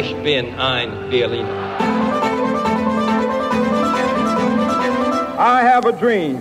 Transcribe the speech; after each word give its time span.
Ich 0.00 0.14
bin 0.22 0.46
ein 0.60 0.90
Berliner. 1.10 1.48
I 5.36 5.60
have 5.60 5.88
a 5.88 5.90
dream. 5.90 6.38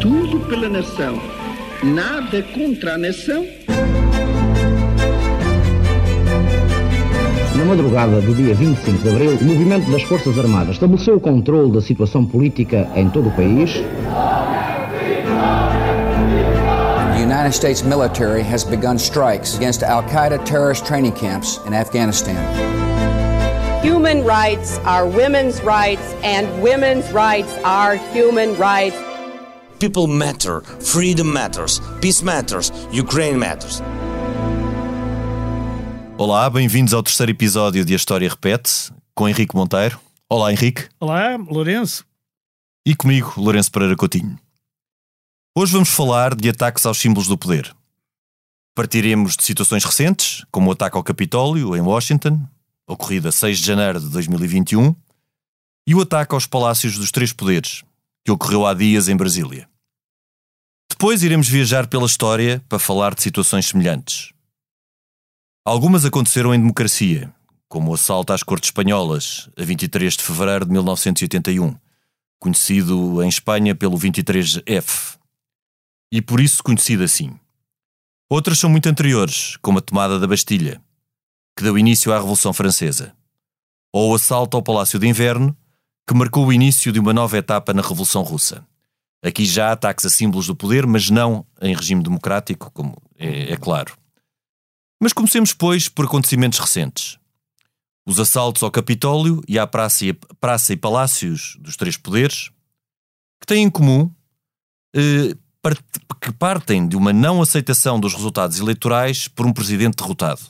Tudo 0.00 0.38
pela 0.48 0.68
nação, 0.68 1.20
nada 1.82 2.40
contra 2.54 2.94
a 2.94 2.98
nação. 2.98 3.44
Na 7.56 7.64
madrugada 7.64 8.20
do 8.20 8.32
dia 8.32 8.54
25 8.54 9.02
de 9.02 9.08
abril, 9.08 9.38
o 9.40 9.44
movimento 9.44 9.90
das 9.90 10.04
Forças 10.04 10.38
Armadas 10.38 10.76
estabeleceu 10.76 11.16
o 11.16 11.20
controle 11.20 11.72
da 11.72 11.80
situação 11.80 12.24
política 12.24 12.88
em 12.94 13.10
todo 13.10 13.28
o 13.28 13.32
país. 13.32 13.82
United 17.48 17.60
States 17.60 17.82
military 17.82 18.42
has 18.42 18.62
begun 18.62 18.98
strikes 18.98 19.56
against 19.56 19.82
Al 19.82 20.02
Qaeda 20.02 20.44
terrorist 20.44 20.84
training 20.84 21.12
camps 21.12 21.58
in 21.64 21.72
Afghanistan. 21.72 22.36
Human 23.82 24.22
rights 24.22 24.78
are 24.84 25.06
women's 25.06 25.62
rights, 25.62 26.14
and 26.22 26.46
women's 26.62 27.10
rights 27.10 27.50
are 27.64 27.96
human 28.12 28.54
rights. 28.58 28.96
People 29.78 30.06
matter, 30.06 30.60
freedom 30.60 31.32
matters, 31.32 31.80
peace 32.02 32.22
matters, 32.22 32.70
Ukraine 32.92 33.38
matters. 33.38 33.80
Olá, 36.18 36.50
bem-vindos 36.50 36.92
ao 36.92 37.02
terceiro 37.02 37.32
episódio 37.32 37.82
de 37.82 37.94
A 37.94 37.96
História 37.96 38.28
Repete, 38.28 38.92
com 39.14 39.26
Henrique 39.26 39.56
Monteiro. 39.56 39.98
Olá, 40.28 40.52
Henrique. 40.52 40.84
Olá, 41.00 41.38
Lourenço. 41.48 42.04
E 42.84 42.94
comigo, 42.94 43.32
Lourenço 43.38 43.72
Pereira 43.72 43.96
Coutinho. 43.96 44.38
Hoje 45.54 45.72
vamos 45.72 45.88
falar 45.88 46.34
de 46.34 46.48
ataques 46.48 46.86
aos 46.86 46.98
símbolos 46.98 47.26
do 47.26 47.36
poder. 47.36 47.74
Partiremos 48.74 49.36
de 49.36 49.42
situações 49.42 49.84
recentes, 49.84 50.44
como 50.52 50.68
o 50.68 50.72
ataque 50.72 50.96
ao 50.96 51.02
Capitólio, 51.02 51.76
em 51.76 51.80
Washington, 51.80 52.46
ocorrido 52.86 53.28
a 53.28 53.32
6 53.32 53.58
de 53.58 53.66
janeiro 53.66 53.98
de 53.98 54.08
2021, 54.08 54.94
e 55.86 55.94
o 55.94 56.00
ataque 56.00 56.34
aos 56.34 56.46
Palácios 56.46 56.96
dos 56.96 57.10
Três 57.10 57.32
Poderes, 57.32 57.82
que 58.24 58.30
ocorreu 58.30 58.66
há 58.66 58.74
dias 58.74 59.08
em 59.08 59.16
Brasília. 59.16 59.68
Depois 60.88 61.22
iremos 61.22 61.48
viajar 61.48 61.88
pela 61.88 62.06
história 62.06 62.62
para 62.68 62.78
falar 62.78 63.14
de 63.14 63.22
situações 63.22 63.66
semelhantes. 63.66 64.32
Algumas 65.64 66.04
aconteceram 66.04 66.54
em 66.54 66.58
democracia, 66.60 67.34
como 67.68 67.90
o 67.90 67.94
assalto 67.94 68.32
às 68.32 68.42
Cortes 68.42 68.68
Espanholas, 68.68 69.50
a 69.56 69.64
23 69.64 70.16
de 70.16 70.22
fevereiro 70.22 70.64
de 70.64 70.72
1981, 70.72 71.76
conhecido 72.38 73.22
em 73.22 73.28
Espanha 73.28 73.74
pelo 73.74 73.98
23F, 73.98 75.17
e 76.10 76.22
por 76.22 76.40
isso 76.40 76.62
conhecido 76.62 77.04
assim. 77.04 77.38
Outras 78.30 78.58
são 78.58 78.68
muito 78.68 78.88
anteriores, 78.88 79.56
como 79.62 79.78
a 79.78 79.82
tomada 79.82 80.18
da 80.18 80.26
Bastilha, 80.26 80.82
que 81.56 81.64
deu 81.64 81.78
início 81.78 82.12
à 82.12 82.16
Revolução 82.16 82.52
Francesa, 82.52 83.14
ou 83.92 84.12
o 84.12 84.14
assalto 84.14 84.56
ao 84.56 84.62
Palácio 84.62 84.98
de 84.98 85.06
Inverno, 85.06 85.56
que 86.06 86.14
marcou 86.14 86.46
o 86.46 86.52
início 86.52 86.92
de 86.92 86.98
uma 86.98 87.12
nova 87.12 87.36
etapa 87.36 87.72
na 87.74 87.82
Revolução 87.82 88.22
Russa. 88.22 88.66
Aqui 89.22 89.44
já 89.44 89.68
há 89.68 89.72
ataques 89.72 90.06
a 90.06 90.10
símbolos 90.10 90.46
do 90.46 90.54
poder, 90.54 90.86
mas 90.86 91.10
não 91.10 91.44
em 91.60 91.74
regime 91.74 92.02
democrático, 92.02 92.70
como 92.72 92.96
é, 93.16 93.52
é 93.52 93.56
claro. 93.56 93.96
Mas 95.00 95.12
comecemos, 95.12 95.52
pois, 95.52 95.88
por 95.88 96.04
acontecimentos 96.04 96.58
recentes. 96.58 97.18
Os 98.06 98.18
assaltos 98.18 98.62
ao 98.62 98.70
Capitólio 98.70 99.42
e 99.46 99.58
à 99.58 99.66
Praça 99.66 100.06
e, 100.06 100.12
praça 100.12 100.72
e 100.72 100.76
Palácios 100.76 101.56
dos 101.60 101.76
Três 101.76 101.96
Poderes, 101.96 102.50
que 103.40 103.46
têm 103.46 103.64
em 103.64 103.70
comum 103.70 104.10
eh, 104.94 105.36
que 106.20 106.32
partem 106.32 106.86
de 106.86 106.96
uma 106.96 107.12
não 107.12 107.42
aceitação 107.42 107.98
dos 107.98 108.14
resultados 108.14 108.58
eleitorais 108.58 109.28
por 109.28 109.46
um 109.46 109.52
presidente 109.52 109.96
derrotado. 109.96 110.40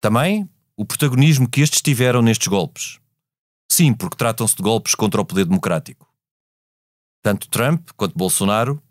Também 0.00 0.48
o 0.76 0.84
protagonismo 0.84 1.48
que 1.48 1.60
estes 1.60 1.80
tiveram 1.80 2.22
nestes 2.22 2.48
golpes. 2.48 2.98
Sim, 3.70 3.92
porque 3.92 4.16
tratam-se 4.16 4.56
de 4.56 4.62
golpes 4.62 4.94
contra 4.94 5.20
o 5.20 5.24
poder 5.24 5.44
democrático. 5.44 6.06
Tanto 7.22 7.48
Trump 7.48 7.90
quanto 7.96 8.16
Bolsonaro 8.16 8.82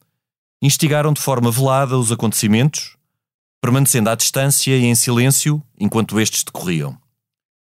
instigaram 0.61 1.13
de 1.13 1.21
forma 1.21 1.51
velada 1.51 1.97
os 1.97 2.11
acontecimentos 2.11 2.97
permanecendo 3.63 4.09
à 4.09 4.15
distância 4.15 4.77
e 4.77 4.83
em 4.83 4.93
silêncio 4.93 5.63
enquanto 5.79 6.19
estes 6.19 6.43
decorriam, 6.43 6.99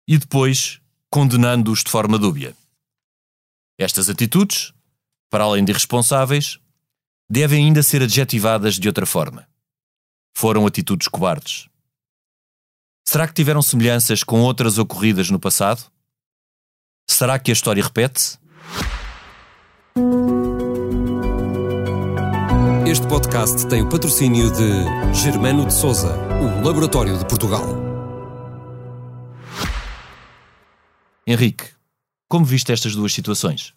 e 0.08 0.18
depois 0.18 0.80
condenando-os 1.10 1.84
de 1.84 1.92
forma 1.92 2.18
dúbia. 2.18 2.56
Estas 3.78 4.10
atitudes, 4.10 4.72
para 5.30 5.44
além 5.44 5.66
de 5.66 5.74
irresponsáveis, 5.74 6.58
devem 7.30 7.66
ainda 7.66 7.84
ser 7.84 8.02
adjetivadas 8.02 8.76
de 8.76 8.88
outra 8.88 9.06
forma. 9.06 9.48
Foram 10.36 10.66
atitudes 10.66 11.08
cobardes. 11.08 11.68
Será 13.06 13.28
que 13.28 13.34
tiveram 13.34 13.62
semelhanças 13.62 14.24
com 14.24 14.42
outras 14.42 14.78
ocorridas 14.78 15.30
no 15.30 15.40
passado? 15.40 15.84
Será 17.10 17.38
que 17.38 17.52
a 17.52 17.54
história 17.54 17.84
repete-se? 17.84 18.38
Este 22.88 23.08
podcast 23.08 23.68
tem 23.68 23.82
o 23.82 23.90
patrocínio 23.90 24.52
de 24.52 25.14
Germano 25.14 25.66
de 25.66 25.74
Souza, 25.74 26.16
o 26.16 26.66
Laboratório 26.66 27.18
de 27.18 27.26
Portugal. 27.28 27.64
Henrique, 31.26 31.70
como 32.28 32.46
viste 32.46 32.72
estas 32.72 32.96
duas 32.96 33.14
situações? 33.14 33.74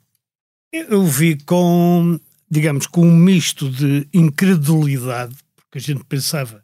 Eu 0.73 1.05
vi 1.05 1.39
com, 1.45 2.19
digamos, 2.51 2.87
com 2.87 3.07
um 3.07 3.17
misto 3.17 3.69
de 3.71 4.09
incredulidade, 4.13 5.35
porque 5.57 5.79
a 5.79 5.81
gente 5.81 6.05
pensava, 6.05 6.63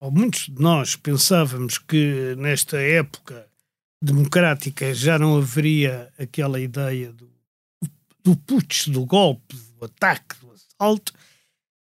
ou 0.00 0.10
muitos 0.10 0.46
de 0.46 0.60
nós 0.60 0.96
pensávamos 0.96 1.78
que 1.78 2.34
nesta 2.38 2.78
época 2.78 3.46
democrática 4.02 4.94
já 4.94 5.18
não 5.18 5.36
haveria 5.36 6.08
aquela 6.18 6.60
ideia 6.60 7.12
do, 7.12 7.28
do 8.24 8.36
putsch, 8.36 8.88
do 8.88 9.04
golpe, 9.04 9.56
do 9.78 9.84
ataque, 9.84 10.36
do 10.40 10.52
assalto, 10.52 11.12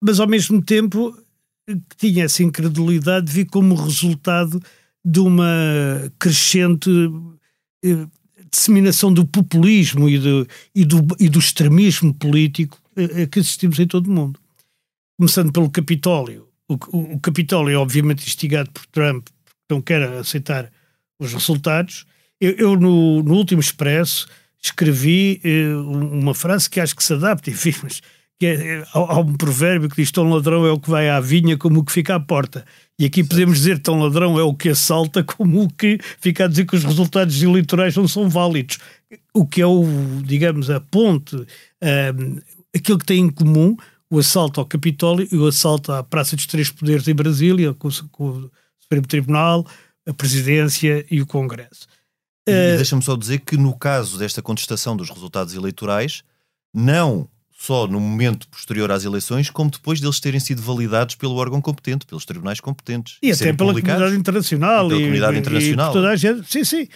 mas 0.02 0.20
ao 0.20 0.28
mesmo 0.28 0.62
tempo 0.62 1.16
que 1.66 1.96
tinha 1.96 2.26
essa 2.26 2.44
incredulidade, 2.44 3.32
vi 3.32 3.46
como 3.46 3.76
resultado 3.76 4.62
de 5.06 5.20
uma 5.20 6.12
crescente 6.20 6.90
eh, 7.84 8.08
disseminação 8.52 9.14
do 9.14 9.26
populismo 9.26 10.10
e 10.10 10.20
do, 10.20 10.48
e 10.76 10.84
do, 10.84 11.08
e 11.20 11.30
do 11.30 11.40
extremismo 11.40 12.14
político 12.14 12.81
eh, 12.96 13.28
que 13.28 13.40
assistimos 13.40 13.80
em 13.80 13.88
todo 13.88 14.08
o 14.08 14.12
mundo. 14.12 14.40
Começando 15.18 15.52
pelo 15.52 15.70
Capitólio. 15.70 16.48
O, 16.68 16.74
o, 16.74 17.14
o 17.16 17.20
Capitólio 17.20 17.74
é 17.74 17.78
obviamente 17.78 18.28
instigado 18.28 18.72
por 18.72 18.86
Trump, 18.88 19.28
porque 19.46 19.74
não 19.74 19.82
quer 19.82 20.04
aceitar 20.18 20.72
os 21.20 21.34
resultados. 21.34 22.06
Eu, 22.40 22.52
eu 22.54 22.76
no, 22.76 23.22
no, 23.22 23.36
último 23.36 23.62
expresso, 23.62 24.28
escrevi 24.62 25.40
eh, 25.44 25.76
uma 25.76 26.34
frase 26.34 26.70
que 26.70 26.80
acho 26.80 26.96
que 26.96 27.04
se 27.04 27.14
adapta, 27.14 27.50
enfim, 27.52 27.74
mas 27.84 28.02
que 28.42 28.48
é, 28.48 28.84
há, 28.92 29.20
um 29.20 29.36
provérbio 29.36 29.88
que 29.88 29.98
diz 29.98 30.12
tão 30.12 30.28
ladrão 30.28 30.66
é 30.66 30.72
o 30.72 30.80
que 30.80 30.90
vai 30.90 31.08
à 31.08 31.20
vinha 31.20 31.56
como 31.56 31.82
o 31.82 31.86
que 31.86 31.92
fica 31.92 32.16
à 32.16 32.20
porta. 32.20 32.66
E 32.98 33.06
aqui 33.06 33.24
podemos 33.24 33.60
dizer 33.60 33.78
tão 33.78 34.00
ladrão 34.00 34.40
é 34.40 34.42
o 34.42 34.56
que 34.56 34.70
assalta 34.70 35.24
como 35.24 35.62
o 35.62 35.70
que 35.70 36.00
fica 36.20 36.46
a 36.46 36.48
dizer 36.48 36.66
que 36.66 36.76
os 36.76 36.84
resultados 36.84 37.40
eleitorais 37.44 37.96
não 37.96 38.08
são 38.08 38.28
válidos. 38.28 38.80
O 39.32 39.46
que 39.46 39.62
é 39.62 39.66
o, 39.68 39.86
digamos, 40.24 40.72
a 40.72 40.80
ponte, 40.80 41.36
um, 41.36 42.40
aquilo 42.76 42.98
que 42.98 43.06
tem 43.06 43.20
em 43.20 43.30
comum 43.30 43.76
o 44.10 44.20
assalto 44.20 44.60
ao 44.60 44.66
Capitólio 44.66 45.28
e 45.32 45.38
o 45.38 45.48
assalto 45.48 45.92
à 45.92 46.04
Praça 46.04 46.36
dos 46.36 46.46
Três 46.46 46.70
Poderes 46.70 47.08
em 47.08 47.16
Brasília, 47.16 47.74
com, 47.74 47.90
com 48.12 48.30
o 48.30 48.52
Supremo 48.80 49.08
Tribunal, 49.08 49.66
a 50.06 50.14
Presidência 50.14 51.06
e 51.10 51.22
o 51.22 51.26
Congresso. 51.26 51.88
Uh, 52.48 52.76
Deixa-me 52.76 53.02
só 53.02 53.16
dizer 53.16 53.40
que 53.40 53.56
no 53.56 53.78
caso 53.78 54.18
desta 54.18 54.42
contestação 54.42 54.98
dos 54.98 55.10
resultados 55.10 55.54
eleitorais, 55.54 56.24
não 56.74 57.30
só 57.62 57.86
no 57.86 58.00
momento 58.00 58.48
posterior 58.50 58.92
às 58.92 59.06
eleições, 59.06 59.50
como 59.50 59.70
depois 59.70 60.02
deles 60.02 60.20
terem 60.20 60.40
sido 60.40 60.62
validados 60.62 61.14
pelo 61.16 61.36
órgão 61.36 61.62
competente, 61.62 62.08
pelos 62.08 62.26
tribunais 62.26 62.60
competentes. 62.60 63.18
E 63.22 63.32
até 63.32 63.54
pela 63.54 63.72
comunidade 63.72 64.16
internacional. 64.16 64.88
E 64.88 64.90
pela 64.90 65.02
comunidade 65.02 65.36
e, 65.36 65.40
internacional. 65.40 65.92
E 65.92 65.94
toda 65.94 66.10
a 66.10 66.16
gente. 66.16 66.52
Sim, 66.52 66.64
sim. 66.64 66.88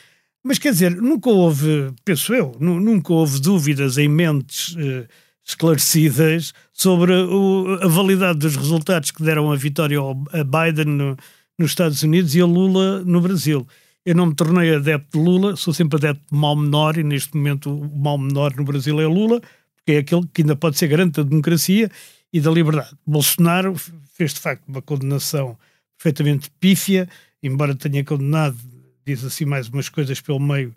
Mas 0.44 0.58
quer 0.58 0.72
dizer, 0.72 0.96
nunca 0.96 1.30
houve, 1.30 1.94
penso 2.04 2.34
eu, 2.34 2.56
nunca 2.60 3.14
houve 3.14 3.40
dúvidas 3.40 3.98
em 3.98 4.08
mentes 4.08 4.76
eh, 4.78 5.08
esclarecidas 5.46 6.54
sobre 6.74 7.14
o, 7.14 7.78
a 7.82 7.88
validade 7.88 8.40
dos 8.40 8.56
resultados 8.56 9.12
que 9.12 9.24
deram 9.24 9.52
a 9.52 9.56
vitória 9.56 10.00
ao, 10.00 10.12
a 10.34 10.44
Biden 10.44 10.86
no, 10.86 11.18
nos 11.58 11.72
Estados 11.72 12.02
Unidos 12.04 12.36
e 12.36 12.42
a 12.42 12.46
Lula 12.46 13.04
no 13.06 13.22
Brasil. 13.22 13.68
Eu 14.06 14.16
não 14.16 14.28
me 14.28 14.36
tornei 14.36 14.76
adepto 14.76 15.18
de 15.18 15.24
Lula, 15.24 15.56
sou 15.56 15.74
sempre 15.74 15.98
adepto 15.98 16.24
de 16.32 16.38
mal 16.38 16.56
menor 16.56 16.98
e 16.98 17.04
neste 17.04 17.36
momento 17.36 17.72
o 17.72 17.98
mal 17.98 18.18
menor 18.18 18.56
no 18.56 18.64
Brasil 18.64 19.00
é 19.00 19.06
Lula 19.06 19.42
que 19.86 19.94
é 19.94 19.98
aquele 20.00 20.28
que 20.34 20.42
ainda 20.42 20.56
pode 20.56 20.78
ser 20.78 20.88
garante 20.88 21.18
da 21.18 21.24
democracia 21.24 21.90
e 22.34 22.42
da 22.42 22.50
liberdade. 22.50 22.90
Bolsonaro 23.06 23.76
fez 24.14 24.34
de 24.34 24.40
facto 24.40 24.68
uma 24.68 24.82
condenação 24.82 25.58
perfeitamente 25.98 26.50
pífia, 26.60 27.08
embora 27.42 27.76
tenha 27.76 28.04
condenado, 28.04 28.58
diz 29.06 29.24
assim 29.24 29.46
mais 29.46 29.70
umas 29.70 29.88
coisas 29.88 30.20
pelo 30.20 30.40
meio 30.40 30.76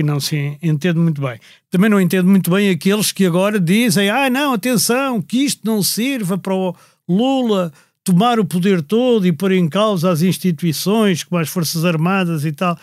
que 0.00 0.02
não 0.02 0.18
se 0.18 0.58
entende 0.62 0.98
muito 0.98 1.20
bem. 1.20 1.38
Também 1.70 1.90
não 1.90 2.00
entendo 2.00 2.26
muito 2.26 2.50
bem 2.50 2.70
aqueles 2.70 3.12
que 3.12 3.26
agora 3.26 3.60
dizem: 3.60 4.08
ah, 4.08 4.30
não, 4.30 4.54
atenção, 4.54 5.20
que 5.20 5.44
isto 5.44 5.60
não 5.66 5.82
sirva 5.82 6.38
para 6.38 6.54
o 6.54 6.74
Lula 7.06 7.70
tomar 8.02 8.40
o 8.40 8.46
poder 8.46 8.80
todo 8.80 9.26
e 9.26 9.32
pôr 9.32 9.52
em 9.52 9.68
causa 9.68 10.10
as 10.10 10.22
instituições, 10.22 11.22
como 11.22 11.38
as 11.38 11.50
Forças 11.50 11.84
Armadas 11.84 12.46
e 12.46 12.52
tal. 12.52 12.78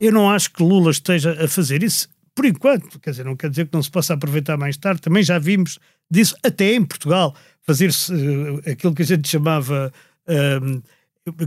Eu 0.00 0.12
não 0.12 0.30
acho 0.30 0.50
que 0.50 0.62
Lula 0.62 0.90
esteja 0.90 1.44
a 1.44 1.46
fazer 1.46 1.82
isso, 1.82 2.08
por 2.34 2.46
enquanto. 2.46 2.98
Quer 2.98 3.10
dizer, 3.10 3.24
não 3.24 3.36
quer 3.36 3.50
dizer 3.50 3.66
que 3.66 3.74
não 3.74 3.82
se 3.82 3.90
possa 3.90 4.14
aproveitar 4.14 4.56
mais 4.56 4.78
tarde. 4.78 5.02
Também 5.02 5.22
já 5.22 5.38
vimos 5.38 5.78
disso, 6.10 6.34
até 6.42 6.74
em 6.74 6.82
Portugal, 6.82 7.36
fazer-se 7.60 8.14
uh, 8.14 8.62
aquilo 8.70 8.94
que 8.94 9.02
a 9.02 9.06
gente 9.06 9.28
chamava. 9.28 9.92
Uh, 10.26 10.82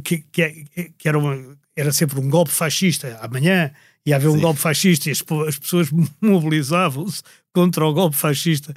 que, 0.01 0.19
que, 0.31 0.65
que 0.97 1.09
era, 1.09 1.17
uma, 1.17 1.57
era 1.75 1.91
sempre 1.91 2.19
um 2.19 2.29
golpe 2.29 2.51
fascista. 2.51 3.17
Amanhã 3.21 3.71
ia 4.05 4.15
haver 4.15 4.29
um 4.29 4.35
Sim. 4.35 4.41
golpe 4.41 4.59
fascista 4.59 5.09
e 5.09 5.11
as, 5.11 5.23
as 5.47 5.57
pessoas 5.57 5.89
mobilizavam-se 6.21 7.23
contra 7.53 7.85
o 7.85 7.93
golpe 7.93 8.15
fascista. 8.15 8.73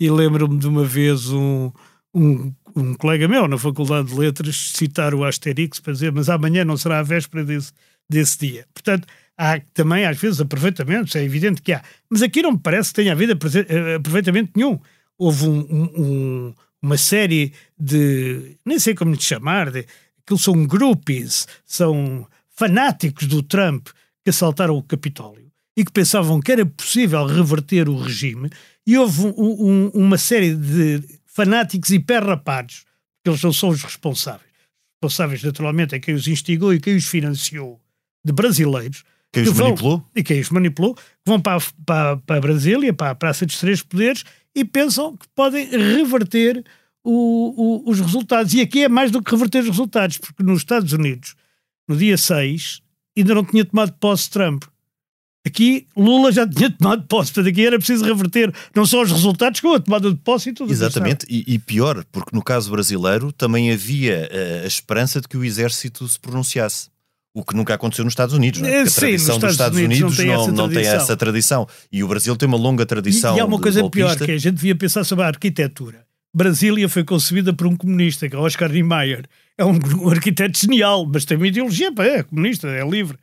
E 0.00 0.10
lembro-me 0.10 0.58
de 0.58 0.66
uma 0.66 0.84
vez 0.84 1.30
um, 1.30 1.70
um, 2.12 2.52
um, 2.74 2.94
colega 2.94 3.28
meu 3.28 3.46
na 3.46 3.56
Faculdade 3.56 4.08
de 4.08 4.18
Letras 4.18 4.72
citar 4.74 5.14
o 5.14 5.24
Asterix 5.24 5.78
para 5.78 5.92
dizer 5.92 6.10
mas 6.10 6.28
amanhã 6.28 6.64
não 6.64 6.76
será 6.76 6.98
a 6.98 7.02
véspera 7.02 7.44
desse, 7.44 7.72
desse 8.08 8.38
dia. 8.38 8.66
Portanto, 8.74 9.06
há 9.38 9.60
também 9.72 10.04
às 10.04 10.18
vezes 10.18 10.40
aproveitamentos, 10.40 11.14
é 11.14 11.22
evidente 11.22 11.62
que 11.62 11.72
há. 11.72 11.82
Mas 12.10 12.22
aqui 12.22 12.42
não 12.42 12.52
me 12.52 12.58
parece 12.58 12.90
que 12.90 12.96
tenha 12.96 13.12
havido 13.12 13.32
eh, 13.32 13.94
aproveitamento 13.94 14.52
nenhum. 14.56 14.80
Houve 15.16 15.46
um, 15.46 15.60
um, 15.70 16.54
uma 16.80 16.96
série 16.98 17.52
de, 17.78 18.56
nem 18.64 18.78
sei 18.80 18.94
como 18.94 19.12
lhe 19.12 19.20
chamar, 19.20 19.70
de, 19.70 19.86
aquilo 20.24 20.38
são 20.38 20.66
groupies, 20.66 21.46
são 21.64 22.26
fanáticos 22.50 23.28
do 23.28 23.42
Trump 23.42 23.88
que 24.24 24.30
assaltaram 24.30 24.76
o 24.76 24.82
Capitólio 24.82 25.52
e 25.76 25.84
que 25.84 25.92
pensavam 25.92 26.40
que 26.40 26.52
era 26.52 26.66
possível 26.66 27.24
reverter 27.26 27.88
o 27.88 27.96
regime, 27.96 28.50
e 28.86 28.98
houve 28.98 29.26
um, 29.26 29.32
um, 29.36 29.88
uma 29.94 30.18
série 30.18 30.54
de 30.54 31.02
fanáticos 31.26 31.90
hiperrapados, 31.90 32.84
que 33.24 33.30
eles 33.30 33.42
não 33.42 33.52
são 33.52 33.70
os 33.70 33.82
responsáveis. 33.82 34.50
Responsáveis, 35.02 35.42
naturalmente, 35.42 35.94
é 35.94 35.98
quem 35.98 36.14
os 36.14 36.28
instigou 36.28 36.74
e 36.74 36.80
quem 36.80 36.96
os 36.96 37.06
financiou, 37.06 37.80
de 38.24 38.32
brasileiros. 38.32 39.02
Quem 39.32 39.44
que 39.44 39.48
os 39.48 39.56
vão, 39.56 39.68
manipulou? 39.68 40.06
E 40.14 40.22
quem 40.22 40.40
os 40.40 40.50
manipulou, 40.50 40.94
que 40.94 41.02
vão 41.24 41.40
para, 41.40 41.58
para, 41.86 42.16
para 42.18 42.40
Brasília, 42.40 42.92
para 42.92 43.10
a 43.10 43.14
Praça 43.14 43.46
dos 43.46 43.58
Três 43.58 43.82
Poderes, 43.82 44.24
e 44.54 44.64
pensam 44.64 45.16
que 45.16 45.26
podem 45.34 45.70
reverter 45.70 46.62
o, 47.02 47.82
o, 47.86 47.90
os 47.90 47.98
resultados. 47.98 48.52
E 48.52 48.60
aqui 48.60 48.84
é 48.84 48.88
mais 48.88 49.10
do 49.10 49.22
que 49.22 49.30
reverter 49.30 49.60
os 49.60 49.68
resultados, 49.68 50.18
porque 50.18 50.42
nos 50.42 50.58
Estados 50.58 50.92
Unidos, 50.92 51.34
no 51.88 51.96
dia 51.96 52.18
6, 52.18 52.82
ainda 53.16 53.34
não 53.34 53.44
tinha 53.44 53.64
tomado 53.64 53.92
posse 53.92 54.30
Trump. 54.30 54.64
Aqui 55.44 55.88
Lula 55.96 56.30
já 56.30 56.48
tinha 56.48 56.70
tomado 56.70 57.02
posse, 57.02 57.32
portanto 57.32 57.50
aqui 57.50 57.66
era 57.66 57.76
preciso 57.76 58.04
reverter 58.04 58.54
não 58.74 58.86
só 58.86 59.02
os 59.02 59.10
resultados, 59.10 59.60
como 59.60 59.74
a 59.74 59.80
tomada 59.80 60.08
de 60.08 60.16
posse 60.16 60.50
e 60.50 60.52
tudo. 60.52 60.72
Exatamente, 60.72 61.26
e, 61.28 61.54
e, 61.54 61.58
pior, 61.58 62.04
porque 62.12 62.30
no 62.32 62.42
caso 62.42 62.70
brasileiro 62.70 63.32
também 63.32 63.72
havia 63.72 64.30
uh, 64.30 64.64
a 64.64 64.66
esperança 64.66 65.20
de 65.20 65.26
que 65.26 65.36
o 65.36 65.44
exército 65.44 66.06
se 66.06 66.18
pronunciasse. 66.18 66.92
O 67.34 67.42
que 67.42 67.56
nunca 67.56 67.72
aconteceu 67.72 68.04
nos 68.04 68.12
Estados 68.12 68.34
Unidos, 68.34 68.60
não 68.60 68.68
é? 68.68 68.84
Porque 68.84 68.90
a 68.90 68.92
tradição 68.92 69.38
dos 69.38 69.52
Estados 69.52 69.78
Unidos, 69.78 70.18
Unidos 70.18 70.18
não, 70.18 70.24
tem, 70.24 70.54
não, 70.54 70.66
não 70.66 70.68
tem, 70.68 70.86
essa 70.86 71.16
tradição. 71.16 71.66
E 71.90 72.04
o 72.04 72.08
Brasil 72.08 72.36
tem 72.36 72.46
uma 72.46 72.58
longa 72.58 72.84
tradição. 72.84 73.34
E, 73.34 73.38
e 73.38 73.40
há 73.40 73.46
uma 73.46 73.58
coisa 73.58 73.80
golpista. 73.80 74.16
pior, 74.16 74.26
que 74.26 74.32
a 74.32 74.38
gente 74.38 74.56
devia 74.56 74.74
pensar 74.76 75.02
sobre 75.02 75.24
a 75.24 75.28
arquitetura. 75.28 76.04
Brasília 76.34 76.88
foi 76.90 77.04
concebida 77.04 77.52
por 77.54 77.66
um 77.66 77.74
comunista, 77.74 78.28
que 78.28 78.36
é 78.36 78.38
Oscar 78.38 78.70
Niemeyer. 78.70 79.24
É 79.56 79.64
um, 79.64 79.78
um 80.00 80.08
arquiteto 80.10 80.58
genial, 80.58 81.06
mas 81.06 81.24
tem 81.24 81.36
uma 81.36 81.46
ideologia, 81.46 81.90
é 81.98 82.22
comunista, 82.22 82.68
é 82.68 82.88
livre. 82.88 83.18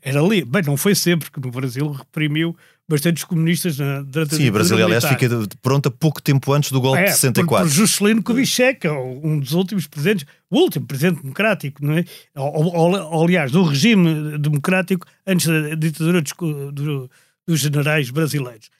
Era 0.00 0.22
ali, 0.22 0.42
bem, 0.42 0.62
não 0.62 0.78
foi 0.78 0.94
sempre, 0.94 1.30
porque 1.30 1.46
no 1.46 1.52
Brasil 1.52 1.90
reprimiu 1.90 2.56
bastante 2.88 3.18
os 3.18 3.24
comunistas 3.24 3.78
na, 3.78 4.00
durante 4.00 4.34
Sim, 4.34 4.48
a 4.48 4.52
Brasília, 4.52 4.84
aliás, 4.84 5.04
fica 5.04 5.28
pronta 5.60 5.90
pouco 5.90 6.22
tempo 6.22 6.52
antes 6.52 6.72
do 6.72 6.80
golpe 6.80 7.00
é, 7.00 7.04
de 7.04 7.12
64. 7.12 7.46
Por, 7.46 7.68
por 7.68 7.68
Juscelino 7.68 8.22
Kubitschek, 8.22 8.88
um 8.88 9.38
dos 9.38 9.52
últimos 9.52 9.86
presidentes, 9.86 10.26
o 10.50 10.58
último 10.58 10.86
presidente 10.86 11.20
democrático, 11.20 11.84
não 11.84 11.98
é? 11.98 12.04
Ou, 12.34 12.74
ou, 12.74 13.24
aliás, 13.24 13.52
do 13.52 13.62
regime 13.62 14.38
democrático 14.38 15.06
antes 15.26 15.46
da 15.46 15.74
ditadura 15.74 16.22
dos, 16.22 16.32
do, 16.72 17.10
dos 17.46 17.60
generais 17.60 18.08
brasileiros. 18.08 18.70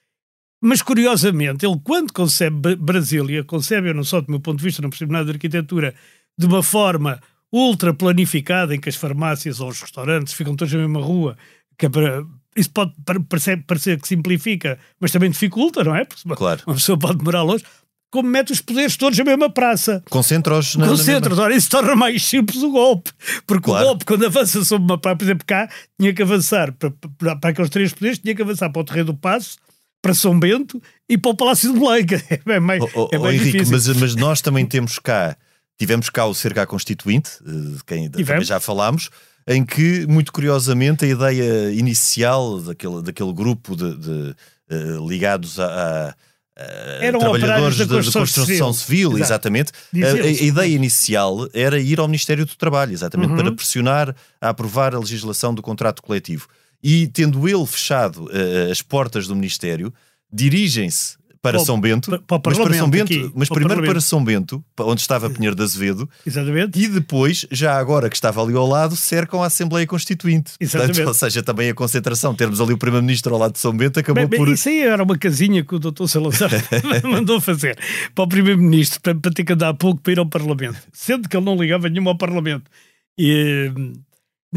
Mas, 0.63 0.81
curiosamente, 0.81 1.67
ele, 1.67 1.79
quando 1.85 2.15
concebe 2.15 2.77
Brasília, 2.77 3.45
concebe, 3.45 3.91
eu 3.91 3.95
não 3.95 4.05
só 4.05 4.23
do 4.23 4.31
meu 4.31 4.41
ponto 4.41 4.59
de 4.59 4.65
vista, 4.65 4.81
não 4.81 4.89
percebo 4.89 5.13
nada 5.13 5.27
de 5.27 5.33
arquitetura, 5.33 5.95
de 6.39 6.47
uma 6.47 6.63
forma 6.63 7.21
ultra 7.53 7.95
planificada 7.95 8.75
em 8.75 8.81
que 8.81 8.89
as 8.89 8.97
farmácias 8.97 9.61
ou 9.61 9.69
os 9.69 9.81
restaurantes 9.81 10.35
ficam 10.35 10.57
todos 10.57 10.75
na 10.75 10.81
mesma 10.81 11.01
rua, 11.01 11.37
que 11.79 11.87
é 11.87 11.89
para, 11.89 12.25
isso 12.57 12.71
pode 12.71 12.93
parecer, 13.29 13.63
parecer, 13.65 14.01
que 14.01 14.09
simplifica, 14.09 14.79
mas 15.01 15.13
também 15.13 15.31
dificulta, 15.31 15.85
não 15.85 15.95
é? 15.95 16.05
Porque 16.05 16.23
claro. 16.35 16.63
uma 16.67 16.75
pessoa 16.75 16.99
pode 16.99 17.19
demorar 17.19 17.43
longe. 17.43 17.65
Como 18.11 18.29
mete 18.29 18.53
os 18.53 18.61
poderes 18.61 18.97
todos 18.97 19.19
na 19.19 19.25
mesma 19.25 19.51
praça. 19.51 20.01
Concentra-os 20.09 20.77
na 20.77 20.87
Concentra-os. 20.87 21.37
Ora, 21.37 21.55
isso 21.55 21.69
torna 21.69 21.97
mais 21.97 22.25
simples 22.25 22.63
o 22.63 22.71
golpe. 22.71 23.11
Porque 23.45 23.65
claro. 23.65 23.85
o 23.85 23.89
golpe, 23.89 24.05
quando 24.05 24.25
avança 24.25 24.65
sobre 24.65 24.85
uma 24.85 24.97
praça, 24.97 25.17
por 25.17 25.25
exemplo, 25.25 25.45
cá, 25.45 25.69
tinha 25.99 26.15
que 26.15 26.23
avançar 26.23 26.73
para, 26.73 26.93
para, 27.19 27.37
para 27.37 27.51
aqueles 27.51 27.71
três 27.71 27.93
poderes, 27.93 28.21
tinha 28.21 28.33
que 28.33 28.43
avançar 28.43 28.71
para 28.71 28.81
o 28.81 28.85
Terreiro 28.85 29.07
do 29.07 29.15
Passo, 29.15 29.59
para 30.01 30.15
São 30.15 30.39
Bento 30.39 30.81
e 31.09 31.19
para 31.19 31.33
o 31.33 31.37
Palácio 31.37 31.73
de 31.73 31.79
Belém. 31.79 32.07
É 32.47 32.61
mais, 32.61 32.83
oh, 32.83 32.89
oh, 32.95 33.09
é 33.11 33.19
mais 33.19 33.41
oh, 33.41 33.45
Henrique. 33.45 33.69
Mas, 33.69 33.89
mas 33.89 34.15
nós 34.15 34.41
também 34.41 34.65
temos 34.65 35.01
cá 35.01 35.37
Tivemos 35.79 36.09
cá 36.09 36.27
o 36.27 36.35
Cerca 36.35 36.67
Constituinte, 36.67 37.31
eh, 37.47 37.77
de 37.77 37.85
quem 37.85 38.09
Tivemos. 38.09 38.47
já 38.47 38.61
falámos, 38.61 39.11
em 39.47 39.65
que, 39.65 40.07
muito 40.07 40.33
curiosamente, 40.33 41.05
a 41.05 41.09
ideia 41.09 41.73
inicial 41.73 42.61
daquele, 42.61 43.03
daquele 43.03 43.33
grupo 43.33 43.77
de, 43.77 43.97
de 43.97 44.37
uh, 44.71 45.09
ligados 45.09 45.59
a, 45.59 45.67
a 45.67 46.15
eram 47.01 47.19
trabalhadores 47.19 47.77
da 47.79 47.87
construção, 47.87 48.23
de 48.23 48.33
construção 48.33 48.73
civil, 48.73 49.11
civil 49.11 49.25
exatamente. 49.25 49.73
A, 49.97 50.07
a, 50.07 50.31
ideia 50.31 50.75
inicial 50.75 51.49
era 51.53 51.81
ir 51.81 51.99
ao 51.99 52.07
Ministério 52.07 52.47
do 52.47 52.55
Trabalho, 52.55 52.93
exatamente, 52.93 53.31
uhum. 53.31 53.37
para 53.37 53.53
pressionar 53.53 54.15
a 54.41 54.51
aprovar 54.51 54.95
a 54.95 54.99
legislação 54.99 55.53
do 55.53 55.61
contrato 55.61 56.01
coletivo. 56.01 56.47
E 56.83 57.09
tendo 57.09 57.49
ele 57.49 57.67
fechado 57.67 58.27
uh, 58.27 58.71
as 58.71 58.81
portas 58.81 59.27
do 59.27 59.35
Ministério, 59.35 59.93
dirigem-se 60.33 61.17
para 61.45 61.59
São 61.59 61.79
Bento, 61.79 62.09
para, 62.27 62.39
para 62.41 62.53
mas 62.53 62.59
para 62.59 62.75
São 62.75 62.89
Bento, 62.89 63.13
aqui, 63.13 63.31
mas 63.35 63.49
primeiro 63.51 63.83
para 63.85 64.01
São 64.01 64.25
Bento, 64.25 64.65
onde 64.81 65.03
estava 65.03 65.29
Pinheiro 65.29 65.55
de 65.55 65.63
Azevedo, 65.63 66.09
Exatamente. 66.27 66.81
e 66.81 66.89
depois, 66.89 67.47
já 67.51 67.79
agora 67.79 68.09
que 68.09 68.17
estava 68.17 68.43
ali 68.43 68.55
ao 68.55 68.67
lado, 68.67 68.97
cercam 68.97 69.43
a 69.43 69.47
Assembleia 69.47 69.87
Constituinte. 69.87 70.53
Exatamente. 70.59 70.97
Portanto, 70.97 71.09
ou 71.09 71.15
seja, 71.15 71.43
também 71.43 71.69
a 71.69 71.75
concentração, 71.75 72.35
termos 72.35 72.63
ali 72.63 72.73
o 72.73 72.79
Primeiro-Ministro 72.79 73.35
ao 73.35 73.41
lado 73.41 73.53
de 73.53 73.59
São 73.59 73.77
Bento, 73.77 74.01
acabou 74.01 74.27
bem, 74.27 74.39
por. 74.39 74.49
Isso 74.49 74.71
aí 74.71 74.81
era 74.81 75.03
uma 75.03 75.19
casinha 75.19 75.63
que 75.63 75.75
o 75.75 75.79
Dr. 75.79 76.07
Salazar 76.07 76.51
mandou 77.05 77.39
fazer 77.41 77.79
para 78.15 78.25
o 78.25 78.29
Primeiro-Ministro, 78.29 79.01
para, 79.03 79.15
para 79.15 79.31
ter 79.31 79.45
que 79.45 79.53
andar 79.53 79.75
pouco 79.75 80.01
para 80.01 80.13
ir 80.15 80.19
ao 80.19 80.27
Parlamento, 80.27 80.79
sendo 80.93 81.29
que 81.29 81.37
ele 81.37 81.45
não 81.45 81.57
ligava 81.57 81.91
nenhum 81.91 82.09
ao 82.09 82.17
Parlamento. 82.17 82.71
E, 83.19 83.71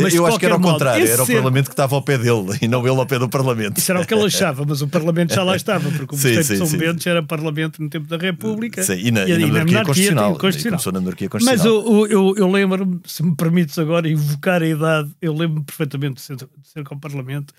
mas 0.03 0.13
eu 0.13 0.25
acho 0.25 0.39
que 0.39 0.45
era 0.45 0.55
ao 0.55 0.61
contrário, 0.61 1.07
era 1.07 1.23
o 1.23 1.27
Parlamento 1.27 1.65
que 1.65 1.73
estava 1.73 1.95
ao 1.95 2.01
pé 2.01 2.17
dele 2.17 2.57
e 2.61 2.67
não 2.67 2.87
ele 2.87 2.99
ao 2.99 3.05
pé 3.05 3.17
do 3.17 3.27
Parlamento. 3.27 3.77
Isso 3.77 3.91
era 3.91 4.01
o 4.01 4.05
que 4.05 4.13
ele 4.13 4.25
achava, 4.25 4.63
mas 4.67 4.81
o 4.81 4.87
Parlamento 4.87 5.33
já 5.33 5.43
lá 5.43 5.55
estava, 5.57 5.89
porque 5.89 6.13
o 6.13 6.17
Mosteiro 6.17 6.43
de 6.43 6.57
São 6.57 6.67
sim. 6.67 6.77
Bento 6.77 7.07
era 7.07 7.23
Parlamento 7.23 7.81
no 7.81 7.89
tempo 7.89 8.07
da 8.07 8.17
República. 8.17 8.83
Sim, 8.83 8.93
e 8.93 9.11
na, 9.11 9.25
e, 9.25 9.31
e 9.31 9.37
na, 9.39 9.47
monarquia, 9.47 9.83
constitucional. 9.83 10.37
constitucional. 10.37 10.77
Começou 10.77 10.93
na 10.93 10.99
monarquia 10.99 11.29
constitucional. 11.29 11.83
Mas 11.83 11.87
eu, 11.87 12.07
eu, 12.07 12.35
eu 12.37 12.51
lembro-me, 12.51 12.99
se 13.05 13.23
me 13.23 13.35
permites 13.35 13.77
agora 13.79 14.07
invocar 14.07 14.61
a 14.61 14.67
idade, 14.67 15.11
eu 15.21 15.33
lembro-me 15.33 15.65
perfeitamente 15.65 16.15
de 16.15 16.21
ser, 16.21 16.35
de 16.35 16.47
ser 16.63 16.83
com 16.83 16.95
o 16.95 16.99
Parlamento 16.99 17.53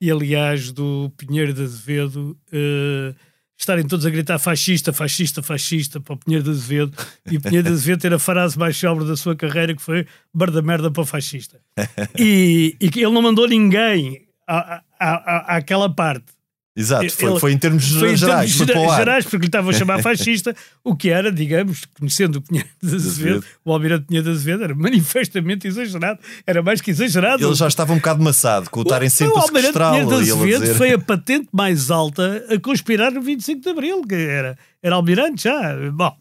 e, 0.00 0.10
aliás, 0.10 0.72
do 0.72 1.12
Pinheiro 1.16 1.52
de 1.52 1.62
Azevedo. 1.62 2.36
Uh, 2.52 3.14
estarem 3.58 3.86
todos 3.86 4.04
a 4.04 4.10
gritar 4.10 4.38
fascista, 4.38 4.92
fascista, 4.92 5.42
fascista 5.42 6.00
para 6.00 6.14
o 6.14 6.16
Pinheiro 6.16 6.44
de 6.44 6.50
Azevedo 6.50 6.92
e 7.30 7.36
o 7.36 7.40
Pinheiro 7.40 7.68
de 7.68 7.74
Azevedo 7.74 8.00
ter 8.00 8.12
a 8.12 8.18
frase 8.18 8.58
mais 8.58 8.76
célebre 8.76 9.06
da 9.06 9.16
sua 9.16 9.36
carreira 9.36 9.74
que 9.74 9.82
foi 9.82 10.06
barda 10.32 10.60
merda 10.60 10.90
para 10.90 11.02
o 11.02 11.06
fascista. 11.06 11.60
E, 12.18 12.76
e 12.80 12.90
que 12.90 13.00
ele 13.00 13.12
não 13.12 13.22
mandou 13.22 13.48
ninguém 13.48 14.26
à, 14.46 14.82
à, 14.98 15.08
à, 15.08 15.56
àquela 15.56 15.92
parte. 15.92 16.33
Exato, 16.76 17.08
foi, 17.10 17.30
ele, 17.30 17.40
foi 17.40 17.52
em 17.52 17.58
termos 17.58 17.88
foi 17.88 18.16
gerais. 18.16 18.60
Em 18.60 18.66
termos 18.66 18.86
foi 18.86 18.96
gerais, 18.96 19.24
porque 19.24 19.36
lhe 19.36 19.46
estavam 19.46 19.70
a 19.70 19.72
chamar 19.72 20.02
fascista, 20.02 20.56
o 20.82 20.96
que 20.96 21.08
era, 21.08 21.30
digamos, 21.30 21.84
conhecendo 21.96 22.36
o 22.36 22.42
Pinheiro 22.42 22.68
de 22.82 22.96
Azevedo, 22.96 23.44
o 23.64 23.72
Almirante 23.72 24.06
Pinheiro 24.06 24.24
de 24.24 24.32
Azevedo, 24.32 24.64
era 24.64 24.74
manifestamente 24.74 25.68
exagerado, 25.68 26.18
era 26.44 26.62
mais 26.62 26.80
que 26.80 26.90
exagerado. 26.90 27.46
Ele 27.46 27.54
já 27.54 27.68
estava 27.68 27.92
um 27.92 27.96
bocado 27.96 28.24
maçado, 28.24 28.68
com 28.70 28.80
o 28.80 28.82
estarem 28.82 29.08
sempre 29.08 29.34
o, 29.34 29.38
a 29.38 29.42
sequestrá 29.42 29.90
Pinheiro 29.90 30.08
de 30.08 30.32
Azevedo 30.32 30.74
foi 30.74 30.92
a 30.92 30.98
patente 30.98 31.48
mais 31.52 31.92
alta 31.92 32.44
a 32.50 32.58
conspirar 32.58 33.12
no 33.12 33.22
25 33.22 33.60
de 33.60 33.68
Abril, 33.68 34.02
que 34.02 34.14
era, 34.16 34.58
era 34.82 34.96
Almirante 34.96 35.44
já. 35.44 35.76
Bom, 35.92 36.12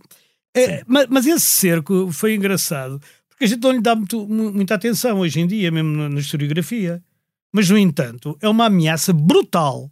é, 0.56 0.84
mas, 0.86 1.08
mas, 1.10 1.26
esse 1.26 1.48
cerco 1.48 2.12
foi 2.12 2.36
engraçado, 2.36 3.02
porque 3.28 3.46
a 3.46 3.48
gente 3.48 3.64
não 3.64 3.72
lhe 3.72 3.82
dá 3.82 3.96
muito, 3.96 4.28
muita 4.28 4.76
atenção 4.76 5.18
hoje 5.18 5.40
em 5.40 5.48
dia, 5.48 5.72
mesmo 5.72 6.10
na 6.10 6.20
historiografia. 6.20 7.02
Mas, 7.52 7.70
no 7.70 7.78
entanto, 7.78 8.38
é 8.42 8.48
uma 8.48 8.66
ameaça 8.66 9.14
brutal 9.14 9.92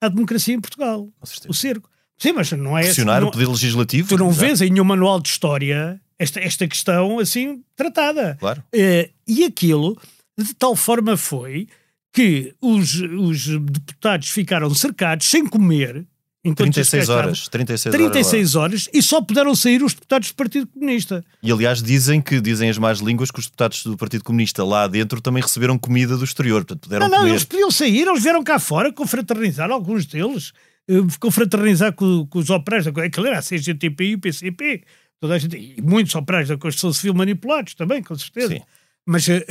à 0.00 0.08
democracia 0.08 0.54
em 0.54 0.60
Portugal. 0.60 1.08
O 1.48 1.54
cerco. 1.54 1.90
Sim, 2.18 2.32
mas 2.32 2.52
não 2.52 2.76
é. 2.76 2.82
Pressionar 2.82 3.24
o 3.24 3.30
poder 3.30 3.48
legislativo. 3.48 4.08
Tu 4.08 4.18
não 4.18 4.30
vês 4.30 4.60
em 4.60 4.70
nenhum 4.70 4.84
manual 4.84 5.20
de 5.20 5.28
história 5.28 6.00
esta, 6.18 6.38
esta 6.38 6.68
questão 6.68 7.18
assim 7.18 7.62
tratada. 7.74 8.36
Claro. 8.38 8.62
Uh, 8.74 9.10
e 9.26 9.44
aquilo, 9.44 9.98
de 10.38 10.54
tal 10.54 10.76
forma 10.76 11.16
foi 11.16 11.66
que 12.12 12.54
os, 12.60 12.94
os 13.00 13.46
deputados 13.46 14.28
ficaram 14.28 14.72
cercados 14.74 15.26
sem 15.26 15.46
comer 15.46 16.06
enquanto 16.44 16.72
36 16.72 16.94
estes 17.02 17.06
cá 17.08 17.14
horas. 17.14 17.38
estavam. 17.38 17.50
36, 17.66 17.92
36 17.94 18.54
horas 18.54 18.88
e 18.92 19.02
só 19.02 19.20
puderam 19.20 19.54
sair 19.54 19.82
os 19.82 19.92
deputados 19.94 20.28
do 20.30 20.34
Partido 20.34 20.66
Comunista. 20.66 21.24
E 21.42 21.52
aliás 21.52 21.82
dizem 21.82 22.20
que 22.20 22.40
dizem 22.40 22.70
as 22.70 22.78
más 22.78 22.98
línguas 23.00 23.30
que 23.30 23.38
os 23.38 23.46
deputados 23.46 23.84
do 23.84 23.96
Partido 23.96 24.24
Comunista 24.24 24.64
lá 24.64 24.86
dentro 24.86 25.20
também 25.20 25.42
receberam 25.42 25.78
comida 25.78 26.16
do 26.16 26.24
exterior, 26.24 26.64
portanto 26.64 26.80
puderam 26.84 27.06
Não, 27.06 27.10
não, 27.10 27.18
comer. 27.20 27.30
eles 27.32 27.44
podiam 27.44 27.70
sair, 27.70 28.06
eles 28.08 28.22
vieram 28.22 28.42
cá 28.42 28.58
fora 28.58 28.92
confraternizar, 28.92 29.70
alguns 29.70 30.06
deles, 30.06 30.52
eh, 30.88 30.94
confraternizar 31.20 31.92
com, 31.92 32.26
com 32.26 32.38
os 32.38 32.48
operários, 32.50 32.92
da- 32.92 33.04
aquilo 33.04 33.26
era 33.26 33.38
a 33.38 33.42
CGTP 33.42 34.04
e 34.04 34.14
o 34.14 34.18
PCP, 34.18 34.82
toda 35.20 35.34
a 35.34 35.38
gente, 35.38 35.56
e 35.56 35.82
muitos 35.82 36.14
operários 36.14 36.48
da 36.48 36.56
construção 36.56 36.92
civil 36.92 37.12
manipulados 37.14 37.74
também, 37.74 38.02
com 38.02 38.16
certeza. 38.16 38.54
Sim. 38.54 38.60
Mas 39.06 39.28
eh, 39.28 39.44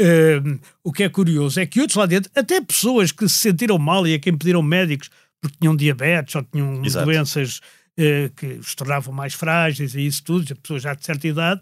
o 0.83 0.91
que 0.91 1.03
é 1.03 1.09
curioso 1.09 1.59
é 1.59 1.65
que 1.65 1.79
outros 1.81 1.97
lá 1.97 2.05
dentro, 2.05 2.31
até 2.35 2.61
pessoas 2.61 3.11
que 3.11 3.27
se 3.27 3.35
sentiram 3.35 3.77
mal 3.77 4.07
e 4.07 4.13
a 4.13 4.19
quem 4.19 4.35
pediram 4.37 4.61
médicos 4.61 5.09
porque 5.41 5.57
tinham 5.59 5.75
diabetes 5.75 6.35
ou 6.35 6.43
tinham 6.43 6.83
Exato. 6.85 7.05
doenças 7.05 7.59
eh, 7.97 8.29
que 8.35 8.45
os 8.59 8.75
tornavam 8.75 9.13
mais 9.13 9.33
frágeis 9.33 9.93
e 9.95 10.05
isso 10.05 10.23
tudo, 10.23 10.55
pessoas 10.57 10.81
já 10.83 10.93
de 10.93 11.05
certa 11.05 11.27
idade, 11.27 11.61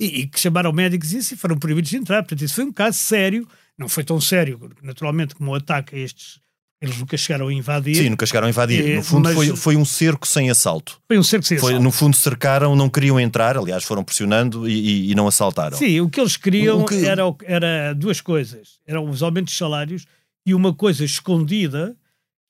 e, 0.00 0.20
e 0.20 0.26
que 0.26 0.38
chamaram 0.38 0.72
médicos 0.72 1.12
isso 1.12 1.34
e 1.34 1.36
foram 1.36 1.56
proibidos 1.58 1.90
de 1.90 1.96
entrar. 1.96 2.22
Portanto, 2.22 2.42
isso 2.42 2.54
foi 2.54 2.64
um 2.64 2.72
caso 2.72 2.98
sério, 2.98 3.46
não 3.76 3.88
foi 3.88 4.04
tão 4.04 4.20
sério, 4.20 4.58
naturalmente, 4.82 5.34
como 5.34 5.50
o 5.50 5.54
ataque 5.54 5.96
a 5.96 5.98
estes. 5.98 6.40
Eles 6.80 6.96
nunca 6.96 7.16
chegaram 7.16 7.48
a 7.48 7.52
invadir. 7.52 7.96
Sim, 7.96 8.10
nunca 8.10 8.24
chegaram 8.24 8.46
a 8.46 8.50
invadir. 8.50 8.88
Eh, 8.88 8.96
No 8.96 9.02
fundo 9.02 9.24
mas- 9.24 9.34
foi, 9.34 9.56
foi 9.56 9.76
um 9.76 9.84
cerco 9.84 10.24
sem 10.28 10.48
assalto. 10.48 11.00
Foi 11.08 11.18
um 11.18 11.24
cerco 11.24 11.44
sem 11.44 11.58
Foi, 11.58 11.70
assalto. 11.72 11.82
no 11.82 11.90
fundo 11.90 12.14
cercaram, 12.14 12.76
não 12.76 12.88
queriam 12.88 13.18
entrar, 13.18 13.56
aliás 13.58 13.82
foram 13.82 14.04
pressionando 14.04 14.68
e, 14.68 14.72
e- 15.08 15.10
e 15.10 15.14
não 15.16 15.26
assaltaram. 15.26 15.76
Sim, 15.76 16.00
o 16.02 16.08
que 16.08 16.20
eles 16.20 16.36
queriam 16.36 16.82
O 16.82 16.84
que- 16.86 17.04
Era, 17.04 17.22
era 17.44 17.92
duas 17.94 18.20
coisas. 18.20 18.78
Eram 18.86 19.10
os 19.10 19.24
aumentos 19.24 19.52
de 19.54 19.58
salários 19.58 20.06
e 20.46 20.54
uma 20.54 20.72
coisa 20.72 21.04
escondida, 21.04 21.96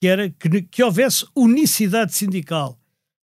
que 0.00 0.06
era 0.06 0.30
que, 0.30 0.62
que 0.62 0.82
houvesse 0.82 1.26
unicidade 1.34 2.14
sindical. 2.14 2.78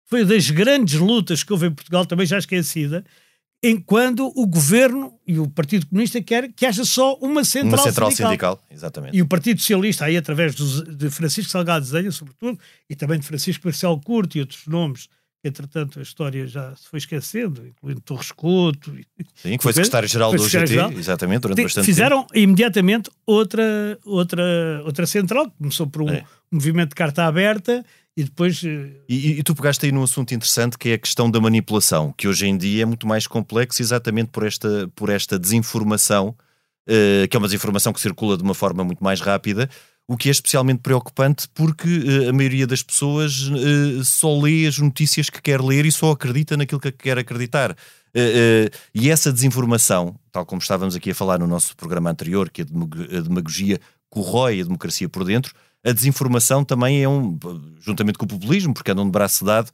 Foi 0.08 0.26
das 0.26 0.50
grandes 0.50 1.00
lutas 1.00 1.44
que 1.44 1.52
houve 1.54 1.68
em 1.68 1.72
Portugal, 1.74 2.06
também 2.06 2.26
já 2.26 2.38
esquecida, 2.38 3.04
em 3.62 3.80
quando 3.80 4.32
o 4.36 4.48
governo 4.48 5.14
e 5.28 5.38
o 5.38 5.48
Partido 5.50 5.86
Comunista 5.88 6.22
quer 6.22 6.52
que 6.54 6.66
haja 6.66 6.86
só 6.86 7.16
uma 7.16 7.44
central, 7.44 7.74
Uma 7.74 7.78
central 7.84 8.10
sindical. 8.12 8.30
sindical, 8.56 8.64
exatamente. 8.72 9.18
E 9.18 9.22
o 9.22 9.28
Partido 9.28 9.60
Socialista, 9.60 10.06
aí 10.06 10.16
através 10.18 10.56
dos- 10.56 10.82
de 10.98 11.10
Francisco 11.10 11.52
Salgado 11.52 11.86
Zenha, 11.86 12.12
sobretudo, 12.12 12.58
e 12.90 12.96
também 12.96 13.20
de 13.20 13.28
Francisco 13.28 13.68
Marcelo 13.68 14.00
Curto 14.00 14.38
e 14.38 14.42
outros 14.42 14.66
nomes, 14.66 15.10
entretanto 15.44 16.00
a 16.00 16.02
história 16.02 16.46
já 16.48 16.76
se 16.76 16.88
foi 16.88 16.98
esquecendo, 17.00 17.66
incluindo 17.66 18.02
Torres 18.02 18.32
Couto. 18.32 18.92
Sim, 19.36 19.58
que 19.58 19.64
foi 19.64 19.74
secretário-geral 19.74 20.34
do. 20.36 20.42
OGT, 20.44 20.98
exatamente, 20.98 21.42
durante 21.42 21.58
Te- 21.58 21.64
bastante 21.64 21.86
Fizeram 21.86 22.26
imediatamente 22.34 23.10
outra, 23.26 23.98
outra, 24.06 24.82
outra 24.86 25.06
central, 25.06 25.50
que 25.50 25.58
começou 25.58 25.88
por 25.88 26.02
um 26.04 26.10
É. 26.10 26.24
movimento 26.52 26.90
de 26.90 26.96
carta 26.96 27.24
aberta 27.26 27.86
e 28.18 28.24
depois. 28.24 28.62
eh, 28.64 28.92
E, 29.08 29.40
e 29.40 29.44
tu 29.44 29.56
pegaste 29.56 29.86
aí 29.86 29.92
num 29.92 30.04
assunto 30.04 30.34
interessante 30.34 30.78
que 30.78 30.90
é 30.90 30.94
a 30.96 30.98
questão 30.98 31.32
da 31.32 31.40
manipulação, 31.40 32.14
que 32.18 32.28
hoje 32.28 32.46
em 32.48 32.58
dia 32.58 32.84
é 32.84 32.86
muito 32.86 33.08
mais 33.08 33.26
complexo 33.26 33.82
exatamente 33.82 34.30
por 34.32 34.46
esta, 34.46 34.90
por 34.94 35.10
esta 35.10 35.40
desinformação, 35.40 36.36
eh, 36.88 37.28
que 37.30 37.38
é 37.38 37.40
uma 37.40 37.48
desinformação 37.48 37.94
que 37.94 38.02
circula 38.02 38.36
de 38.36 38.44
uma 38.44 38.54
forma 38.54 38.84
muito 38.84 39.02
mais 39.04 39.22
rápida, 39.22 39.70
o 40.12 40.18
que 40.18 40.28
é 40.28 40.32
especialmente 40.32 40.80
preocupante 40.80 41.48
porque 41.54 41.88
eh, 41.88 42.30
a 42.30 42.34
maioria 42.34 42.66
das 42.66 42.82
pessoas 42.82 43.48
eh, 43.54 44.04
só 44.04 44.36
lê 44.42 44.66
as 44.66 44.80
notícias 44.80 45.30
que 45.30 45.40
quer 45.40 45.62
ler 45.62 45.86
e 45.86 45.92
só 45.92 46.10
acredita 46.10 46.58
naquilo 46.58 46.82
que 46.82 46.92
quer 46.92 47.20
acreditar. 47.20 47.76
Eh, 48.16 48.72
e 48.92 49.12
essa 49.12 49.32
desinformação, 49.32 50.16
tal 50.32 50.48
como 50.48 50.60
estávamos 50.60 50.96
aqui 50.96 51.12
a 51.12 51.16
falar 51.16 51.38
no 51.38 51.46
nosso 51.46 51.76
programa 51.78 52.10
anterior, 52.10 52.50
que 52.50 52.64
a 52.64 52.66
demag- 52.66 53.16
a 53.16 53.22
demagogia 53.22 53.80
corrói 54.10 54.60
a 54.60 54.64
democracia 54.64 55.08
por 55.08 55.24
dentro, 55.24 55.54
a 55.86 55.92
desinformação 55.92 56.66
também 56.66 57.04
é 57.04 57.08
um, 57.08 57.38
juntamente 57.80 58.18
com 58.18 58.26
o 58.26 58.28
populismo, 58.28 58.74
porque 58.74 58.90
andam 58.90 59.06
de 59.06 59.12
braço 59.12 59.46
dado, 59.46 59.70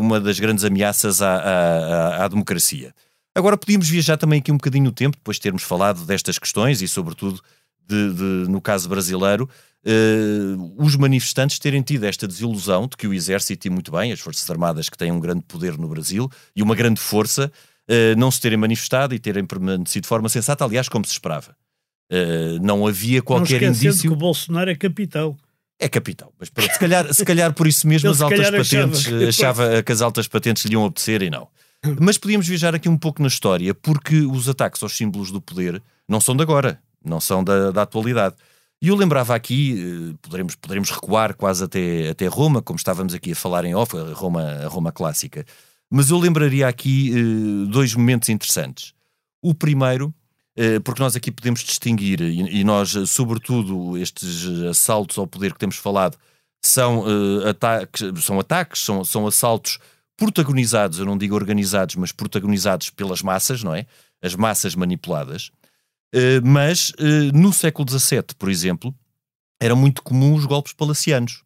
uma 0.00 0.20
das 0.20 0.38
grandes 0.38 0.62
ameaças 0.64 1.20
à, 1.20 1.34
à- 1.34 2.24
à- 2.24 2.28
democracia. 2.28 2.94
Agora 3.34 3.56
podíamos 3.56 3.88
viajar 3.88 4.16
também 4.16 4.38
aqui 4.38 4.52
um 4.52 4.56
bocadinho 4.56 4.84
no 4.84 4.92
tempo, 4.92 5.16
depois 5.16 5.36
de 5.36 5.42
termos 5.42 5.64
falado 5.64 6.06
destas 6.06 6.38
questões 6.38 6.80
e, 6.80 6.86
sobretudo, 6.86 7.42
de, 7.86 8.12
de- 8.12 8.50
no 8.50 8.60
caso 8.60 8.88
brasileiro, 8.88 9.48
eh, 9.84 10.56
os 10.78 10.96
manifestantes 10.96 11.58
terem 11.58 11.82
tido 11.82 12.04
esta 12.04 12.26
desilusão 12.26 12.86
de 12.88 12.96
que 12.96 13.06
o 13.06 13.12
Exército, 13.14 13.66
e 13.66 13.70
muito 13.70 13.92
bem, 13.92 14.12
as 14.12 14.20
Forças 14.20 14.48
Armadas 14.50 14.88
que 14.88 14.96
têm 14.96 15.12
um 15.12 15.20
grande 15.20 15.42
poder 15.46 15.76
no 15.78 15.88
Brasil 15.88 16.28
e 16.56 16.62
uma 16.62 16.74
grande 16.74 17.00
força, 17.00 17.52
eh, 17.88 18.14
não 18.16 18.30
se 18.30 18.40
terem 18.40 18.58
manifestado 18.58 19.14
e 19.14 19.18
terem 19.18 19.44
permanecido 19.44 20.02
de 20.02 20.08
forma 20.08 20.28
sensata, 20.28 20.64
aliás, 20.64 20.88
como 20.88 21.04
se 21.04 21.12
esperava. 21.12 21.54
Eh, 22.10 22.58
não 22.60 22.86
havia 22.86 23.18
não 23.18 23.24
qualquer 23.24 23.62
esquecendo 23.62 23.76
indício. 23.88 24.10
que 24.10 24.14
o 24.14 24.16
Bolsonaro 24.16 24.70
é 24.70 24.74
capitão. 24.74 25.36
É 25.80 25.88
capitão, 25.88 26.30
mas 26.38 26.48
pronto, 26.48 26.72
se 26.72 26.78
calhar, 26.78 27.12
se 27.12 27.24
calhar 27.24 27.52
por 27.52 27.66
isso 27.66 27.86
mesmo 27.88 28.08
as 28.08 28.20
altas 28.20 28.38
calhar 28.38 28.60
achava 28.60 28.86
patentes 28.88 29.06
que- 29.06 29.24
achava 29.28 29.82
que 29.82 29.92
as 29.92 30.00
altas 30.00 30.28
patentes 30.28 30.64
lhe 30.64 30.74
iam 30.74 30.84
obedecer 30.84 31.20
e 31.22 31.28
não. 31.30 31.48
Mas 32.00 32.16
podíamos 32.16 32.46
viajar 32.46 32.74
aqui 32.74 32.88
um 32.88 32.96
pouco 32.96 33.20
na 33.20 33.28
história, 33.28 33.74
porque 33.74 34.20
os 34.20 34.48
ataques 34.48 34.82
aos 34.82 34.96
símbolos 34.96 35.30
do 35.30 35.40
poder 35.42 35.82
não 36.08 36.20
são 36.20 36.34
de 36.36 36.42
agora, 36.42 36.80
não 37.04 37.20
são 37.20 37.42
da, 37.42 37.70
da 37.70 37.82
atualidade. 37.82 38.36
E 38.84 38.88
eu 38.88 38.96
lembrava 38.96 39.34
aqui, 39.34 40.12
eh, 40.12 40.16
poderemos, 40.20 40.54
poderemos 40.56 40.90
recuar 40.90 41.34
quase 41.34 41.64
até, 41.64 42.10
até 42.10 42.26
Roma, 42.26 42.60
como 42.60 42.76
estávamos 42.76 43.14
aqui 43.14 43.32
a 43.32 43.36
falar 43.36 43.64
em 43.64 43.74
off, 43.74 43.96
a 43.96 44.12
Roma, 44.12 44.42
a 44.42 44.68
Roma 44.68 44.92
clássica. 44.92 45.44
Mas 45.90 46.10
eu 46.10 46.18
lembraria 46.18 46.68
aqui 46.68 47.10
eh, 47.10 47.70
dois 47.70 47.94
momentos 47.94 48.28
interessantes. 48.28 48.92
O 49.42 49.54
primeiro, 49.54 50.12
eh, 50.56 50.80
porque 50.80 51.02
nós 51.02 51.16
aqui 51.16 51.30
podemos 51.30 51.60
distinguir, 51.64 52.20
e, 52.20 52.62
nós, 52.62 52.94
sobretudo, 53.08 53.96
estes 53.96 54.44
assaltos 54.68 55.16
ao 55.16 55.26
poder 55.26 55.54
que 55.54 55.58
temos 55.58 55.76
falado, 55.76 56.18
são, 56.62 57.04
ataques, 57.48 58.02
são 58.22 58.38
ataques, 58.38 58.82
são, 58.82 59.04
são 59.04 59.26
assaltos 59.26 59.78
protagonizados, 60.16 60.98
eu 60.98 61.06
não 61.06 61.18
digo 61.18 61.34
organizados, 61.34 61.96
mas 61.96 62.12
protagonizados 62.12 62.90
pelas 62.90 63.22
massas, 63.22 63.62
não 63.62 63.74
é? 63.74 63.86
As 64.22 64.34
massas 64.34 64.74
manipuladas. 64.74 65.50
Eh, 66.14 66.40
mas 66.40 66.92
eh, 66.96 67.32
no 67.34 67.52
século 67.52 67.90
XVII, 67.90 68.22
por 68.38 68.48
exemplo, 68.48 68.94
era 69.60 69.74
muito 69.74 70.00
comum 70.00 70.34
os 70.34 70.46
golpes 70.46 70.72
palacianos, 70.72 71.42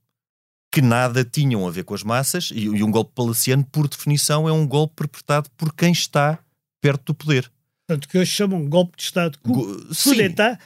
que 0.70 0.82
nada 0.82 1.24
tinham 1.24 1.66
a 1.66 1.70
ver 1.70 1.84
com 1.84 1.94
as 1.94 2.02
massas, 2.02 2.50
e, 2.52 2.64
e 2.64 2.84
um 2.84 2.90
golpe 2.90 3.12
palaciano, 3.14 3.64
por 3.64 3.88
definição, 3.88 4.46
é 4.46 4.52
um 4.52 4.66
golpe 4.66 4.96
perpetrado 4.96 5.48
por 5.56 5.72
quem 5.72 5.90
está 5.90 6.38
perto 6.82 7.06
do 7.06 7.14
poder. 7.14 7.50
Portanto, 7.86 8.06
que 8.06 8.18
hoje 8.18 8.30
chamam 8.30 8.68
golpe 8.68 8.98
de 8.98 9.04
Estado. 9.04 9.38
Coup, 9.38 9.94
sim. 9.94 10.14
d'État 10.14 10.58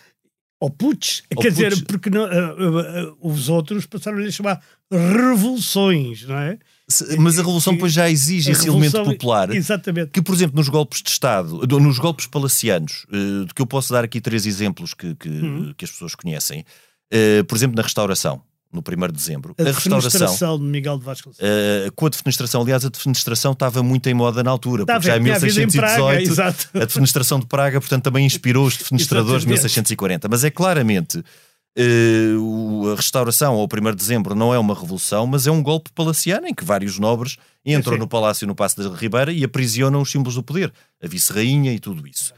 ou 0.58 0.68
putsch. 0.68 1.22
Quer 1.40 1.50
dizer, 1.50 1.84
porque 1.84 2.10
não, 2.10 2.24
ah, 2.24 2.30
ah, 2.30 3.10
ah, 3.10 3.14
os 3.20 3.48
outros 3.48 3.86
passaram-lhe 3.86 4.26
a 4.26 4.32
chamar 4.32 4.60
revoluções, 4.90 6.24
não 6.24 6.38
é? 6.38 6.58
Se- 6.92 7.16
Mas 7.18 7.34
a 7.38 7.42
revolução 7.42 7.72
depois 7.74 7.92
já 7.92 8.08
exige 8.10 8.50
A 8.50 8.52
esse 8.52 8.68
elemento 8.68 9.02
popular. 9.04 9.50
Exatamente. 9.54 10.10
que, 10.12 10.22
por 10.22 10.34
exemplo, 10.34 10.56
nos 10.56 10.68
golpes 10.68 11.02
de 11.02 11.10
Estado, 11.10 11.66
do- 11.66 11.80
nos 11.80 11.98
golpes 11.98 12.26
palacianos, 12.26 13.06
eh, 13.12 13.46
de 13.46 13.54
que 13.54 13.62
eu 13.62 13.66
posso 13.66 13.92
dar 13.92 14.04
aqui 14.04 14.20
três 14.20 14.46
exemplos 14.46 14.94
que, 14.94 15.14
que, 15.14 15.28
Uhum. 15.28 15.74
que 15.76 15.84
as 15.84 15.90
pessoas 15.90 16.14
conhecem, 16.14 16.64
eh, 17.10 17.42
por 17.44 17.56
exemplo, 17.56 17.76
na 17.76 17.82
restauração, 17.82 18.40
no 18.72 18.82
1 18.82 19.08
de 19.08 19.12
dezembro, 19.18 19.54
A, 19.58 19.62
a, 19.62 19.66
restauração. 19.72 20.58
de 20.58 20.64
Miguel 20.64 20.98
de 20.98 21.04
Vasconcelos. 21.04 21.38
eh, 21.40 21.90
com 21.94 22.06
a 22.06 22.08
defenestração, 22.08 22.62
aliás, 22.62 22.84
a 22.84 22.88
defenestração 22.88 23.52
estava 23.52 23.82
muito 23.82 24.08
em 24.08 24.14
moda 24.14 24.42
na 24.42 24.50
altura, 24.50 24.86
porque 24.86 25.06
já 25.08 25.18
em 25.18 25.22
tinha 25.22 25.36
havido 25.36 25.60
em 25.60 25.68
Praga, 25.70 26.02
1618 26.02 26.30
exato. 26.30 26.68
a 26.74 26.84
defenestração 26.86 27.38
de 27.38 27.46
Praga, 27.46 27.80
portanto, 27.80 28.02
também 28.04 28.24
inspirou 28.24 28.66
os 28.66 28.76
defenestradores 28.78 29.42
de 29.44 29.52
Exatamente. 29.52 29.62
1640. 29.62 30.28
Mas 30.30 30.42
é 30.44 30.50
claramente 30.50 31.22
o- 32.38 32.90
a 32.92 32.96
restauração 32.96 33.54
ao 33.54 33.66
1 33.66 33.90
de 33.90 33.96
dezembro 33.96 34.34
não 34.34 34.52
é 34.52 34.58
uma 34.58 34.74
revolução, 34.74 35.26
mas 35.26 35.46
é 35.46 35.50
um 35.50 35.62
golpe 35.62 35.90
palaciano 35.94 36.46
em 36.46 36.54
que 36.54 36.64
vários 36.64 36.98
nobres 36.98 37.36
entram 37.64 37.94
Sim. 37.94 38.00
no 38.00 38.08
palácio 38.08 38.46
no 38.46 38.54
Passo 38.54 38.82
da 38.82 38.94
Ribeira 38.96 39.32
e 39.32 39.42
aprisionam 39.44 40.02
os 40.02 40.10
símbolos 40.10 40.34
do 40.34 40.42
poder, 40.42 40.72
a 41.02 41.06
vice-rainha 41.06 41.72
e 41.72 41.78
tudo 41.78 42.06
isso. 42.06 42.34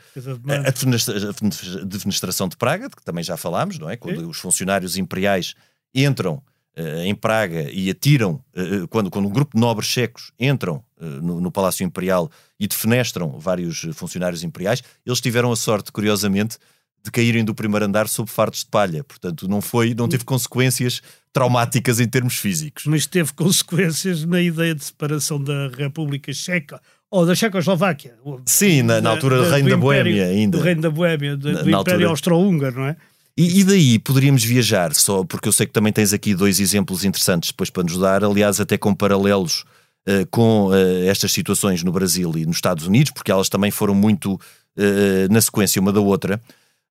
A 0.64 1.84
defenestração 1.84 2.48
de 2.48 2.56
Praga, 2.56 2.88
de 2.88 2.96
que 2.96 3.02
também 3.04 3.24
já 3.24 3.36
falámos, 3.36 3.78
não 3.78 3.88
é? 3.90 3.96
Quando 3.96 4.28
os 4.28 4.38
funcionários 4.38 4.96
imperiais 4.96 5.54
entram 5.94 6.42
eh, 6.76 7.04
em 7.06 7.14
Praga 7.14 7.70
e 7.70 7.88
atiram, 7.90 8.42
eh, 8.54 8.86
quando, 8.90 9.10
quando 9.10 9.26
um 9.26 9.30
grupo 9.32 9.54
de 9.56 9.60
nobres 9.60 9.88
checos 9.88 10.32
entram 10.38 10.82
no, 11.00 11.40
no 11.40 11.50
Palácio 11.52 11.84
Imperial 11.84 12.30
e 12.58 12.66
defenestram 12.66 13.38
vários 13.38 13.86
funcionários 13.94 14.42
imperiais, 14.42 14.82
eles 15.04 15.20
tiveram 15.20 15.52
a 15.52 15.56
sorte, 15.56 15.92
curiosamente, 15.92 16.56
de 17.04 17.11
caírem 17.11 17.44
do 17.44 17.54
primeiro 17.54 17.84
andar 17.84 18.08
sob 18.08 18.30
fardos 18.30 18.61
de 18.61 18.66
palha. 18.66 19.04
Portanto, 19.04 19.46
não 19.46 19.61
foi, 19.61 19.94
não 19.94 20.08
teve 20.08 20.25
consequências 20.25 21.02
traumáticas 21.32 22.00
em 22.00 22.08
termos 22.08 22.37
físicos. 22.37 22.84
Mas 22.87 23.06
teve 23.06 23.32
consequências 23.34 24.25
na 24.25 24.40
ideia 24.40 24.75
de 24.75 24.84
separação 24.84 25.42
da 25.42 25.68
República 25.76 26.32
Checa 26.32 26.80
ou 27.11 27.26
da 27.26 27.34
Checoslováquia. 27.34 28.14
Sim, 28.46 28.82
na, 28.82 29.00
na 29.00 29.11
altura 29.11 29.37
do 29.42 29.50
reino 29.50 29.68
da 29.68 29.76
Boémia 29.76 30.26
ainda. 30.26 30.58
Do 30.58 30.64
reino 30.64 30.80
da 30.80 30.90
Boémia, 30.90 31.37
do, 31.37 31.52
Na- 31.52 31.62
do 31.62 31.70
na 31.70 31.80
Império. 31.80 32.08
Austro-Húngaro, 32.08 32.76
não 32.76 32.87
é? 32.87 32.96
E, 33.37 33.61
e 33.61 33.64
daí 33.64 33.99
poderíamos 33.99 34.44
viajar, 34.44 34.94
só 34.94 35.25
porque 35.25 35.49
eu 35.49 35.52
sei 35.52 35.66
que 35.66 35.73
também 35.73 35.92
tens 35.92 36.12
aqui 36.12 36.34
dois 36.34 36.61
exemplos 36.61 37.04
interessantes 37.04 37.50
depois 37.50 37.68
para 37.68 37.82
nos 37.82 37.99
dar, 37.99 38.23
aliás, 38.25 38.61
até 38.61 38.78
com 38.78 38.94
paralelos 38.94 39.64
eh, 40.06 40.25
com 40.30 40.70
eh, 40.73 41.06
estas 41.06 41.32
situações 41.32 41.82
no 41.82 41.90
Brasil 41.90 42.32
e 42.37 42.46
nos 42.46 42.56
Estados 42.56 42.87
Unidos, 42.87 43.11
porque 43.11 43.32
elas 43.32 43.49
também 43.49 43.73
foram 43.73 43.92
muito 43.94 44.40
eh, 44.78 45.26
na 45.30 45.40
sequência 45.40 45.82
uma 45.82 45.92
da 45.92 46.00
outra. 46.00 46.40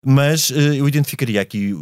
Mas 0.03 0.51
eh, 0.51 0.75
eu 0.75 0.87
identificaria 0.87 1.41
aqui 1.41 1.73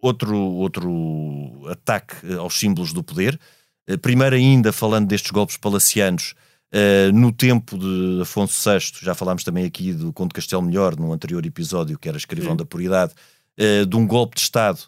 outro, 0.00 0.36
outro 0.36 1.66
ataque 1.68 2.14
eh, 2.24 2.34
aos 2.34 2.58
símbolos 2.58 2.92
do 2.92 3.02
poder, 3.02 3.38
Uh, 3.86 3.98
primeiro 3.98 4.34
ainda, 4.34 4.72
falando 4.72 5.06
destes 5.06 5.30
golpes 5.30 5.58
palacianos, 5.58 6.34
no 7.12 7.30
tempo 7.30 7.76
de 7.76 8.22
Afonso 8.22 8.70
VI, 8.70 8.80
já 9.02 9.14
falámos 9.14 9.44
também 9.44 9.66
aqui 9.66 9.92
do 9.92 10.10
Conde 10.10 10.32
Castelo 10.32 10.62
Melhor, 10.62 10.98
num 10.98 11.12
anterior 11.12 11.44
episódio, 11.44 11.98
que 11.98 12.08
era 12.08 12.16
escrivão 12.16 12.52
Sim. 12.52 12.56
da 12.56 12.64
Puridade, 12.64 13.12
de 13.86 13.94
um 13.94 14.06
golpe 14.06 14.36
de 14.36 14.40
Estado 14.40 14.80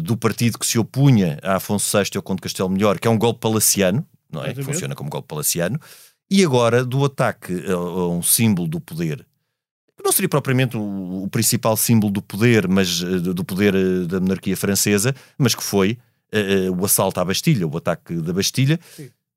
do 0.00 0.16
partido 0.16 0.58
que 0.58 0.66
se 0.66 0.80
opunha 0.80 1.38
a 1.44 1.54
Afonso 1.56 1.96
VI 1.96 2.10
e 2.12 2.16
ao 2.16 2.22
Conde 2.24 2.42
Castelo 2.42 2.68
Melhor, 2.68 2.98
que 2.98 3.06
é 3.06 3.10
um 3.10 3.16
golpe 3.16 3.38
palaciano, 3.38 4.04
não 4.28 4.44
é? 4.44 4.52
Que 4.52 4.64
funciona 4.64 4.96
como 4.96 5.08
golpe 5.08 5.28
palaciano, 5.28 5.80
e 6.28 6.44
agora 6.44 6.84
do 6.84 7.04
ataque 7.04 7.54
a 7.70 8.08
um 8.08 8.20
símbolo 8.20 8.66
do 8.66 8.80
poder, 8.80 9.24
não 10.06 10.12
seria 10.12 10.28
propriamente 10.28 10.76
o, 10.76 11.24
o, 11.24 11.28
principal 11.28 11.76
símbolo 11.76 12.12
do 12.12 12.22
poder, 12.22 12.68
mas 12.68 13.00
do 13.00 13.44
poder 13.44 13.74
da 14.06 14.20
monarquia 14.20 14.56
francesa, 14.56 15.14
mas 15.36 15.54
que 15.54 15.62
foi 15.62 15.98
uh, 16.32 16.80
o 16.80 16.84
assalto 16.84 17.20
à 17.20 17.24
Bastilha, 17.24 17.66
o 17.66 17.76
ataque 17.76 18.14
da 18.14 18.32
Bastilha, 18.32 18.78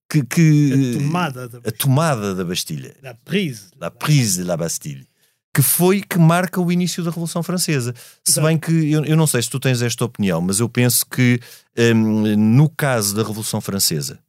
que, 0.09 0.23
que, 0.23 0.95
a 0.95 0.99
tomada 0.99 1.47
da 1.47 1.59
Bastilha. 1.59 1.63
A 1.67 1.71
tomada 1.71 2.35
da 2.35 2.43
Bastilha. 2.43 2.95
La 3.01 3.13
prise. 3.13 3.67
La 3.79 3.91
prise 3.91 4.41
de 4.41 4.43
la 4.43 4.57
Bastille. 4.57 5.07
Que 5.53 5.63
foi 5.63 6.01
que 6.01 6.19
marca 6.19 6.61
o 6.61 6.71
início 6.71 7.03
da 7.03 7.09
Revolução 7.09 7.41
Francesa. 7.41 7.93
Se 8.23 8.39
bem 8.39 8.57
que, 8.57 8.91
eu, 8.91 9.03
eu 9.03 9.17
não 9.17 9.25
sei 9.25 9.41
se 9.41 9.49
tu 9.49 9.59
tens 9.59 9.81
esta 9.81 10.05
opinião, 10.05 10.39
mas 10.41 10.59
eu 10.59 10.69
penso 10.69 11.05
que 11.05 11.39
um, 11.77 12.35
no 12.37 12.69
caso 12.69 13.15
da 13.15 13.23
Revolução 13.23 13.59
Francesa, 13.59 14.19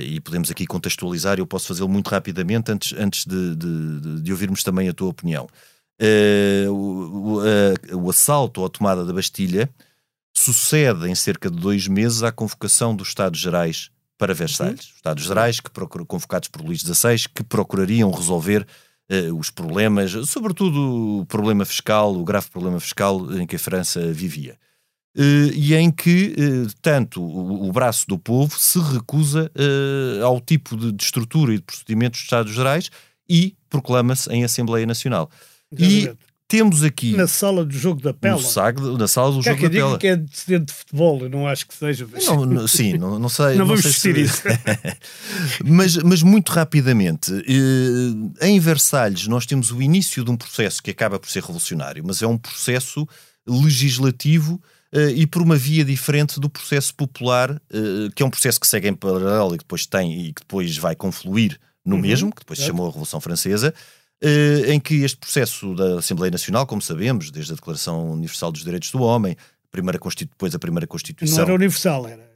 e 0.00 0.20
podemos 0.20 0.50
aqui 0.50 0.66
contextualizar, 0.66 1.38
eu 1.38 1.46
posso 1.46 1.68
fazê-lo 1.68 1.88
muito 1.88 2.08
rapidamente 2.08 2.70
antes, 2.70 2.92
antes 2.98 3.24
de, 3.24 3.54
de, 3.54 4.22
de, 4.22 4.32
ouvirmos 4.32 4.62
também 4.62 4.88
a 4.88 4.92
tua 4.92 5.08
opinião. 5.08 5.46
Uh, 6.00 6.70
o, 6.70 7.40
uh, 7.40 7.96
o, 7.96 8.10
assalto 8.10 8.60
ou 8.60 8.66
a 8.66 8.70
tomada 8.70 9.04
da 9.04 9.12
Bastilha 9.12 9.70
sucede 10.36 11.08
em 11.08 11.14
cerca 11.14 11.50
de 11.50 11.56
dois 11.56 11.88
meses 11.88 12.22
à 12.22 12.30
convocação 12.30 12.94
dos 12.94 13.08
Estados 13.08 13.40
Gerais 13.40 13.90
para 14.18 14.34
Versalhes. 14.34 14.80
Os 14.80 14.96
Estados 14.96 15.24
Gerais, 15.24 15.60
que 15.60 15.70
convocados 16.06 16.48
por 16.48 16.62
Luís 16.62 16.80
XVI, 16.80 17.28
que 17.34 17.42
procurariam 17.42 18.10
resolver 18.10 18.66
uh, 19.10 19.34
os 19.38 19.50
problemas, 19.50 20.12
sobretudo 20.28 21.20
o 21.20 21.26
problema 21.26 21.64
fiscal, 21.64 22.14
o 22.14 22.24
grave 22.24 22.50
problema 22.50 22.78
fiscal 22.80 23.32
em 23.32 23.46
que 23.46 23.56
a 23.56 23.58
França 23.58 24.12
vivia. 24.12 24.58
Uh, 25.18 25.50
e 25.54 25.74
em 25.74 25.90
que 25.90 26.34
uh, 26.38 26.68
tanto 26.82 27.24
o, 27.24 27.72
braço 27.72 28.06
do 28.06 28.18
povo 28.18 28.58
se 28.58 28.78
recusa 28.78 29.50
ao 30.22 30.38
tipo 30.40 30.76
de, 30.76 31.02
estrutura 31.02 31.54
e 31.54 31.56
de 31.56 31.62
procedimentos 31.62 32.20
dos 32.20 32.26
Estados 32.26 32.52
Gerais 32.52 32.90
e 33.28 33.56
proclama-se 33.70 34.30
em 34.30 34.44
Assembleia 34.44 34.86
Nacional. 34.86 35.30
E 35.72 36.10
temos 36.48 36.84
aqui. 36.84 37.16
Na 37.16 37.26
sala 37.26 37.64
do 37.64 37.76
jogo 37.76 38.00
da 38.00 38.14
Pela. 38.14 38.36
Na 38.98 39.08
sala 39.08 39.32
do 39.32 39.42
jogo 39.42 39.62
da 39.62 39.70
Pela. 39.70 39.98
que 39.98 40.06
é 40.06 40.16
de 40.16 40.72
futebol, 40.72 41.20
eu 41.22 41.28
não 41.28 41.46
acho 41.46 41.66
que 41.66 41.74
seja. 41.74 42.06
Mas... 42.10 42.24
Não, 42.26 42.46
não, 42.46 42.66
sim, 42.68 42.96
não, 42.96 43.18
não 43.18 43.28
sei. 43.28 43.56
não, 43.56 43.66
vamos 43.66 43.82
se... 43.82 44.10
isso. 44.10 44.42
mas, 45.64 45.96
mas 45.96 46.22
muito 46.22 46.50
rapidamente, 46.52 47.32
eh, 47.32 48.46
em 48.46 48.60
Versalhes 48.60 49.26
nós 49.26 49.44
temos 49.44 49.72
o 49.72 49.82
início 49.82 50.24
de 50.24 50.30
um 50.30 50.36
processo 50.36 50.80
que 50.80 50.90
acaba 50.90 51.18
por 51.18 51.28
ser 51.28 51.40
revolucionário, 51.40 52.04
mas 52.06 52.22
é 52.22 52.26
um 52.26 52.38
processo 52.38 53.08
legislativo 53.46 54.60
eh, 54.62 54.75
e 55.10 55.26
por 55.26 55.42
uma 55.42 55.56
via 55.56 55.84
diferente 55.84 56.40
do 56.40 56.48
processo 56.48 56.94
popular, 56.94 57.60
eh, 57.70 58.08
que 58.14 58.22
é 58.22 58.26
um 58.26 58.30
processo 58.30 58.58
que 58.58 58.66
segue 58.66 58.88
em 58.88 58.94
paralelo 58.94 59.54
e 59.54 59.58
que 59.58 59.64
depois 59.64 59.86
tem 59.86 60.12
e 60.12 60.32
que 60.32 60.40
depois 60.40 60.76
vai 60.78 60.94
confluir 60.94 61.58
no 61.84 61.96
uhum, 61.96 62.00
mesmo, 62.00 62.30
que 62.32 62.40
depois 62.40 62.58
se 62.58 62.66
chamou 62.66 62.86
a 62.86 62.88
Revolução 62.88 63.20
Francesa. 63.20 63.74
Eh, 64.22 64.72
em 64.72 64.80
que 64.80 65.02
este 65.02 65.18
processo 65.18 65.74
da 65.74 65.98
Assembleia 65.98 66.30
Nacional, 66.30 66.66
como 66.66 66.80
sabemos, 66.80 67.30
desde 67.30 67.52
a 67.52 67.54
Declaração 67.54 68.12
Universal 68.12 68.50
dos 68.50 68.64
Direitos 68.64 68.90
do 68.90 69.02
Homem, 69.02 69.36
primeira 69.70 69.98
depois 69.98 70.54
a 70.54 70.58
primeira 70.58 70.86
Constituição. 70.86 71.36
Não 71.36 71.44
era 71.44 71.54
universal, 71.54 72.08
era, 72.08 72.26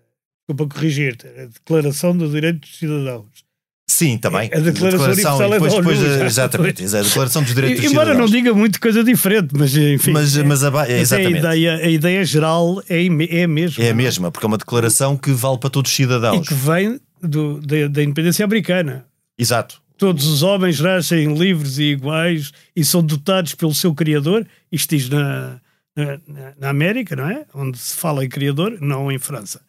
para 0.54 0.66
corrigir-te, 0.66 1.26
era 1.26 1.44
a 1.44 1.46
Declaração 1.46 2.16
dos 2.16 2.32
Direitos 2.32 2.68
dos 2.68 2.78
Cidadãos. 2.78 3.49
Sim, 3.90 4.18
também. 4.18 4.48
A 4.54 4.60
Declaração, 4.60 5.04
a 5.04 5.12
declaração 5.14 5.38
Universal 5.38 5.50
depois, 5.50 5.72
é 5.72 5.76
depois, 5.76 6.22
exatamente, 6.22 6.84
a 6.84 7.02
Declaração 7.02 7.42
dos 7.42 7.54
Direitos 7.54 7.84
Embora 7.84 8.14
não 8.14 8.26
diga 8.26 8.54
muito 8.54 8.80
coisa 8.80 9.02
diferente, 9.02 9.48
mas 9.52 9.76
enfim. 9.76 10.12
Mas, 10.12 10.36
mas, 10.36 10.62
a, 10.62 10.88
é, 10.88 11.00
exatamente. 11.00 11.38
A 11.38 11.56
ideia, 11.56 11.76
a 11.76 11.90
ideia 11.90 12.24
geral 12.24 12.80
é, 12.88 13.04
é 13.04 13.42
a 13.42 13.48
mesma. 13.48 13.84
É 13.84 13.90
a 13.90 13.94
mesma, 13.94 14.30
porque 14.30 14.46
é 14.46 14.48
uma 14.48 14.58
declaração 14.58 15.16
que 15.16 15.32
vale 15.32 15.58
para 15.58 15.70
todos 15.70 15.90
os 15.90 15.96
cidadãos. 15.96 16.46
E 16.46 16.48
que 16.48 16.54
vem 16.54 17.00
do, 17.20 17.60
da, 17.60 17.88
da 17.88 18.02
independência 18.04 18.44
americana. 18.44 19.04
Exato 19.36 19.82
todos 19.98 20.26
os 20.26 20.42
homens 20.42 20.80
nascem 20.80 21.34
livres 21.34 21.76
e 21.76 21.90
iguais 21.90 22.52
e 22.74 22.82
são 22.82 23.02
dotados 23.02 23.54
pelo 23.54 23.74
seu 23.74 23.94
Criador. 23.94 24.46
Isto 24.72 24.96
diz 24.96 25.10
na, 25.10 25.60
na, 25.94 26.18
na, 26.58 26.68
América, 26.70 27.14
não 27.14 27.28
é? 27.28 27.44
Onde 27.52 27.76
se 27.76 27.96
fala 27.96 28.24
em 28.24 28.28
Criador, 28.28 28.78
não 28.80 29.12
em 29.12 29.18
França, 29.18 29.60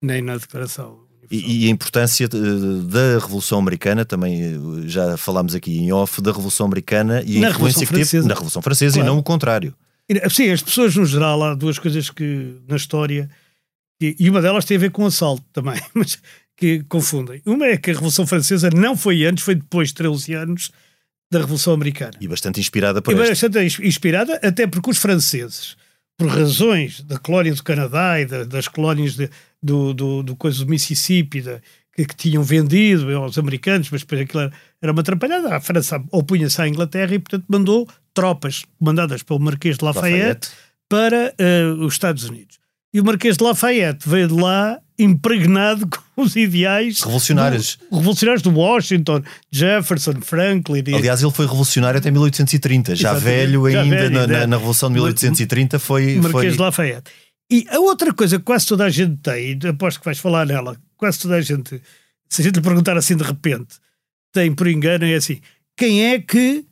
nem 0.00 0.22
na 0.22 0.36
Declaração. 0.36 1.09
E, 1.30 1.64
e, 1.64 1.68
a 1.68 1.70
importância 1.70 2.28
da 2.28 3.18
Revolução 3.20 3.60
Americana, 3.60 4.04
também 4.04 4.42
eh, 4.42 4.58
já 4.86 5.16
falámos 5.16 5.54
aqui 5.54 5.78
em 5.78 5.92
off, 5.92 6.20
da 6.20 6.32
Revolução 6.32 6.66
Americana 6.66 7.22
e 7.24 7.38
na 7.38 7.48
a 7.48 7.50
influência 7.50 7.86
que 7.86 7.92
teve 7.92 8.26
na 8.26 8.34
Revolução 8.34 8.60
Francesa 8.60 8.94
claro. 8.94 9.06
e 9.06 9.10
não 9.10 9.18
o 9.18 9.22
contrário. 9.22 9.74
Sim, 10.28 10.50
as 10.50 10.60
pessoas 10.60 10.96
no 10.96 11.06
geral, 11.06 11.40
há 11.44 11.54
duas 11.54 11.78
coisas 11.78 12.10
que 12.10 12.56
na 12.66 12.74
história, 12.74 13.30
e, 14.00 14.28
uma 14.28 14.42
delas 14.42 14.64
tem 14.64 14.76
a 14.76 14.80
ver 14.80 14.90
com 14.90 15.06
assalto 15.06 15.44
também, 15.52 15.80
mas 15.94 16.18
que 16.56 16.82
confundem. 16.88 17.40
Uma 17.46 17.66
é 17.66 17.76
que 17.76 17.90
a 17.90 17.94
Revolução 17.94 18.26
Francesa 18.26 18.68
não 18.68 18.96
foi 18.96 19.24
antes, 19.24 19.44
foi 19.44 19.54
depois 19.54 19.88
de 19.88 19.94
13 19.94 20.34
anos 20.34 20.72
da 21.30 21.38
Revolução 21.38 21.72
Americana. 21.72 22.12
E 22.20 22.26
bastante 22.26 22.58
inspirada 22.58 23.00
por 23.00 23.14
E 23.14 23.16
bastante 23.16 23.58
inspirada, 23.82 24.40
até 24.42 24.66
porque 24.66 24.90
os 24.90 24.98
franceses, 24.98 25.76
por 26.18 26.28
razões 26.28 27.02
da 27.02 27.18
colónia 27.18 27.54
do 27.54 27.62
Canadá 27.62 28.20
e 28.20 28.26
da, 28.26 28.42
das 28.42 28.66
colónias 28.66 29.14
de, 29.14 29.30
do, 29.62 29.92
do, 29.92 30.22
do, 30.22 30.36
coisa 30.36 30.64
do 30.64 30.70
Mississippi, 30.70 31.42
da, 31.42 31.60
que, 31.94 32.04
que, 32.04 32.16
tinham 32.16 32.42
vendido 32.42 33.14
aos 33.16 33.38
americanos, 33.38 33.90
mas 33.90 34.02
depois 34.02 34.20
aquilo 34.22 34.42
era, 34.42 34.52
era 34.82 34.92
uma 34.92 35.00
atrapalhada. 35.00 35.56
A 35.56 35.60
França 35.60 36.02
opunha-se 36.10 36.60
à 36.60 36.68
Inglaterra 36.68 37.14
e, 37.14 37.18
portanto, 37.18 37.44
mandou 37.48 37.88
tropas 38.14 38.64
comandadas 38.78 39.22
pelo 39.22 39.40
Marquês 39.40 39.78
de 39.78 39.84
Lafayette, 39.84 40.18
Lafayette. 40.18 40.48
para 40.88 41.34
uh, 41.38 41.84
os 41.84 41.94
Estados 41.94 42.24
Unidos. 42.24 42.58
E 42.92 43.00
o 43.00 43.04
Marquês 43.04 43.36
de 43.36 43.44
Lafayette 43.44 44.08
veio 44.08 44.28
de 44.28 44.34
lá 44.34 44.80
impregnado 44.98 45.86
com 46.14 46.22
os 46.22 46.34
ideais 46.36 47.00
revolucionários 47.00 47.78
do, 47.90 47.96
revolucionários 47.96 48.42
do 48.42 48.50
Washington, 48.50 49.22
Jefferson, 49.50 50.20
Franklin. 50.20 50.82
E... 50.86 50.94
Aliás, 50.94 51.22
ele 51.22 51.32
foi 51.32 51.46
revolucionário 51.46 51.98
até 51.98 52.10
1830, 52.10 52.96
já 52.96 53.12
Exatamente. 53.12 53.24
velho 53.24 53.70
já 53.70 53.82
ainda 53.82 53.96
velho, 53.96 54.10
na, 54.10 54.26
na, 54.26 54.46
na, 54.46 54.56
Revolução 54.56 54.88
de 54.88 54.94
1830 54.94 55.78
foi. 55.78 56.16
Marquês 56.16 56.32
foi... 56.32 56.50
de 56.50 56.58
Lafayette. 56.58 57.10
E 57.50 57.66
a 57.68 57.80
outra 57.80 58.14
coisa 58.14 58.38
que 58.38 58.44
quase 58.44 58.66
toda 58.66 58.84
a 58.84 58.90
gente 58.90 59.16
tem, 59.16 59.58
e 59.60 59.68
aposto 59.68 59.98
que 59.98 60.04
vais 60.04 60.18
falar 60.18 60.46
nela, 60.46 60.76
quase 60.96 61.18
toda 61.18 61.34
a 61.34 61.40
gente, 61.40 61.82
se 62.28 62.42
a 62.42 62.44
gente 62.44 62.56
lhe 62.56 62.62
perguntar 62.62 62.96
assim 62.96 63.16
de 63.16 63.24
repente, 63.24 63.76
tem 64.32 64.54
por 64.54 64.68
engano, 64.68 65.04
é 65.04 65.14
assim: 65.14 65.40
quem 65.76 66.06
é 66.06 66.20
que 66.20 66.64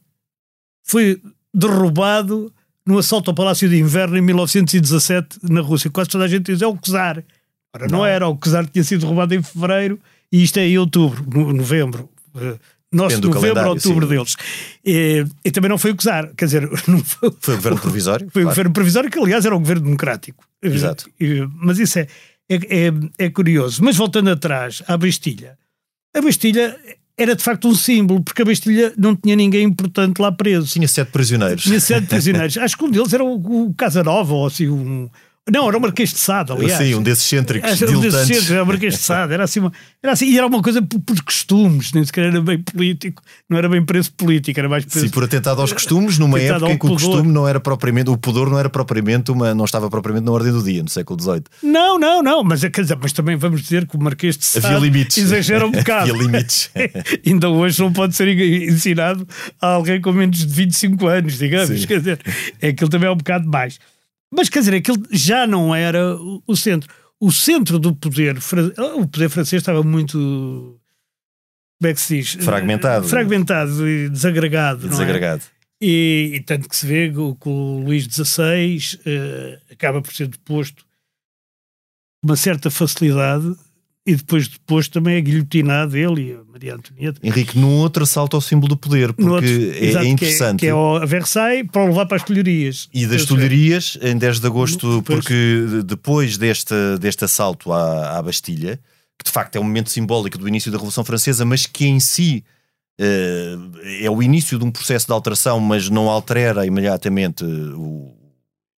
foi 0.84 1.20
derrubado 1.52 2.52
no 2.86 2.98
assalto 2.98 3.30
ao 3.30 3.34
Palácio 3.34 3.68
de 3.68 3.76
Inverno 3.76 4.16
em 4.16 4.22
1917 4.22 5.40
na 5.42 5.60
Rússia? 5.60 5.90
Quase 5.90 6.10
toda 6.10 6.24
a 6.24 6.28
gente 6.28 6.52
diz 6.52 6.62
é 6.62 6.66
o 6.66 6.76
Czar. 6.76 7.24
Ora, 7.74 7.88
não, 7.88 7.98
não 7.98 8.06
era, 8.06 8.28
o 8.28 8.38
Czar 8.38 8.66
tinha 8.66 8.84
sido 8.84 9.04
roubado 9.06 9.34
em 9.34 9.42
fevereiro 9.42 9.98
e 10.30 10.42
isto 10.42 10.58
é 10.58 10.66
em 10.66 10.78
outubro, 10.78 11.24
novembro. 11.52 12.08
Nosso 12.92 13.20
novembro, 13.20 13.68
outubro 13.68 14.06
sim. 14.06 14.14
deles. 14.14 14.36
E, 14.84 15.26
e, 15.44 15.50
também 15.50 15.68
não 15.68 15.76
foi 15.76 15.90
o 15.90 15.96
quer 15.96 16.44
dizer, 16.46 16.66
foi, 17.04 17.30
foi 17.38 17.54
o 17.54 17.56
governo 17.58 17.78
provisório. 17.78 18.28
Foi 18.30 18.42
claro. 18.42 18.46
o 18.46 18.50
governo 18.50 18.72
provisório, 18.72 19.10
que 19.10 19.18
aliás 19.18 19.44
era 19.44 19.54
um 19.54 19.60
governo 19.60 19.84
democrático. 19.84 20.44
Exato. 20.62 21.08
E, 21.20 21.46
mas 21.56 21.78
isso 21.78 21.98
é, 21.98 22.06
é, 22.48 22.56
é, 22.56 22.92
é, 23.18 23.30
curioso. 23.30 23.84
Mas 23.84 23.96
voltando 23.96 24.30
atrás 24.30 24.82
à 24.88 24.96
Bastilha, 24.96 25.58
a 26.16 26.20
Bastilha 26.22 26.78
era 27.16 27.36
de 27.36 27.42
facto 27.42 27.68
um 27.68 27.74
símbolo, 27.74 28.22
porque 28.22 28.40
a 28.40 28.44
Bastilha 28.44 28.92
não 28.96 29.14
tinha 29.14 29.36
ninguém 29.36 29.64
importante 29.64 30.18
lá 30.22 30.32
preso. 30.32 30.72
Tinha 30.72 30.88
sete 30.88 31.10
prisioneiros. 31.10 31.64
Tinha 31.64 31.80
sete 31.80 32.06
prisioneiros. 32.06 32.56
Acho 32.58 32.78
que 32.78 32.84
um 32.84 32.90
deles 32.90 33.12
era 33.12 33.22
o, 33.24 33.66
o 33.66 33.74
Casanova, 33.74 34.32
ou 34.32 34.46
assim, 34.46 34.68
um, 34.68 35.10
não, 35.50 35.68
era 35.68 35.78
o 35.78 35.80
Marquês 35.80 36.10
de 36.10 36.18
Sade, 36.18 36.52
aliás. 36.52 36.78
Sim, 36.78 36.94
um 36.94 37.02
desses 37.02 37.24
cêntricos. 37.24 37.80
Era 37.80 37.96
um 37.96 38.00
desses 38.00 38.20
cêntricos, 38.20 38.50
era 38.50 38.62
o 38.62 38.66
Marquês 38.66 38.94
de 38.94 39.00
Sade. 39.00 39.32
Era 39.32 39.44
assim, 39.44 39.60
uma, 39.60 39.72
era 40.02 40.12
assim, 40.12 40.26
e 40.26 40.36
era 40.36 40.46
uma 40.46 40.62
coisa 40.62 40.82
por, 40.82 41.00
por, 41.00 41.22
costumes, 41.22 41.92
nem 41.92 42.04
sequer 42.04 42.26
era 42.26 42.40
bem 42.40 42.58
político, 42.58 43.22
não 43.48 43.58
era 43.58 43.68
bem 43.68 43.84
preço 43.84 44.12
político, 44.12 44.58
era 44.58 44.68
mais 44.68 44.84
preço. 44.84 45.06
Sim, 45.06 45.10
por 45.10 45.24
atentado 45.24 45.60
aos 45.60 45.72
costumes, 45.72 46.18
numa 46.18 46.40
época 46.40 46.72
em 46.72 46.78
que 46.78 46.86
o 46.86 46.90
costume 46.90 47.32
não 47.32 47.46
era 47.46 47.60
propriamente, 47.60 48.10
o 48.10 48.16
pudor 48.16 48.50
não 48.50 48.58
era 48.58 48.68
propriamente 48.68 49.30
uma, 49.30 49.54
não 49.54 49.64
estava 49.64 49.88
propriamente 49.88 50.24
na 50.24 50.32
ordem 50.32 50.52
do 50.52 50.62
dia, 50.62 50.82
no 50.82 50.88
século 50.88 51.20
XVIII. 51.20 51.44
Não, 51.62 51.98
não, 51.98 52.22
não, 52.22 52.44
mas, 52.44 52.60
quer 52.60 52.82
dizer, 52.82 52.98
mas 53.00 53.12
também 53.12 53.36
vamos 53.36 53.62
dizer 53.62 53.86
que 53.86 53.96
o 53.96 54.02
Marquês 54.02 54.36
de 54.36 54.44
Sade 54.44 54.66
Havia 54.66 54.78
limites. 54.78 55.16
exagera 55.18 55.66
um 55.66 55.70
bocado. 55.72 56.10
Havia 56.10 56.22
limites. 56.22 56.70
Ainda 57.26 57.48
hoje 57.48 57.80
não 57.80 57.92
pode 57.92 58.14
ser 58.14 58.28
ensinado 58.28 59.26
a 59.60 59.66
alguém 59.66 60.00
com 60.00 60.12
menos 60.12 60.38
de 60.38 60.46
25 60.46 61.06
anos, 61.06 61.38
digamos, 61.38 61.80
Sim. 61.80 61.86
quer 61.86 61.98
dizer, 61.98 62.20
é 62.60 62.68
aquilo 62.68 62.90
também 62.90 63.08
é 63.08 63.12
um 63.12 63.16
bocado 63.16 63.48
mais. 63.48 63.78
Mas 64.30 64.48
quer 64.48 64.60
dizer, 64.60 64.74
aquilo 64.74 65.02
já 65.10 65.46
não 65.46 65.74
era 65.74 66.16
o 66.46 66.56
centro. 66.56 66.92
O 67.20 67.32
centro 67.32 67.78
do 67.78 67.94
poder, 67.94 68.38
o 68.96 69.08
poder 69.08 69.28
francês 69.28 69.60
estava 69.60 69.82
muito. 69.82 70.18
Como 71.80 71.90
é 71.90 71.94
que 71.94 72.00
se 72.00 72.16
diz? 72.16 72.44
Fragmentado. 72.44 73.08
Fragmentado 73.08 73.88
e 73.88 74.08
desagregado. 74.08 74.86
E 74.86 74.88
desagregado. 74.88 75.42
É? 75.42 75.58
E, 75.80 76.32
e, 76.34 76.40
tanto 76.40 76.68
que 76.68 76.76
se 76.76 76.86
vê 76.86 77.10
que 77.10 77.48
o, 77.48 77.80
Luís 77.84 78.04
XVI 78.04 78.98
uh, 78.98 79.72
acaba 79.72 80.02
por 80.02 80.12
ser 80.12 80.26
deposto 80.26 80.84
com 82.20 82.28
uma 82.28 82.36
certa 82.36 82.68
facilidade 82.68 83.54
e 84.08 84.16
depois, 84.16 84.48
depois 84.48 84.88
também 84.88 85.16
é 85.16 85.20
guilhotinado 85.20 85.94
ele 85.94 86.30
e 86.30 86.32
a 86.32 86.38
Maria 86.50 86.76
Antonieta. 86.76 87.20
Henrique, 87.22 87.58
num 87.58 87.76
outro 87.76 88.04
assalto 88.04 88.38
ao 88.38 88.40
símbolo 88.40 88.70
do 88.70 88.76
poder, 88.76 89.12
porque 89.12 89.30
outro, 89.30 89.46
é, 89.46 89.84
exato, 89.84 90.06
é 90.06 90.08
interessante. 90.08 90.60
Que 90.60 90.66
é, 90.66 90.70
que 90.70 90.74
é 90.74 91.02
a 91.02 91.04
Versailles 91.04 91.68
para 91.70 91.84
o 91.84 91.88
levar 91.88 92.06
para 92.06 92.16
as 92.16 92.22
Tulherias. 92.22 92.88
E 92.94 93.06
das 93.06 93.26
Tulherias, 93.26 93.98
em 94.00 94.16
10 94.16 94.40
de 94.40 94.46
agosto, 94.46 95.02
porque 95.04 95.82
depois 95.84 96.38
deste, 96.38 96.74
deste 96.98 97.26
assalto 97.26 97.70
à, 97.70 98.16
à 98.16 98.22
Bastilha, 98.22 98.80
que 99.18 99.26
de 99.26 99.30
facto 99.30 99.56
é 99.56 99.60
um 99.60 99.64
momento 99.64 99.90
simbólico 99.90 100.38
do 100.38 100.48
início 100.48 100.72
da 100.72 100.78
Revolução 100.78 101.04
Francesa, 101.04 101.44
mas 101.44 101.66
que 101.66 101.84
em 101.84 102.00
si 102.00 102.42
uh, 102.98 103.78
é 104.00 104.08
o 104.08 104.22
início 104.22 104.58
de 104.58 104.64
um 104.64 104.70
processo 104.70 105.06
de 105.06 105.12
alteração, 105.12 105.60
mas 105.60 105.90
não 105.90 106.08
altera 106.08 106.64
imediatamente 106.64 107.44
o, 107.44 108.16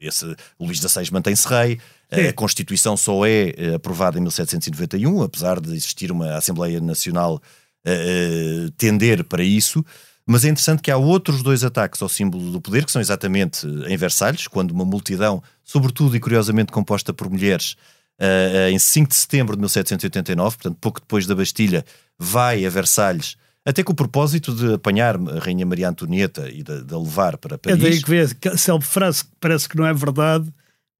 esse, 0.00 0.24
o 0.58 0.64
Luís 0.66 0.78
XVI 0.78 1.08
mantém-se 1.12 1.46
rei. 1.46 1.78
A 2.10 2.32
Constituição 2.32 2.96
só 2.96 3.24
é 3.24 3.54
eh, 3.56 3.74
aprovada 3.74 4.18
em 4.18 4.20
1791, 4.20 5.22
apesar 5.22 5.60
de 5.60 5.70
existir 5.70 6.10
uma 6.10 6.36
Assembleia 6.36 6.80
Nacional 6.80 7.40
uh, 7.86 8.70
tender 8.72 9.22
para 9.24 9.44
isso. 9.44 9.84
Mas 10.26 10.44
é 10.44 10.48
interessante 10.48 10.82
que 10.82 10.90
há 10.90 10.96
outros 10.96 11.42
dois 11.42 11.62
ataques 11.62 12.02
ao 12.02 12.08
símbolo 12.08 12.50
do 12.50 12.60
poder, 12.60 12.84
que 12.84 12.92
são 12.92 13.00
exatamente 13.00 13.66
em 13.86 13.96
Versalhes, 13.96 14.48
quando 14.48 14.72
uma 14.72 14.84
multidão, 14.84 15.42
sobretudo 15.64 16.16
e 16.16 16.20
curiosamente 16.20 16.72
composta 16.72 17.12
por 17.12 17.30
mulheres, 17.30 17.76
uh, 18.20 18.68
em 18.70 18.78
5 18.78 19.08
de 19.08 19.14
setembro 19.14 19.56
de 19.56 19.60
1789, 19.60 20.56
portanto 20.56 20.78
pouco 20.80 21.00
depois 21.00 21.26
da 21.26 21.34
Bastilha, 21.34 21.84
vai 22.18 22.66
a 22.66 22.70
Versalhes 22.70 23.36
até 23.64 23.82
com 23.82 23.92
o 23.92 23.94
propósito 23.94 24.54
de 24.54 24.74
apanhar 24.74 25.16
a 25.16 25.38
Rainha 25.38 25.66
Maria 25.66 25.88
Antonieta 25.88 26.48
e 26.48 26.62
de, 26.62 26.82
de 26.82 26.94
a 26.94 26.98
levar 26.98 27.36
para 27.36 27.58
Paris. 27.58 27.78
É 27.78 27.82
daí 27.82 28.02
que 28.02 28.10
vê, 28.10 28.26
célebre 28.56 28.86
frase 28.86 29.24
que 29.24 29.30
parece 29.38 29.68
que 29.68 29.76
não 29.76 29.86
é 29.86 29.92
verdade, 29.92 30.52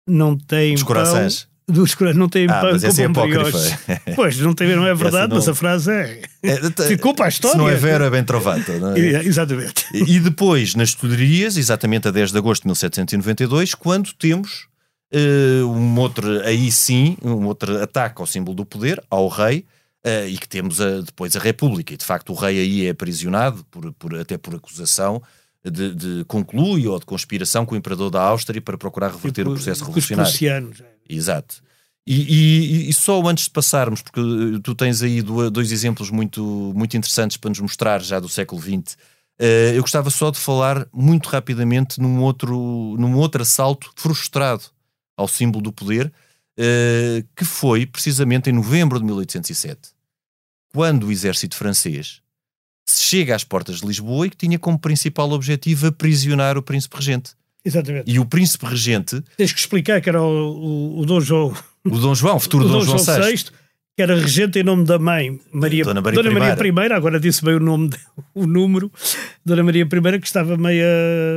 não 0.06 0.36
tem 0.36 0.74
Dos 0.74 0.82
corações. 0.82 1.48
Dos 1.68 1.94
corações, 1.94 2.18
não 2.18 2.28
tem 2.28 2.46
ah, 2.50 2.60
pão 2.60 2.72
mas 2.72 2.82
essa 2.82 3.02
é 3.02 3.06
apócrifa. 3.06 3.58
Pois, 4.16 4.38
não, 4.38 4.52
tem, 4.52 4.74
não 4.74 4.86
é 4.86 4.94
verdade, 4.94 5.28
não... 5.28 5.36
mas 5.36 5.48
a 5.48 5.54
frase 5.54 5.90
é... 5.90 6.22
é 6.42 6.56
Ficou 6.88 7.14
para 7.14 7.26
a 7.26 7.28
história. 7.28 7.52
Se 7.52 7.58
não 7.58 7.68
é 7.68 7.76
vera, 7.76 8.06
é 8.06 8.10
bem 8.10 8.24
trovata. 8.24 8.76
Não 8.78 8.94
é? 8.96 9.24
Exatamente. 9.24 9.86
E 9.94 10.18
depois, 10.18 10.74
nas 10.74 10.94
Tudorias, 10.94 11.56
exatamente 11.56 12.08
a 12.08 12.10
10 12.10 12.32
de 12.32 12.38
agosto 12.38 12.62
de 12.62 12.68
1792, 12.68 13.74
quando 13.74 14.12
temos 14.14 14.66
uh, 15.14 15.66
um 15.66 15.98
outro, 15.98 16.40
aí 16.44 16.70
sim, 16.72 17.16
um 17.22 17.46
outro 17.46 17.80
ataque 17.82 18.20
ao 18.20 18.26
símbolo 18.26 18.56
do 18.56 18.64
poder, 18.64 19.00
ao 19.08 19.28
rei, 19.28 19.64
uh, 20.04 20.28
e 20.28 20.36
que 20.38 20.48
temos 20.48 20.80
a, 20.80 21.02
depois 21.02 21.36
a 21.36 21.38
República. 21.38 21.94
E 21.94 21.96
de 21.96 22.04
facto 22.04 22.30
o 22.32 22.34
rei 22.34 22.58
aí 22.58 22.86
é 22.86 22.90
aprisionado, 22.90 23.64
por, 23.70 23.92
por 23.92 24.14
até 24.16 24.36
por 24.36 24.54
acusação, 24.54 25.22
de, 25.64 25.94
de, 25.94 26.24
conclui 26.24 26.86
ou 26.86 26.98
de 26.98 27.04
conspiração 27.04 27.66
com 27.66 27.74
o 27.74 27.78
imperador 27.78 28.10
da 28.10 28.22
Áustria 28.22 28.60
para 28.60 28.78
procurar 28.78 29.08
reverter 29.08 29.42
tipo, 29.42 29.50
o 29.50 29.54
processo 29.54 29.84
revolucionário. 29.84 30.72
É. 30.80 31.14
Exato. 31.14 31.62
E, 32.06 32.86
e, 32.86 32.88
e, 32.88 32.92
só 32.92 33.20
antes 33.26 33.44
de 33.44 33.50
passarmos, 33.50 34.00
porque 34.00 34.20
tu 34.64 34.74
tens 34.74 35.02
aí 35.02 35.22
dois 35.22 35.70
exemplos 35.70 36.10
muito, 36.10 36.42
muito 36.74 36.96
interessantes 36.96 37.36
para 37.36 37.50
nos 37.50 37.60
mostrar 37.60 38.02
já 38.02 38.18
do 38.18 38.28
século 38.28 38.60
XX, 38.60 38.94
uh, 39.38 39.74
eu 39.74 39.82
gostava 39.82 40.08
só 40.08 40.30
de 40.30 40.38
falar 40.38 40.88
muito 40.92 41.28
rapidamente 41.28 42.00
num 42.00 42.22
outro, 42.22 42.96
num 42.98 43.16
outro 43.16 43.42
assalto 43.42 43.92
frustrado 43.94 44.64
ao 45.16 45.28
símbolo 45.28 45.62
do 45.62 45.72
poder, 45.72 46.06
uh, 46.06 47.28
que 47.36 47.44
foi 47.44 47.84
precisamente 47.86 48.48
em 48.48 48.54
novembro 48.54 48.98
de 48.98 49.04
1807, 49.04 49.90
quando 50.72 51.06
o 51.06 51.12
exército 51.12 51.54
francês 51.54 52.22
chega 52.98 53.34
às 53.34 53.44
portas 53.44 53.80
de 53.80 53.86
Lisboa 53.86 54.26
e 54.26 54.30
que 54.30 54.36
tinha 54.36 54.58
como 54.58 54.78
principal 54.78 55.30
objetivo 55.30 55.86
aprisionar 55.86 56.56
o 56.56 56.62
príncipe 56.62 56.96
regente. 56.96 57.32
Exatamente. 57.64 58.10
E 58.10 58.18
o 58.18 58.24
príncipe 58.24 58.66
regente. 58.66 59.22
Tens 59.36 59.52
que 59.52 59.60
explicar 59.60 60.00
que 60.00 60.08
era 60.08 60.22
o, 60.22 60.26
o, 60.26 61.00
o 61.00 61.06
Dom 61.06 61.20
João. 61.20 61.54
O 61.84 61.98
Dom 61.98 62.14
João, 62.14 62.36
o 62.36 62.40
futuro 62.40 62.64
o 62.66 62.68
Dom, 62.68 62.84
Dom 62.84 62.98
João 62.98 63.22
VI. 63.22 63.44
Que 63.96 64.02
era 64.02 64.14
regente 64.14 64.58
em 64.58 64.62
nome 64.62 64.84
da 64.84 64.98
mãe, 64.98 65.38
Maria, 65.52 65.84
Dona 65.84 66.00
Maria, 66.00 66.22
Dona 66.22 66.30
Maria 66.30 66.88
I, 66.88 66.92
agora 66.92 67.20
disse 67.20 67.44
bem 67.44 67.56
o 67.56 67.60
nome, 67.60 67.90
o 68.34 68.46
número, 68.46 68.90
Dona 69.44 69.62
Maria 69.62 69.82
I, 69.82 70.20
que 70.20 70.26
estava 70.26 70.56
meia. 70.56 70.86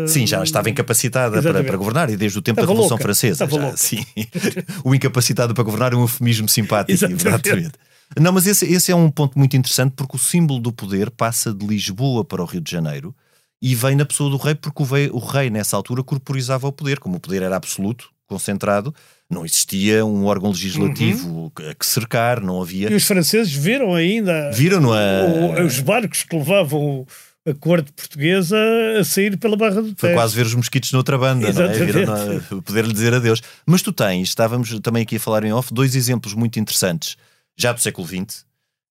Sim, 0.07 0.25
já 0.25 0.41
estava 0.41 0.69
incapacitada 0.69 1.41
para, 1.41 1.63
para, 1.63 1.77
governar 1.77 2.09
e 2.09 2.15
desde 2.15 2.37
o 2.37 2.41
tempo 2.41 2.61
estava 2.61 2.67
da 2.67 2.73
Revolução 2.73 2.95
louca. 2.95 3.03
Francesa. 3.03 3.49
Já. 3.49 3.75
Sim. 3.75 4.05
o 4.85 4.95
incapacitado 4.95 5.53
para 5.53 5.63
governar 5.63 5.93
é 5.93 5.95
um 5.97 6.01
eufemismo 6.01 6.47
simpático. 6.47 6.93
Exatamente. 6.93 7.27
exatamente. 7.27 7.71
Não, 8.19 8.31
mas 8.31 8.47
esse, 8.47 8.65
esse 8.65 8.91
é 8.91 8.95
um 8.95 9.09
ponto 9.09 9.37
muito 9.37 9.55
interessante 9.55 9.93
porque 9.95 10.15
o 10.15 10.19
símbolo 10.19 10.59
do 10.59 10.71
poder 10.71 11.09
passa 11.11 11.53
de 11.53 11.65
Lisboa 11.65 12.23
para 12.23 12.41
o 12.41 12.45
Rio 12.45 12.61
de 12.61 12.71
Janeiro 12.71 13.15
e 13.61 13.75
vem 13.75 13.95
na 13.95 14.05
pessoa 14.05 14.29
do 14.29 14.37
rei 14.37 14.55
porque 14.55 14.83
o 14.83 14.85
rei, 14.85 15.09
o 15.11 15.19
rei 15.19 15.49
nessa 15.49 15.77
altura 15.77 16.03
corporizava 16.03 16.67
o 16.67 16.71
poder, 16.71 16.99
como 16.99 17.15
o 17.15 17.19
poder 17.19 17.41
era 17.41 17.55
absoluto, 17.55 18.09
concentrado, 18.27 18.93
não 19.29 19.45
existia 19.45 20.05
um 20.05 20.25
órgão 20.25 20.49
legislativo 20.49 21.29
uhum. 21.29 21.51
a 21.69 21.73
que 21.73 21.85
cercar, 21.85 22.41
não 22.41 22.61
havia. 22.61 22.91
E 22.91 22.95
os 22.95 23.05
franceses 23.05 23.53
viram 23.53 23.95
ainda 23.95 24.51
viram 24.51 24.91
a... 24.91 25.61
os 25.65 25.79
barcos 25.79 26.23
que 26.23 26.35
levavam 26.35 27.05
a 27.45 27.53
corte 27.53 27.91
portuguesa 27.91 28.57
a 28.99 29.03
sair 29.03 29.37
pela 29.37 29.57
Barra 29.57 29.81
do 29.81 29.93
Tejo. 29.93 29.97
Foi 29.97 30.13
quase 30.13 30.35
ver 30.35 30.45
os 30.45 30.55
mosquitos 30.55 30.91
noutra 30.91 31.17
banda, 31.17 31.47
Exatamente. 31.47 32.05
não 32.05 32.15
é? 32.15 32.61
Poder-lhe 32.61 32.93
dizer 32.93 33.13
adeus. 33.13 33.41
Mas 33.65 33.81
tu 33.81 33.91
tens, 33.91 34.29
estávamos 34.29 34.79
também 34.79 35.03
aqui 35.03 35.17
a 35.17 35.19
falar 35.19 35.43
em 35.43 35.51
off, 35.51 35.73
dois 35.73 35.95
exemplos 35.95 36.33
muito 36.33 36.59
interessantes 36.59 37.17
já 37.57 37.71
do 37.71 37.79
século 37.79 38.07
XX, 38.07 38.45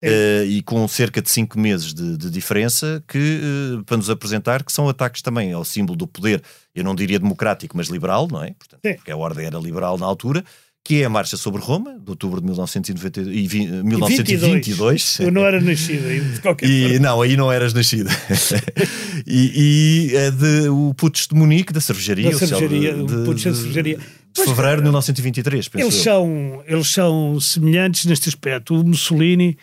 uh, 0.04 0.44
e 0.46 0.62
com 0.62 0.86
cerca 0.88 1.22
de 1.22 1.30
cinco 1.30 1.58
meses 1.58 1.94
de, 1.94 2.16
de 2.16 2.30
diferença, 2.30 3.02
que, 3.06 3.40
uh, 3.78 3.84
para 3.84 3.96
nos 3.96 4.10
apresentar 4.10 4.64
que 4.64 4.72
são 4.72 4.88
ataques 4.88 5.22
também 5.22 5.52
ao 5.52 5.64
símbolo 5.64 5.96
do 5.96 6.06
poder, 6.06 6.42
eu 6.74 6.84
não 6.84 6.94
diria 6.94 7.18
democrático, 7.18 7.76
mas 7.76 7.88
liberal, 7.88 8.28
não 8.30 8.42
é? 8.42 8.54
Portanto, 8.54 8.80
porque 8.96 9.10
a 9.10 9.16
ordem 9.16 9.46
era 9.46 9.58
liberal 9.58 9.96
na 9.98 10.06
altura, 10.06 10.44
que 10.84 11.00
é 11.00 11.04
a 11.04 11.08
Marcha 11.08 11.36
sobre 11.36 11.60
Roma, 11.60 11.96
de 11.98 12.10
outubro 12.10 12.40
de 12.40 12.46
1990, 12.46 13.20
e, 13.20 13.46
vi, 13.46 13.66
1922. 13.66 15.20
Eu 15.20 15.30
não 15.30 15.44
era 15.44 15.60
nascido 15.60 16.06
aí, 16.08 16.20
de 16.20 16.40
qualquer 16.40 16.68
e, 16.68 16.82
forma. 16.82 16.98
Não, 16.98 17.22
aí 17.22 17.36
não 17.36 17.52
eras 17.52 17.72
nascido. 17.72 18.10
e, 19.24 20.12
e 20.14 20.30
de, 20.32 20.68
o 20.68 20.92
Putsch 20.94 21.28
de 21.28 21.36
Munique, 21.36 21.72
da 21.72 21.80
cervejaria. 21.80 22.30
Da 22.30 22.38
cervejaria, 22.38 22.94
de, 22.94 23.14
o 23.14 23.24
Putsch 23.24 23.44
da 23.44 23.54
cervejaria. 23.54 23.98
De 24.34 24.44
fevereiro 24.44 24.78
de 24.78 24.82
1923, 24.84 25.68
penso 25.68 25.84
eles 25.84 25.94
eu. 25.94 26.02
são, 26.02 26.64
eles 26.66 26.88
são 26.88 27.38
semelhantes 27.38 28.04
neste 28.06 28.28
aspecto. 28.28 28.80
O 28.80 28.84
Mussolini 28.84 29.56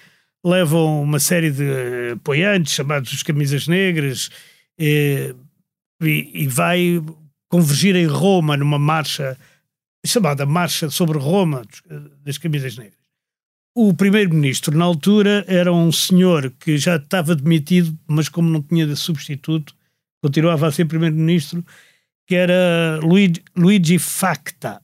leva 0.46 0.78
uma 0.78 1.20
série 1.20 1.52
de 1.52 2.12
apoiantes, 2.14 2.74
chamados 2.74 3.12
os 3.12 3.24
Camisas 3.24 3.68
Negras, 3.68 4.30
e, 4.80 5.36
e 6.02 6.48
vai 6.48 7.04
convergir 7.50 7.96
em 7.96 8.06
Roma 8.06 8.56
numa 8.56 8.80
marcha 8.80 9.36
chamada 10.06 10.46
Marcha 10.46 10.90
sobre 10.90 11.18
Roma 11.18 11.64
das 12.24 12.38
Camisas 12.38 12.78
Negras. 12.78 13.00
O 13.76 13.94
primeiro-ministro, 13.94 14.78
na 14.78 14.86
altura, 14.86 15.46
era 15.48 15.72
um 15.72 15.92
senhor 15.92 16.52
que 16.60 16.78
já 16.78 16.96
estava 16.96 17.36
demitido, 17.36 17.98
mas 18.08 18.28
como 18.28 18.50
não 18.50 18.62
tinha 18.62 18.86
de 18.86 18.96
substituto, 18.96 19.74
continuava 20.22 20.68
a 20.68 20.72
ser 20.72 20.86
primeiro-ministro, 20.86 21.64
que 22.28 22.36
era 22.36 23.00
Luigi, 23.02 23.44
Luigi 23.56 24.00
Facta. 24.00 24.82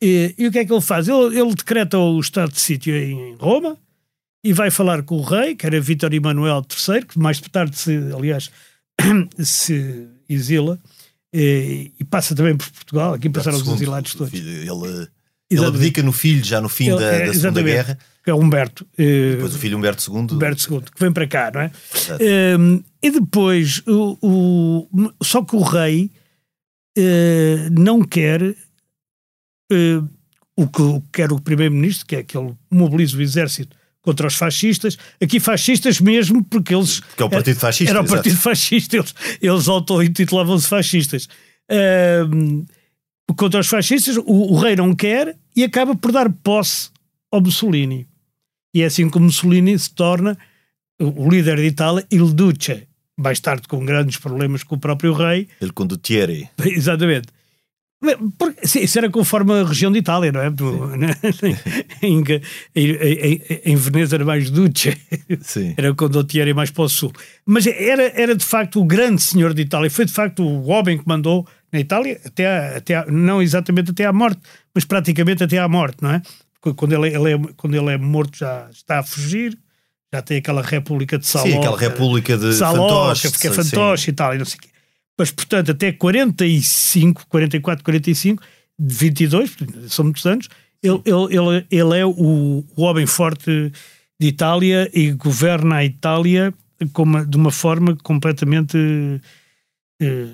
E, 0.00 0.34
e, 0.36 0.46
o 0.46 0.52
que 0.52 0.58
é 0.58 0.64
que 0.64 0.72
ele 0.72 0.80
faz? 0.80 1.08
Ele, 1.08 1.38
ele 1.38 1.54
decreta 1.54 1.98
o 1.98 2.18
estado 2.20 2.52
de 2.52 2.60
sítio 2.60 2.94
em 2.94 3.34
Roma 3.36 3.78
e 4.44 4.52
vai 4.52 4.70
falar 4.70 5.02
com 5.02 5.16
o 5.16 5.22
rei, 5.22 5.54
que 5.54 5.64
era 5.66 5.80
Vítor 5.80 6.12
Emanuel 6.12 6.64
III, 6.68 7.06
que 7.06 7.18
mais 7.18 7.40
tarde, 7.40 7.76
se, 7.76 7.96
aliás, 8.14 8.50
se 9.38 10.08
exila, 10.28 10.78
e, 11.32 11.92
e, 11.98 12.04
passa 12.04 12.34
também 12.34 12.56
por 12.56 12.70
Portugal. 12.70 13.14
Aqui 13.14 13.30
passaram 13.30 13.58
os 13.58 13.66
exilados 13.68 14.14
todos. 14.14 14.32
Ele, 14.34 15.08
ele 15.50 15.64
abdica 15.64 16.02
no 16.02 16.12
filho, 16.12 16.44
já 16.44 16.60
no 16.60 16.68
fim 16.68 16.88
ele, 16.90 16.98
da, 16.98 17.06
é, 17.06 17.26
da 17.26 17.34
Segunda 17.34 17.62
Guerra. 17.62 17.98
Que 18.22 18.30
é 18.30 18.34
Humberto. 18.34 18.86
Depois 18.96 19.54
o 19.54 19.58
filho 19.58 19.76
Humberto 19.76 20.04
II. 20.10 20.34
Humberto 20.34 20.72
II, 20.72 20.80
que 20.82 21.00
vem 21.00 21.12
para 21.12 21.26
cá, 21.26 21.50
não 21.52 21.60
é? 21.62 21.70
Um, 22.58 22.82
e 23.02 23.10
depois, 23.10 23.82
o, 23.86 24.18
o, 24.22 25.12
só 25.22 25.42
que 25.42 25.56
o 25.56 25.62
rei 25.62 26.10
Uh, 26.98 27.72
não 27.72 28.02
quer 28.02 28.42
uh, 28.42 30.08
o 30.54 30.68
que 30.68 31.02
quer 31.10 31.32
o 31.32 31.40
primeiro-ministro, 31.40 32.04
que 32.06 32.16
é 32.16 32.22
que 32.22 32.36
ele 32.36 32.54
mobilize 32.70 33.16
o 33.16 33.22
exército 33.22 33.74
contra 34.02 34.26
os 34.26 34.34
fascistas, 34.34 34.98
aqui 35.20 35.40
fascistas 35.40 36.00
mesmo, 36.00 36.44
porque 36.44 36.74
eles. 36.74 37.00
Que 37.16 37.22
é 37.22 37.26
o 37.26 37.30
Partido 37.30 37.58
Fascista. 37.58 37.92
Era 37.92 38.00
o 38.00 38.06
Partido 38.06 38.32
exato. 38.32 38.42
Fascista, 38.42 38.96
eles, 38.96 39.14
eles 39.40 39.68
auto-intitulavam-se 39.68 40.68
fascistas. 40.68 41.28
Uh, 41.70 42.66
contra 43.36 43.60
os 43.60 43.68
fascistas, 43.68 44.16
o, 44.16 44.24
o, 44.26 44.58
rei 44.58 44.76
não 44.76 44.94
quer 44.94 45.36
e 45.56 45.62
acaba 45.62 45.94
por 45.94 46.12
dar 46.12 46.30
posse 46.30 46.90
ao 47.30 47.40
Mussolini. 47.40 48.06
E 48.74 48.82
é 48.82 48.86
assim 48.86 49.08
que 49.08 49.18
Mussolini 49.18 49.78
se 49.78 49.94
torna 49.94 50.36
o 51.00 51.30
líder 51.30 51.56
de 51.56 51.66
Itália, 51.66 52.06
il 52.10 52.32
Duce 52.32 52.86
mais 53.16 53.40
tarde 53.40 53.68
com 53.68 53.84
grandes 53.84 54.16
problemas 54.16 54.62
com 54.62 54.74
o 54.74 54.78
próprio 54.78 55.12
rei. 55.12 55.48
Ele 55.60 55.72
condottiere. 55.72 56.48
Exatamente. 56.64 57.28
Porque, 58.36 58.78
isso 58.80 58.98
era 58.98 59.08
conforme 59.08 59.52
a 59.60 59.64
região 59.64 59.92
de 59.92 59.98
Itália, 59.98 60.32
não 60.32 60.40
é? 60.40 60.48
em, 62.02 62.22
em, 62.74 63.42
em, 63.64 63.76
Veneza 63.76 64.16
era 64.16 64.24
mais 64.24 64.50
Duce, 64.50 64.96
Sim. 65.40 65.74
era 65.76 66.54
mais 66.54 66.70
para 66.70 66.82
o 66.82 66.88
sul. 66.88 67.12
Mas 67.46 67.66
era, 67.66 68.12
era 68.20 68.34
de 68.34 68.44
facto 68.44 68.80
o 68.80 68.84
grande 68.84 69.22
senhor 69.22 69.54
de 69.54 69.62
Itália, 69.62 69.88
foi 69.88 70.04
de 70.04 70.12
facto 70.12 70.42
o 70.42 70.68
homem 70.68 70.98
que 70.98 71.06
mandou 71.06 71.46
na 71.72 71.78
Itália, 71.78 72.20
até, 72.24 72.76
até 72.76 73.06
não 73.10 73.40
exatamente 73.40 73.92
até 73.92 74.04
à 74.04 74.12
morte, 74.12 74.40
mas 74.74 74.84
praticamente 74.84 75.44
até 75.44 75.58
à 75.58 75.68
morte, 75.68 75.98
não 76.02 76.10
é? 76.10 76.22
quando 76.76 76.92
ele, 76.92 77.08
ele 77.14 77.32
é, 77.32 77.38
quando 77.56 77.74
ele 77.74 77.90
é 77.90 77.98
morto 77.98 78.38
já 78.38 78.68
está 78.70 79.00
a 79.00 79.02
fugir, 79.02 79.58
já 80.12 80.22
tem 80.22 80.38
aquela 80.38 80.62
república 80.62 81.18
de 81.18 81.26
Saló. 81.26 81.46
Sim, 81.46 81.58
aquela 81.58 81.78
república 81.78 82.36
de 82.36 82.52
fantoche. 82.52 83.32
Que 83.32 83.48
é 83.48 83.50
fantoche 83.50 84.10
e 84.10 84.12
tal, 84.12 84.34
e 84.34 84.38
não 84.38 84.44
sei 84.44 84.58
o 84.58 84.60
quê. 84.60 84.68
Mas, 85.18 85.30
portanto, 85.30 85.70
até 85.70 85.92
45, 85.92 87.26
44, 87.28 87.84
45, 87.84 88.42
de 88.78 88.94
22, 88.94 89.56
são 89.88 90.06
muitos 90.06 90.24
anos, 90.26 90.48
ele, 90.82 91.00
ele, 91.04 91.36
ele, 91.36 91.66
ele 91.70 91.98
é 91.98 92.04
o, 92.04 92.64
o 92.76 92.82
homem 92.82 93.06
forte 93.06 93.72
de 94.18 94.26
Itália 94.26 94.90
e 94.92 95.12
governa 95.12 95.76
a 95.76 95.84
Itália 95.84 96.52
como, 96.92 97.24
de 97.24 97.36
uma 97.36 97.50
forma 97.50 97.96
completamente 97.96 98.76
eh, 100.00 100.28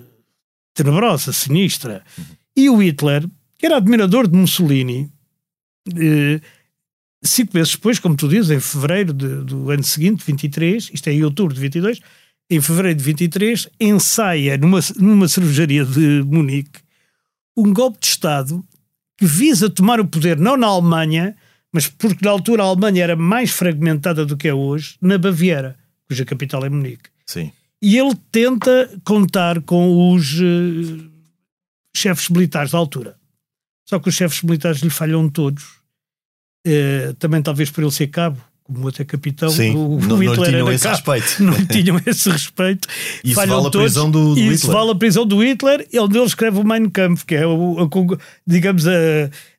tenebrosa, 0.74 1.32
sinistra. 1.32 2.02
Uhum. 2.16 2.24
E 2.56 2.70
o 2.70 2.82
Hitler, 2.82 3.26
que 3.58 3.66
era 3.66 3.76
admirador 3.76 4.26
de 4.26 4.36
Mussolini, 4.36 5.10
eh, 5.94 6.40
cinco 7.22 7.56
meses 7.56 7.72
depois, 7.72 7.98
como 7.98 8.16
tu 8.16 8.28
dizes, 8.28 8.50
em 8.50 8.60
fevereiro 8.60 9.12
de, 9.12 9.44
do 9.44 9.70
ano 9.70 9.84
seguinte, 9.84 10.24
23, 10.24 10.90
isto 10.92 11.08
é 11.08 11.12
em 11.12 11.24
outubro 11.24 11.54
de 11.54 11.60
22, 11.60 12.00
em 12.50 12.60
fevereiro 12.60 12.98
de 12.98 13.04
23, 13.04 13.68
ensaia 13.78 14.56
numa, 14.56 14.80
numa 14.96 15.28
cervejaria 15.28 15.84
de 15.84 16.22
Munique 16.24 16.80
um 17.56 17.72
golpe 17.72 17.98
de 18.00 18.06
Estado 18.06 18.64
que 19.18 19.26
visa 19.26 19.68
tomar 19.68 20.00
o 20.00 20.06
poder 20.06 20.38
não 20.38 20.56
na 20.56 20.68
Alemanha, 20.68 21.36
mas 21.72 21.88
porque 21.88 22.24
na 22.24 22.30
altura 22.30 22.62
a 22.62 22.66
Alemanha 22.66 23.02
era 23.02 23.16
mais 23.16 23.50
fragmentada 23.50 24.24
do 24.24 24.36
que 24.36 24.46
é 24.46 24.54
hoje, 24.54 24.96
na 25.00 25.18
Baviera, 25.18 25.76
cuja 26.06 26.24
capital 26.24 26.64
é 26.64 26.68
Munique. 26.68 27.10
Sim. 27.26 27.52
E 27.82 27.98
ele 27.98 28.14
tenta 28.30 28.88
contar 29.04 29.60
com 29.62 30.12
os 30.12 30.38
uh, 30.40 31.10
chefes 31.96 32.28
militares 32.28 32.70
da 32.70 32.78
altura. 32.78 33.16
Só 33.88 33.98
que 33.98 34.08
os 34.08 34.14
chefes 34.14 34.42
militares 34.42 34.80
lhe 34.80 34.90
falham 34.90 35.28
todos 35.28 35.78
eh, 36.66 37.14
também 37.18 37.40
talvez 37.40 37.70
por 37.70 37.82
ele 37.82 37.90
ser 37.90 38.08
cabo, 38.08 38.38
como 38.72 38.86
até 38.86 39.02
capitão, 39.02 39.48
Sim, 39.48 39.74
o, 39.74 39.98
não, 39.98 40.16
o 40.16 40.18
Hitler 40.18 40.36
não 40.36 40.44
tinham 40.44 40.66
era 40.66 40.74
esse 40.74 40.88
respeito. 40.88 41.36
Não 41.42 41.66
tinham 41.66 42.00
esse 42.04 42.30
respeito. 42.30 42.86
Isso 43.24 43.34
Falham 43.34 43.56
vale 43.56 43.68
a 43.68 43.70
todos, 43.70 43.92
prisão 43.92 44.10
do, 44.10 44.34
do 44.34 44.34
Hitler. 44.34 44.52
Isso 44.52 44.66
vale 44.70 44.90
a 44.90 44.94
prisão 44.94 45.26
do 45.26 45.42
Hitler, 45.42 45.88
ele, 45.90 46.04
ele 46.04 46.24
escreve 46.24 46.58
o 46.58 46.64
Mein 46.64 46.90
Kampf, 46.90 47.24
que 47.24 47.34
é, 47.34 47.46
o, 47.46 47.78
a, 47.80 48.18
digamos, 48.46 48.86
a, 48.86 48.90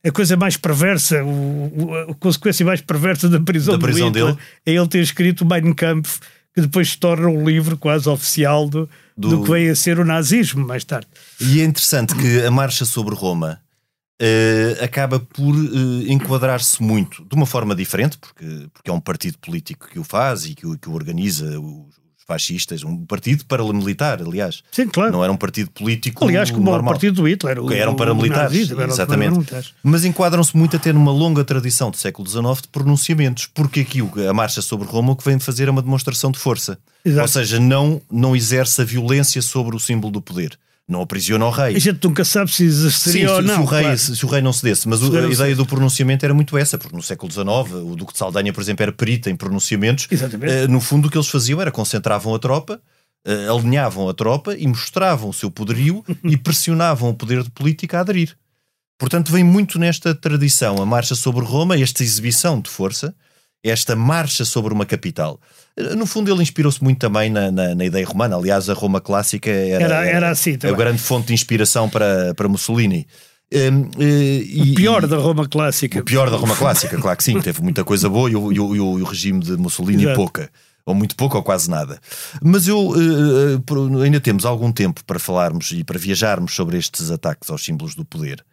a 0.05 0.11
coisa 0.11 0.37
mais 0.37 0.57
perversa, 0.57 1.23
o, 1.23 1.91
a 2.11 2.13
consequência 2.15 2.63
mais 2.63 2.81
perversa 2.81 3.27
da 3.27 3.39
prisão, 3.39 3.73
da 3.73 3.83
prisão 3.83 4.07
Hitler, 4.09 4.25
dele. 4.25 4.37
é 4.65 4.73
ele 4.73 4.87
ter 4.87 5.01
escrito 5.01 5.41
o 5.41 5.47
Mein 5.47 5.73
Kampf, 5.73 6.19
que 6.53 6.61
depois 6.61 6.91
se 6.91 6.97
torna 6.97 7.27
um 7.29 7.49
livro 7.49 7.77
quase 7.77 8.07
oficial 8.07 8.69
do, 8.69 8.87
do... 9.17 9.29
do 9.29 9.43
que 9.43 9.49
veio 9.49 9.71
a 9.71 9.75
ser 9.75 9.99
o 9.99 10.05
nazismo 10.05 10.65
mais 10.65 10.83
tarde. 10.83 11.07
E 11.41 11.61
é 11.61 11.63
interessante 11.63 12.13
que 12.13 12.45
a 12.45 12.51
marcha 12.51 12.85
sobre 12.85 13.15
Roma 13.15 13.59
uh, 14.21 14.83
acaba 14.83 15.19
por 15.19 15.55
uh, 15.55 16.11
enquadrar-se 16.11 16.81
muito, 16.81 17.23
de 17.25 17.35
uma 17.35 17.45
forma 17.45 17.75
diferente, 17.75 18.17
porque, 18.17 18.67
porque 18.73 18.89
é 18.89 18.93
um 18.93 18.99
partido 18.99 19.37
político 19.37 19.87
que 19.89 19.99
o 19.99 20.03
faz 20.03 20.45
e 20.45 20.55
que 20.55 20.67
o, 20.67 20.77
que 20.77 20.89
o 20.89 20.93
organiza, 20.93 21.59
os 21.59 21.99
fascistas, 22.27 22.83
um 22.83 23.05
partido 23.05 23.43
paramilitar, 23.45 24.21
aliás. 24.21 24.61
Sim, 24.71 24.87
claro. 24.87 25.11
Não 25.11 25.23
era 25.23 25.33
um 25.33 25.37
partido 25.37 25.71
político 25.71 26.23
Aliás, 26.23 26.51
como 26.51 26.63
normal. 26.63 26.91
o 26.91 26.93
partido 26.93 27.15
do 27.15 27.27
Hitler. 27.27 27.59
O, 27.59 27.73
eram 27.73 27.95
paramilitares, 27.95 28.69
o 28.69 28.81
exatamente. 28.83 29.73
Mas 29.81 30.05
enquadram-se 30.05 30.55
muito 30.55 30.75
até 30.75 30.93
numa 30.93 31.11
longa 31.11 31.43
tradição 31.43 31.89
do 31.89 31.97
século 31.97 32.29
XIX 32.29 32.61
de 32.61 32.67
pronunciamentos, 32.67 33.47
porque 33.47 33.79
aqui 33.79 33.99
a 34.29 34.33
marcha 34.33 34.61
sobre 34.61 34.87
Roma 34.87 35.13
o 35.13 35.15
que 35.15 35.25
vem 35.25 35.39
fazer 35.39 35.67
é 35.67 35.71
uma 35.71 35.81
demonstração 35.81 36.29
de 36.29 36.37
força. 36.37 36.77
Exato. 37.03 37.21
Ou 37.23 37.27
seja, 37.27 37.59
não, 37.59 37.99
não 38.11 38.35
exerce 38.35 38.81
a 38.81 38.85
violência 38.85 39.41
sobre 39.41 39.75
o 39.75 39.79
símbolo 39.79 40.13
do 40.13 40.21
poder 40.21 40.55
não 40.89 41.01
aprisiona 41.01 41.45
o 41.45 41.51
rei. 41.51 41.75
A 41.75 41.79
gente 41.79 42.03
nunca 42.03 42.25
sabe 42.25 42.51
se 42.51 42.69
Sim, 42.91 43.25
ou 43.27 43.41
se, 43.41 43.47
não. 43.47 43.55
Se 43.55 43.61
o, 43.61 43.65
rei, 43.65 43.81
claro. 43.83 43.97
se, 43.97 44.15
se, 44.17 44.25
o 44.25 44.27
rei 44.27 44.41
não 44.41 44.51
cedesse, 44.51 44.87
mas 44.87 45.01
o, 45.03 45.15
a 45.15 45.29
ideia 45.29 45.55
do 45.55 45.65
pronunciamento 45.65 46.25
era 46.25 46.33
muito 46.33 46.57
essa, 46.57 46.77
porque 46.77 46.95
no 46.95 47.03
século 47.03 47.31
XIX 47.31 47.47
o 47.47 47.95
Duque 47.95 48.13
de 48.13 48.17
Saldanha, 48.17 48.51
por 48.51 48.61
exemplo, 48.61 48.81
era 48.81 48.91
perito 48.91 49.29
em 49.29 49.35
pronunciamentos. 49.35 50.07
Exatamente. 50.09 50.65
Uh, 50.65 50.67
no 50.67 50.81
fundo, 50.81 51.07
o 51.07 51.11
que 51.11 51.17
eles 51.17 51.27
faziam 51.27 51.61
era 51.61 51.71
concentravam 51.71 52.33
a 52.33 52.39
tropa, 52.39 52.81
uh, 53.27 53.55
alinhavam 53.55 54.09
a 54.09 54.13
tropa 54.13 54.55
e 54.57 54.65
mostravam 54.65 55.29
o 55.29 55.33
seu 55.33 55.51
poderio 55.51 56.03
e 56.23 56.35
pressionavam 56.35 57.11
o 57.11 57.13
poder 57.13 57.43
de 57.43 57.51
política 57.51 57.99
a 57.99 58.01
aderir. 58.01 58.35
Portanto, 58.97 59.31
vem 59.31 59.43
muito 59.43 59.77
nesta 59.77 60.13
tradição 60.15 60.81
a 60.81 60.85
marcha 60.85 61.15
sobre 61.15 61.45
Roma, 61.45 61.77
esta 61.77 62.03
exibição 62.03 62.59
de 62.59 62.69
força, 62.69 63.15
esta 63.63 63.95
marcha 63.95 64.45
sobre 64.45 64.73
uma 64.73 64.85
capital. 64.85 65.39
No 65.97 66.05
fundo, 66.05 66.31
ele 66.31 66.41
inspirou-se 66.41 66.83
muito 66.83 66.99
também 66.99 67.29
na, 67.29 67.51
na, 67.51 67.75
na, 67.75 67.85
ideia 67.85 68.05
romana. 68.05 68.35
Aliás, 68.35 68.69
a 68.69 68.73
Roma 68.73 69.01
clássica 69.01 69.49
era, 69.49 69.83
era, 69.83 70.05
era 70.05 70.29
assim, 70.29 70.57
a 70.63 70.71
grande 70.71 70.99
fonte 70.99 71.27
de 71.27 71.33
inspiração 71.33 71.89
para, 71.89 72.33
para 72.35 72.47
Mussolini. 72.47 73.07
Um, 73.51 73.89
e, 73.99 74.73
o 74.73 74.75
pior 74.75 75.07
da 75.07 75.17
Roma 75.17 75.47
clássica. 75.47 75.99
O 75.99 76.03
pior 76.03 76.29
da 76.29 76.37
Roma 76.37 76.55
clássica, 76.55 76.97
claro 76.97 77.17
que 77.17 77.23
sim, 77.23 77.41
teve 77.41 77.61
muita 77.61 77.83
coisa 77.83 78.07
boa 78.07 78.29
e 78.29 78.35
o, 78.35 78.51
e 78.51 78.59
o, 78.59 78.75
e 78.75 79.01
o 79.01 79.03
regime 79.03 79.39
de 79.39 79.57
Mussolini 79.57 80.03
Exato. 80.03 80.15
pouca. 80.15 80.49
Ou 80.85 80.95
muito 80.95 81.15
pouco 81.15 81.37
ou 81.37 81.43
quase 81.43 81.69
nada. 81.69 81.99
Mas 82.41 82.67
eu 82.67 82.89
uh, 82.89 84.01
ainda 84.01 84.19
temos 84.19 84.45
algum 84.45 84.71
tempo 84.71 85.03
para 85.03 85.19
falarmos 85.19 85.71
e 85.71 85.83
para 85.83 85.99
viajarmos 85.99 86.53
sobre 86.55 86.77
estes 86.77 87.11
ataques 87.11 87.49
aos 87.49 87.63
símbolos 87.63 87.95
do 87.95 88.05
poder. 88.05 88.43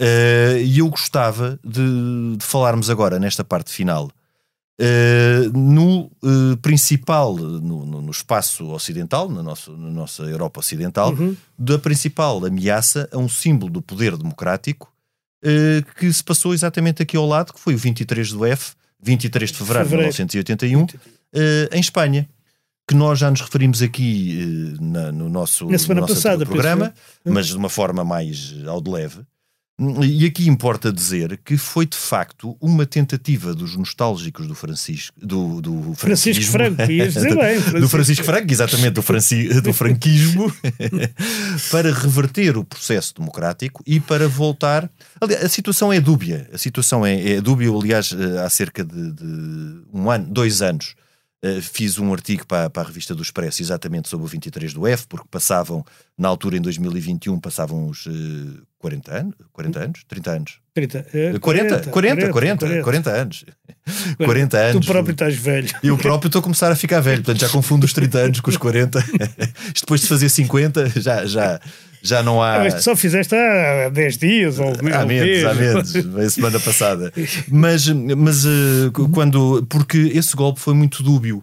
Uh, 0.00 0.58
e 0.58 0.78
eu 0.78 0.88
gostava 0.88 1.58
de, 1.64 2.36
de 2.36 2.44
falarmos 2.44 2.90
agora, 2.90 3.18
nesta 3.18 3.44
parte 3.44 3.72
final, 3.72 4.10
Uh, 4.82 5.56
no 5.56 6.10
uh, 6.24 6.56
principal, 6.60 7.36
no, 7.36 7.86
no, 7.86 8.02
no, 8.02 8.10
espaço 8.10 8.68
ocidental, 8.70 9.28
na 9.28 9.40
nossa, 9.40 9.70
na 9.70 9.90
nossa 9.90 10.24
Europa 10.24 10.58
Ocidental, 10.58 11.12
uhum. 11.12 11.36
da 11.56 11.78
principal 11.78 12.44
ameaça 12.44 13.08
a 13.12 13.16
um 13.16 13.28
símbolo 13.28 13.70
do 13.70 13.80
poder 13.80 14.16
democrático 14.16 14.92
uh, 15.44 15.94
que 15.94 16.12
se 16.12 16.24
passou 16.24 16.52
exatamente 16.52 17.00
aqui 17.00 17.16
ao 17.16 17.24
lado, 17.24 17.52
que 17.52 17.60
foi 17.60 17.76
o 17.76 17.78
23 17.78 18.32
do 18.32 18.44
F, 18.44 18.72
23 19.00 19.52
de 19.52 19.58
fevereiro, 19.58 19.88
de 19.88 19.94
1981, 19.94 20.86
em 21.70 21.80
Espanha. 21.80 22.28
Que 22.88 22.96
nós 22.96 23.20
já 23.20 23.30
nos 23.30 23.40
referimos 23.40 23.80
aqui 23.80 24.74
na, 24.80 25.12
no 25.12 25.28
nosso, 25.28 25.70
na 25.70 25.78
semana 25.78 26.00
no 26.00 26.08
nosso 26.08 26.20
passada, 26.20 26.44
programa, 26.44 26.92
mas 27.24 27.46
de 27.46 27.56
uma 27.56 27.68
forma 27.68 28.02
mais 28.02 28.52
ao 28.66 28.80
de 28.80 28.90
leve. 28.90 29.20
E 30.00 30.26
aqui 30.26 30.48
importa 30.48 30.92
dizer 30.92 31.40
que 31.42 31.56
foi 31.56 31.86
de 31.86 31.96
facto 31.96 32.56
uma 32.60 32.84
tentativa 32.84 33.54
dos 33.54 33.74
nostálgicos 33.74 34.46
do 34.46 34.54
Francisco 34.54 35.16
do, 35.20 35.60
do 35.62 35.94
Francisco 35.94 36.44
Franco, 36.44 36.82
ias 36.82 37.14
dizer 37.14 37.34
bem, 37.34 37.58
Francisco. 37.58 37.80
do 37.80 37.88
Francisco 37.88 38.24
Franco, 38.24 38.52
exatamente 38.52 38.92
do, 38.92 39.02
Franci, 39.02 39.60
do 39.60 39.72
franquismo, 39.72 40.52
para 41.72 41.92
reverter 41.92 42.56
o 42.56 42.64
processo 42.64 43.14
democrático 43.14 43.82
e 43.86 43.98
para 43.98 44.28
voltar. 44.28 44.90
Aliás, 45.20 45.44
a 45.44 45.48
situação 45.48 45.92
é 45.92 46.00
dúbia, 46.00 46.48
a 46.52 46.58
situação 46.58 47.04
é, 47.04 47.32
é 47.32 47.40
dúbia. 47.40 47.70
Aliás, 47.70 48.14
há 48.44 48.48
cerca 48.50 48.84
de, 48.84 49.12
de 49.12 49.80
um 49.92 50.10
ano, 50.10 50.26
dois 50.28 50.60
anos, 50.60 50.94
fiz 51.60 51.98
um 51.98 52.12
artigo 52.12 52.46
para, 52.46 52.70
para, 52.70 52.82
a 52.82 52.86
revista 52.86 53.14
do 53.14 53.22
Expresso 53.22 53.62
exatamente 53.62 54.08
sobre 54.08 54.24
o 54.24 54.28
23 54.28 54.72
do 54.72 54.86
F, 54.86 55.06
porque 55.08 55.26
passavam, 55.30 55.84
na 56.16 56.28
altura 56.28 56.56
em 56.56 56.60
2021, 56.60 57.40
passavam 57.40 57.88
os 57.88 58.06
uh, 58.06 58.62
40 58.78 59.12
anos, 59.12 59.34
40 59.52 59.80
anos, 59.80 60.04
30 60.06 60.30
anos. 60.30 60.60
30, 60.74 60.98
uh, 61.34 61.40
40, 61.40 61.90
40, 61.90 61.90
40, 61.90 62.32
40, 62.32 62.82
40, 62.82 63.10
anos. 63.10 63.44
40 64.24 64.58
anos. 64.58 64.86
Tu 64.86 64.92
próprio 64.92 65.12
estás 65.12 65.34
velho. 65.36 65.68
Eu 65.82 65.98
próprio 65.98 66.28
estou 66.28 66.40
a 66.40 66.42
começar 66.42 66.70
a 66.70 66.76
ficar 66.76 67.00
velho, 67.00 67.22
portanto 67.22 67.40
já 67.40 67.48
confundo 67.48 67.84
os 67.84 67.92
30 67.92 68.18
anos 68.18 68.40
com 68.40 68.50
os 68.50 68.56
40. 68.56 68.98
Isto 69.74 69.80
depois 69.80 70.00
de 70.00 70.06
fazer 70.06 70.28
50, 70.28 71.00
já, 71.00 71.26
já, 71.26 71.60
já 72.02 72.22
não 72.22 72.42
há. 72.42 72.60
Mas 72.60 72.82
só 72.82 72.94
fizeste 72.94 73.34
há 73.34 73.88
10 73.88 74.18
dias 74.18 74.58
ou 74.58 74.68
Há 74.68 75.04
menos, 75.04 75.44
há 75.44 75.54
menos, 75.54 75.96
a 76.16 76.30
semana 76.30 76.60
passada. 76.60 77.12
Mas, 77.48 77.88
mas 77.88 78.44
uh, 78.44 78.92
quando. 79.12 79.66
Porque 79.68 79.98
esse 80.14 80.34
golpe 80.36 80.60
foi 80.60 80.74
muito 80.74 81.02
dúbio. 81.02 81.42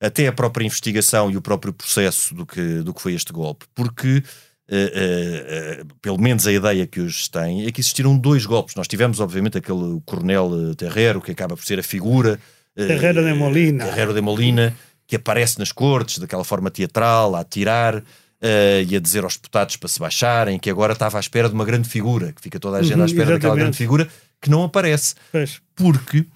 Até 0.00 0.28
a 0.28 0.32
própria 0.32 0.64
investigação 0.64 1.28
e 1.28 1.36
o 1.36 1.42
próprio 1.42 1.72
processo 1.72 2.32
do 2.32 2.46
que, 2.46 2.82
do 2.82 2.94
que 2.94 3.02
foi 3.02 3.14
este 3.14 3.32
golpe. 3.32 3.66
Porque. 3.74 4.22
Uh, 4.70 5.82
uh, 5.82 5.94
pelo 6.02 6.20
menos 6.20 6.46
a 6.46 6.52
ideia 6.52 6.86
que 6.86 7.00
hoje 7.00 7.30
têm 7.30 7.66
é 7.66 7.72
que 7.72 7.80
existiram 7.80 8.16
dois 8.16 8.44
golpes. 8.44 8.74
Nós 8.74 8.86
tivemos, 8.86 9.18
obviamente, 9.18 9.56
aquele 9.56 10.00
coronel 10.04 10.74
Terreiro, 10.74 11.20
que 11.20 11.32
acaba 11.32 11.56
por 11.56 11.64
ser 11.64 11.78
a 11.78 11.82
figura. 11.82 12.38
Terreiro 12.74 13.24
de 13.24 13.32
Molina. 13.32 13.86
Terreiro 13.86 14.12
de 14.12 14.20
Molina, 14.20 14.76
que 15.06 15.16
aparece 15.16 15.58
nas 15.58 15.72
cortes, 15.72 16.18
daquela 16.18 16.44
forma 16.44 16.70
teatral, 16.70 17.34
a 17.34 17.40
atirar. 17.40 18.02
Uh, 18.40 18.86
e 18.86 18.94
a 18.94 19.00
dizer 19.00 19.24
aos 19.24 19.36
deputados 19.36 19.74
para 19.74 19.88
se 19.88 19.98
baixarem, 19.98 20.60
que 20.60 20.70
agora 20.70 20.92
estava 20.92 21.18
à 21.18 21.20
espera 21.20 21.48
de 21.48 21.54
uma 21.56 21.64
grande 21.64 21.88
figura, 21.88 22.32
que 22.32 22.40
fica 22.40 22.60
toda 22.60 22.76
a 22.76 22.82
gente 22.82 22.94
uhum, 22.94 23.02
à 23.02 23.06
espera 23.06 23.22
exatamente. 23.22 23.42
daquela 23.42 23.56
grande 23.56 23.76
figura, 23.76 24.08
que 24.40 24.48
não 24.48 24.62
aparece. 24.62 25.16
Pois. 25.32 25.60
Porque 25.74 26.20
uh, 26.20 26.26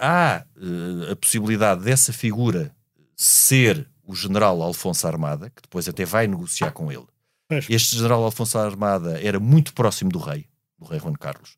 há 0.00 0.42
uh, 0.56 1.12
a 1.12 1.16
possibilidade 1.16 1.82
dessa 1.82 2.14
figura 2.14 2.70
ser 3.14 3.86
o 4.06 4.14
general 4.14 4.62
Alfonso 4.62 5.06
Armada, 5.06 5.50
que 5.50 5.60
depois 5.60 5.86
até 5.86 6.04
vai 6.04 6.26
negociar 6.26 6.70
com 6.70 6.90
ele. 6.90 7.04
Este 7.68 7.96
general 7.96 8.24
Alfonso 8.24 8.58
Armada 8.58 9.20
era 9.22 9.40
muito 9.40 9.72
próximo 9.72 10.10
do 10.10 10.18
rei, 10.18 10.46
do 10.78 10.84
rei 10.84 11.00
Juan 11.00 11.14
Carlos. 11.14 11.56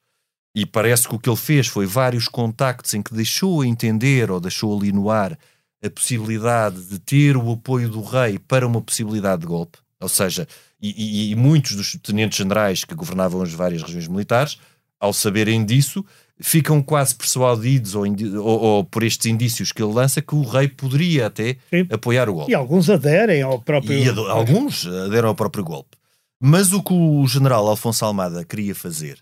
E 0.55 0.67
parece 0.67 1.09
que 1.09 1.15
o 1.15 1.19
que 1.19 1.29
ele 1.29 1.37
fez 1.37 1.67
foi 1.67 1.87
vários 1.87 2.29
contactos 2.29 2.95
em 2.95 3.03
que 3.03 3.15
deixou 3.15 3.63
a 3.63 3.67
entender 3.67 4.31
ou 4.31 4.41
deixou 4.41 4.77
ali 4.77 4.93
no 4.93 5.11
ar 5.11 5.39
a 5.83 5.91
possibilidade 5.91 6.85
de 6.85 6.99
ter 6.99 7.37
o 7.37 7.53
apoio 7.53 7.89
do 7.89 8.03
rei 8.03 8.39
para 8.39 8.67
uma 8.67 8.83
possibilidade 8.83 9.43
de 9.43 9.47
golpe, 9.47 9.79
ou 9.99 10.09
seja, 10.09 10.47
e, 10.81 10.91
e, 11.29 11.31
e 11.31 11.35
muitos 11.35 11.75
dos 11.75 11.97
tenentes 12.03 12.37
generais 12.37 12.85
que 12.85 12.95
governavam 12.95 13.43
as 13.43 13.53
várias 13.53 13.83
regiões 13.83 14.09
militares, 14.09 14.59
ao 14.99 15.13
saberem 15.13 15.65
disso, 15.65 16.05
ficam 16.41 16.83
quase 16.83 17.15
persuadidos 17.15 17.95
ou, 17.95 18.05
ou, 18.05 18.61
ou, 18.61 18.85
por 18.85 19.03
estes 19.03 19.27
indícios 19.27 19.73
que 19.73 19.83
ele 19.83 19.93
lança 19.93 20.23
que 20.23 20.35
o 20.35 20.43
rei 20.43 20.69
poderia 20.69 21.27
até 21.27 21.57
Sim. 21.69 21.87
apoiar 21.91 22.29
o 22.29 22.35
golpe. 22.35 22.51
E 22.51 22.55
alguns 22.55 22.89
aderem 22.89 23.43
ao 23.43 23.61
próprio... 23.61 23.93
E 23.93 24.09
alguns 24.09 24.87
aderem 24.87 25.29
ao 25.29 25.35
próprio 25.35 25.63
golpe. 25.63 25.97
Mas 26.41 26.73
o 26.73 26.83
que 26.83 26.95
o 26.95 27.27
general 27.27 27.69
Alfonso 27.69 28.05
Almada 28.05 28.45
queria 28.45 28.75
fazer, 28.75 29.19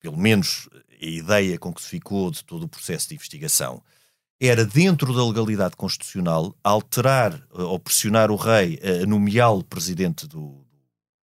pelo 0.00 0.16
menos 0.16 0.68
a 1.00 1.06
ideia 1.06 1.58
com 1.58 1.72
que 1.72 1.82
se 1.82 1.88
ficou 1.88 2.30
de 2.30 2.42
todo 2.42 2.64
o 2.64 2.68
processo 2.68 3.08
de 3.08 3.14
investigação, 3.14 3.82
era, 4.40 4.64
dentro 4.64 5.12
da 5.12 5.24
legalidade 5.24 5.76
constitucional, 5.76 6.56
alterar 6.62 7.34
eh, 7.34 7.62
ou 7.62 7.78
pressionar 7.78 8.30
o 8.30 8.36
rei 8.36 8.78
a 8.82 9.04
nomeá-lo 9.04 9.64
presidente 9.64 10.26
do 10.26 10.64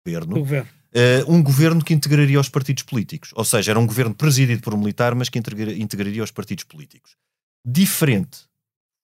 governo, 0.06 0.40
governo. 0.40 0.70
Uh, 0.96 1.34
um 1.34 1.42
governo 1.42 1.84
que 1.84 1.94
integraria 1.94 2.40
os 2.40 2.50
partidos 2.50 2.84
políticos. 2.84 3.32
Ou 3.34 3.44
seja, 3.44 3.72
era 3.72 3.80
um 3.80 3.88
governo 3.88 4.14
presidido 4.14 4.62
por 4.62 4.74
um 4.76 4.78
militar, 4.78 5.16
mas 5.16 5.28
que 5.28 5.40
integraria 5.40 6.24
os 6.24 6.30
partidos 6.32 6.64
políticos. 6.66 7.16
Diferente 7.66 8.42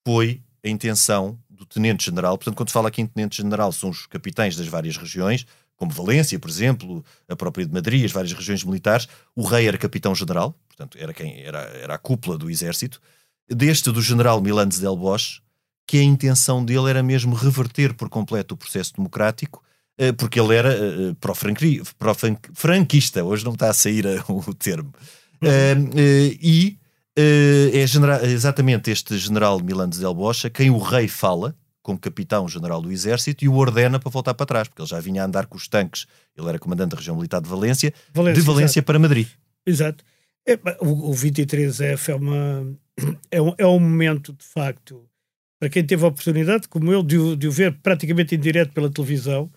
foi 0.06 0.41
a 0.63 0.69
intenção 0.69 1.39
do 1.49 1.65
tenente-general. 1.65 2.38
Portanto, 2.38 2.56
quando 2.56 2.69
se 2.69 2.73
fala 2.73 2.89
aqui 2.89 3.02
em 3.02 3.08
tenente-general, 3.08 3.71
são 3.71 3.89
os 3.89 4.06
capitães 4.06 4.56
das 4.56 4.67
várias 4.67 4.97
regiões, 4.97 5.45
como 5.75 5.91
Valência, 5.91 6.38
por 6.38 6.49
exemplo, 6.49 7.04
a 7.28 7.36
própria 7.36 7.65
de 7.65 7.73
Madrid, 7.73 8.06
as 8.06 8.12
várias 8.12 8.34
regiões 8.34 8.63
militares. 8.63 9.08
O 9.36 9.43
rei 9.43 9.67
era 9.67 9.78
capitão-general, 9.78 10.54
portanto, 10.67 10.97
era, 10.99 11.13
quem, 11.13 11.41
era, 11.41 11.60
era 11.60 11.95
a 11.95 11.97
cúpula 11.97 12.38
do 12.38 12.49
exército 12.49 13.02
deste 13.47 13.91
do 13.91 14.02
general 14.02 14.41
Milanes 14.41 14.80
del 14.80 14.95
Bosch, 14.95 15.41
que 15.88 15.97
a 15.97 16.04
intenção 16.04 16.63
dele 16.63 16.89
era 16.89 17.02
mesmo 17.02 17.34
reverter 17.34 17.93
por 17.93 18.10
completo 18.10 18.54
o 18.54 18.58
processo 18.58 18.93
democrático, 18.95 19.63
porque 20.17 20.39
ele 20.39 20.55
era 20.55 20.73
eh, 20.73 21.15
pró-franquista, 21.19 23.23
hoje 23.23 23.43
não 23.43 23.53
está 23.53 23.69
a 23.69 23.73
sair 23.73 24.05
eh, 24.05 24.23
o 24.29 24.53
termo. 24.53 24.93
Uhum. 25.41 25.89
E 25.95 26.77
é 27.15 28.27
exatamente 28.27 28.89
este 28.89 29.17
general 29.17 29.62
Milanes 29.62 29.99
del 29.99 30.13
Bosch 30.13 30.45
a 30.45 30.49
quem 30.49 30.69
o 30.69 30.77
rei 30.77 31.07
fala, 31.07 31.55
como 31.81 31.99
capitão-general 31.99 32.81
do 32.81 32.91
exército, 32.91 33.43
e 33.43 33.49
o 33.49 33.55
ordena 33.55 33.99
para 33.99 34.09
voltar 34.09 34.33
para 34.33 34.45
trás, 34.45 34.67
porque 34.67 34.81
ele 34.81 34.89
já 34.89 34.99
vinha 34.99 35.23
a 35.23 35.25
andar 35.25 35.47
com 35.47 35.57
os 35.57 35.67
tanques, 35.67 36.05
ele 36.38 36.47
era 36.47 36.59
comandante 36.59 36.91
da 36.91 36.97
região 36.97 37.15
militar 37.15 37.41
de 37.41 37.49
Valência, 37.49 37.93
Valência 38.13 38.41
de 38.41 38.47
Valência 38.47 38.79
exato. 38.79 38.85
para 38.85 38.99
Madrid. 38.99 39.27
Exato. 39.65 40.03
É, 40.47 40.57
o, 40.79 41.12
o 41.12 41.13
23F 41.13 42.09
é 42.09 42.15
uma, 42.15 42.73
é 43.31 43.41
um, 43.41 43.53
é 43.57 43.67
um 43.67 43.79
momento, 43.79 44.33
de 44.33 44.45
facto, 44.45 45.05
para 45.59 45.69
quem 45.69 45.85
teve 45.85 46.05
a 46.05 46.07
oportunidade, 46.07 46.67
como 46.67 46.91
eu, 46.91 47.03
de, 47.03 47.35
de 47.35 47.47
o 47.47 47.51
ver 47.51 47.77
praticamente 47.83 48.35
em 48.35 48.39
direto 48.39 48.73
pela 48.73 48.89
televisão, 48.89 49.49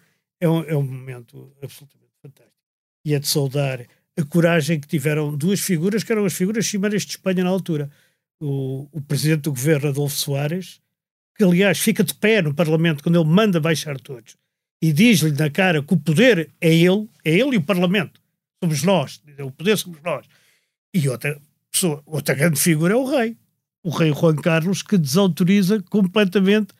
é 0.42 0.48
um, 0.48 0.64
é 0.64 0.76
um 0.76 0.82
momento 0.82 1.54
absolutamente 1.62 2.12
fantástico. 2.20 2.58
E 3.04 3.14
é 3.14 3.18
de 3.20 3.28
saudar 3.28 3.80
a 4.18 4.24
coragem 4.24 4.80
que 4.80 4.88
tiveram 4.88 5.36
duas 5.36 5.60
figuras 5.60 6.02
que 6.02 6.10
eram 6.10 6.24
as 6.24 6.32
figuras 6.32 6.66
cimeiras 6.66 7.02
de 7.02 7.12
Espanha 7.12 7.44
na 7.44 7.50
altura. 7.50 7.88
O, 8.40 8.88
o 8.90 9.00
presidente 9.00 9.42
do 9.42 9.52
governo, 9.52 9.88
Adolfo 9.88 10.16
Soares, 10.16 10.80
que 11.36 11.44
aliás 11.44 11.78
fica 11.78 12.02
de 12.02 12.12
pé 12.12 12.42
no 12.42 12.52
Parlamento 12.52 13.04
quando 13.04 13.20
ele 13.20 13.28
manda 13.28 13.60
baixar 13.60 14.00
todos 14.00 14.36
e 14.82 14.92
diz-lhe 14.92 15.30
na 15.30 15.48
cara 15.48 15.80
que 15.80 15.94
o 15.94 15.96
poder 15.96 16.50
é 16.60 16.74
ele, 16.74 17.08
é 17.24 17.30
ele 17.30 17.54
e 17.54 17.58
o 17.58 17.62
Parlamento. 17.62 18.20
Somos 18.60 18.82
nós, 18.82 19.22
o 19.38 19.50
poder 19.52 19.78
somos 19.78 20.02
nós. 20.02 20.26
E 20.92 21.08
outra 21.08 21.40
pessoa, 21.70 22.02
outra 22.04 22.34
grande 22.34 22.58
figura 22.58 22.94
é 22.94 22.96
o 22.96 23.04
rei. 23.04 23.36
O 23.84 23.90
rei 23.90 24.12
Juan 24.12 24.34
Carlos, 24.34 24.82
que 24.82 24.98
desautoriza 24.98 25.80
completamente 25.82 26.74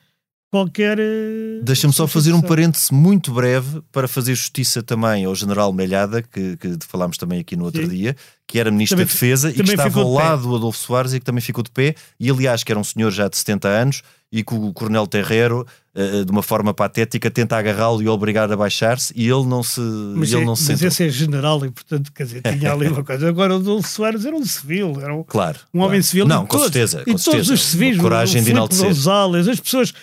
qualquer. 0.53 0.99
Eh, 0.99 1.61
Deixa-me 1.63 1.91
só 1.91 2.05
fazer 2.05 2.31
um 2.31 2.41
parêntese 2.41 2.93
muito 2.93 3.33
breve 3.33 3.81
para 3.91 4.07
fazer 4.07 4.35
justiça 4.35 4.83
também 4.83 5.25
ao 5.25 5.33
general 5.33 5.73
Melhada, 5.73 6.21
que, 6.21 6.55
que 6.57 6.77
falámos 6.87 7.17
também 7.17 7.39
aqui 7.39 7.55
no 7.55 7.65
outro 7.65 7.81
Sim. 7.81 7.89
dia, 7.89 8.15
que 8.47 8.59
era 8.59 8.69
ministro 8.69 8.95
também, 8.95 9.07
da 9.07 9.11
Defesa 9.11 9.49
e 9.49 9.53
que 9.53 9.61
estava 9.63 9.99
ao 9.99 10.13
lado 10.13 10.43
do 10.43 10.55
Adolfo 10.55 10.77
Soares 10.77 11.13
e 11.13 11.19
que 11.19 11.25
também 11.25 11.41
ficou 11.41 11.63
de 11.63 11.71
pé, 11.71 11.95
e 12.19 12.29
aliás 12.29 12.63
que 12.63 12.71
era 12.71 12.79
um 12.79 12.83
senhor 12.83 13.09
já 13.09 13.27
de 13.27 13.35
70 13.35 13.67
anos 13.67 14.03
e 14.31 14.43
que 14.43 14.55
o 14.55 14.73
Coronel 14.73 15.05
Terreiro, 15.05 15.65
uh, 15.95 16.25
de 16.25 16.31
uma 16.31 16.41
forma 16.41 16.73
patética, 16.73 17.29
tenta 17.29 17.55
agarrá-lo 17.55 18.01
e 18.01 18.07
obrigar 18.07 18.51
a 18.51 18.57
baixar-se 18.57 19.13
e 19.15 19.29
ele 19.29 19.45
não 19.45 19.61
se 19.61 19.79
Mas, 19.79 20.33
ele 20.33 20.41
é, 20.41 20.45
não 20.45 20.55
se 20.55 20.71
mas 20.71 20.81
esse 20.81 21.03
é 21.03 21.09
general 21.09 21.63
e, 21.63 21.69
portanto, 21.69 22.11
quer 22.11 22.23
dizer, 22.23 22.41
tinha 22.41 22.73
ali 22.73 22.87
uma 22.87 23.03
coisa. 23.05 23.29
Agora 23.29 23.53
o 23.53 23.57
Adolfo 23.57 23.87
Soares 23.87 24.25
era 24.25 24.35
um 24.35 24.43
civil, 24.43 24.99
era 24.99 25.13
um, 25.13 25.23
claro, 25.23 25.59
um 25.71 25.81
homem 25.81 25.89
claro. 25.91 26.03
civil. 26.03 26.25
Não, 26.25 26.47
com 26.47 26.57
todos, 26.57 26.63
certeza. 26.63 27.03
Com 27.03 27.11
e 27.11 27.19
certeza. 27.19 27.31
todos 27.31 27.49
os 27.51 27.63
civis, 27.63 27.97
coragem 27.97 28.41
o, 28.41 28.45
de 28.45 28.51
enaltecer. 28.51 28.87
Gonzalez, 28.87 29.47
as 29.47 29.59
pessoas 29.59 29.93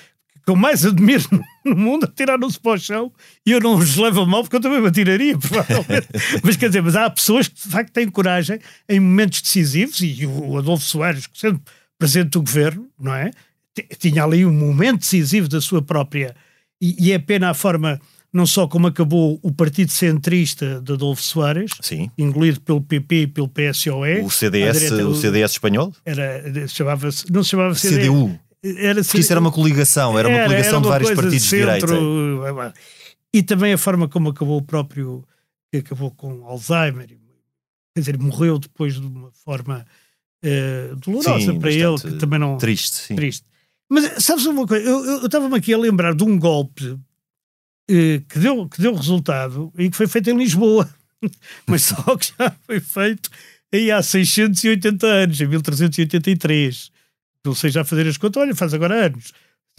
que 0.45 0.51
eu 0.51 0.57
mais 0.57 0.85
admiro 0.85 1.25
no 1.65 1.77
mundo 1.77 2.05
atiraram-se 2.05 2.59
para 2.59 2.73
o 2.73 2.79
chão 2.79 3.13
e 3.47 3.53
eu 3.53 3.61
não 3.61 3.75
os 3.77 3.97
levo 3.97 4.23
a 4.23 4.27
mal 4.27 4.43
porque 4.43 4.57
eu 4.57 4.61
também 4.61 4.81
me 4.81 4.89
atiraria, 4.89 5.37
provavelmente. 5.39 6.09
mas 6.43 6.57
quer 6.57 6.69
dizer, 6.69 6.83
mas 6.83 6.97
há 6.97 7.09
pessoas 7.11 7.49
que 7.49 7.55
de 7.55 7.69
facto 7.69 7.93
têm 7.93 8.09
coragem 8.09 8.59
em 8.89 9.01
momentos 9.01 9.43
decisivos 9.43 10.01
e 10.01 10.27
o 10.27 10.59
Adolfo 10.59 10.85
Soares, 10.85 11.29
sendo 11.35 11.61
presidente 11.99 12.31
do 12.31 12.43
governo, 12.43 12.89
não 12.99 13.15
é? 13.15 13.31
tinha 13.99 14.25
ali 14.25 14.45
um 14.45 14.53
momento 14.53 15.01
decisivo 15.01 15.49
da 15.49 15.61
sua 15.61 15.83
própria. 15.83 16.35
E, 16.81 16.97
e 16.99 17.13
é 17.13 17.19
pena 17.19 17.51
a 17.51 17.55
forma, 17.55 18.01
não 18.33 18.47
só 18.47 18.67
como 18.67 18.87
acabou 18.87 19.39
o 19.43 19.53
Partido 19.53 19.91
Centrista 19.91 20.81
de 20.81 20.93
Adolfo 20.93 21.23
Soares, 21.23 21.73
Sim. 21.81 22.11
engolido 22.17 22.61
pelo 22.61 22.81
PP 22.81 23.15
e 23.15 23.27
pelo 23.27 23.49
PSOE. 23.49 24.23
O 24.23 24.31
CDS, 24.31 24.81
direita, 24.81 25.09
o 25.09 25.15
CDS 25.15 25.53
espanhol? 25.53 25.93
Era, 26.05 26.67
chamava-se, 26.69 27.31
não 27.31 27.43
se 27.43 27.51
chamava 27.51 27.75
CDU. 27.75 28.39
Era, 28.63 29.03
Porque 29.03 29.19
isso 29.19 29.33
era 29.33 29.41
uma 29.41 29.51
coligação, 29.51 30.19
era, 30.19 30.29
uma 30.29 30.45
coligação 30.45 30.69
era 30.69 30.79
uma 30.79 30.83
de 30.83 30.89
vários 30.89 31.11
partidos 31.11 31.43
de, 31.43 31.49
centro, 31.49 31.95
de 31.95 32.53
direita. 32.53 32.75
E 33.33 33.43
também 33.43 33.73
a 33.73 33.79
forma 33.79 34.09
como 34.09 34.29
acabou 34.31 34.59
o 34.59 34.63
próprio, 34.63 35.25
que 35.73 35.79
acabou 35.79 36.11
com 36.11 36.45
Alzheimer, 36.45 37.07
quer 37.07 38.01
dizer, 38.01 38.19
morreu 38.19 38.59
depois 38.59 38.95
de 38.95 39.07
uma 39.07 39.31
forma 39.33 39.87
uh, 40.45 40.97
dolorosa 40.97 41.53
sim, 41.53 41.59
para 41.59 41.73
ele, 41.73 41.99
que 41.99 42.13
também 42.19 42.39
não. 42.39 42.59
Triste, 42.59 42.97
sim. 42.97 43.17
Triste. 43.17 43.47
Mas 43.89 44.23
sabes 44.23 44.45
uma 44.47 44.67
coisa? 44.67 44.89
Eu 44.89 45.27
estava-me 45.27 45.57
aqui 45.57 45.73
a 45.73 45.79
lembrar 45.79 46.15
de 46.15 46.23
um 46.23 46.39
golpe 46.39 46.99
eh, 47.91 48.23
que, 48.29 48.39
deu, 48.39 48.69
que 48.69 48.81
deu 48.81 48.95
resultado 48.95 49.73
e 49.77 49.91
que 49.91 49.97
foi 49.97 50.07
feito 50.07 50.31
em 50.31 50.37
Lisboa, 50.37 50.89
mas 51.67 51.83
só 51.83 52.17
que 52.17 52.33
já 52.39 52.55
foi 52.65 52.79
feito 52.79 53.29
aí 53.73 53.91
há 53.91 54.01
680 54.01 55.07
anos, 55.07 55.41
em 55.41 55.47
1383. 55.49 56.93
Não 57.45 57.55
sei 57.55 57.71
já 57.71 57.85
fazer 57.85 58.07
as 58.07 58.17
contas, 58.17 58.43
olha, 58.43 58.55
faz 58.55 58.75
agora 58.75 59.07
anos. 59.07 59.33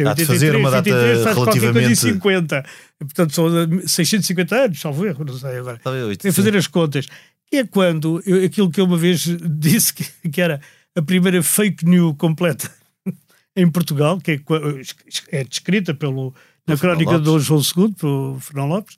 Há 0.04 0.14
de 0.14 0.26
fazer 0.26 0.56
uma 0.56 0.72
data 0.72 0.90
23, 0.90 1.24
faz 1.24 1.38
relativamente... 1.38 1.96
50. 1.96 2.66
Portanto, 3.00 3.34
são 3.34 3.50
650 3.88 4.56
anos, 4.56 4.80
salvo 4.80 5.06
erro, 5.06 5.24
não 5.24 5.38
sei 5.38 5.58
agora. 5.58 5.80
Tem 6.18 6.32
fazer 6.32 6.56
as 6.56 6.68
contas. 6.68 7.08
É 7.52 7.64
quando, 7.66 8.22
eu, 8.26 8.46
aquilo 8.46 8.72
que 8.72 8.80
eu 8.80 8.86
uma 8.86 8.98
vez 8.98 9.28
disse 9.60 9.94
que, 9.94 10.30
que 10.30 10.42
era 10.42 10.62
a 10.96 11.02
primeira 11.02 11.44
fake 11.44 11.86
news 11.86 12.16
completa 12.18 12.72
em 13.56 13.70
Portugal, 13.70 14.20
que 14.20 14.32
é, 14.32 15.40
é 15.40 15.44
descrita 15.44 15.94
pelo, 15.94 16.34
na 16.68 16.78
crónica 16.78 17.20
de 17.20 17.40
João 17.40 17.62
II, 17.62 17.94
pelo 17.94 18.40
Fernão 18.40 18.68
Lopes, 18.68 18.98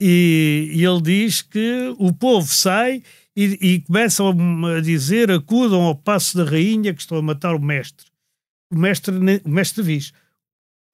e, 0.00 0.70
e, 0.72 0.84
ele 0.84 1.00
diz 1.00 1.42
que 1.42 1.94
o 1.96 2.12
povo 2.12 2.52
sai 2.52 3.04
e, 3.36 3.58
e 3.60 3.80
começam 3.80 4.34
a 4.76 4.80
dizer 4.80 5.30
acudam 5.30 5.82
ao 5.82 5.94
passo 5.94 6.36
da 6.36 6.44
rainha 6.44 6.92
que 6.92 7.00
estão 7.00 7.18
a 7.18 7.22
matar 7.22 7.54
o 7.54 7.60
mestre. 7.60 8.06
O 8.70 8.78
mestre, 8.78 9.14
o 9.44 9.48
mestre 9.48 9.82
Viz, 9.82 10.12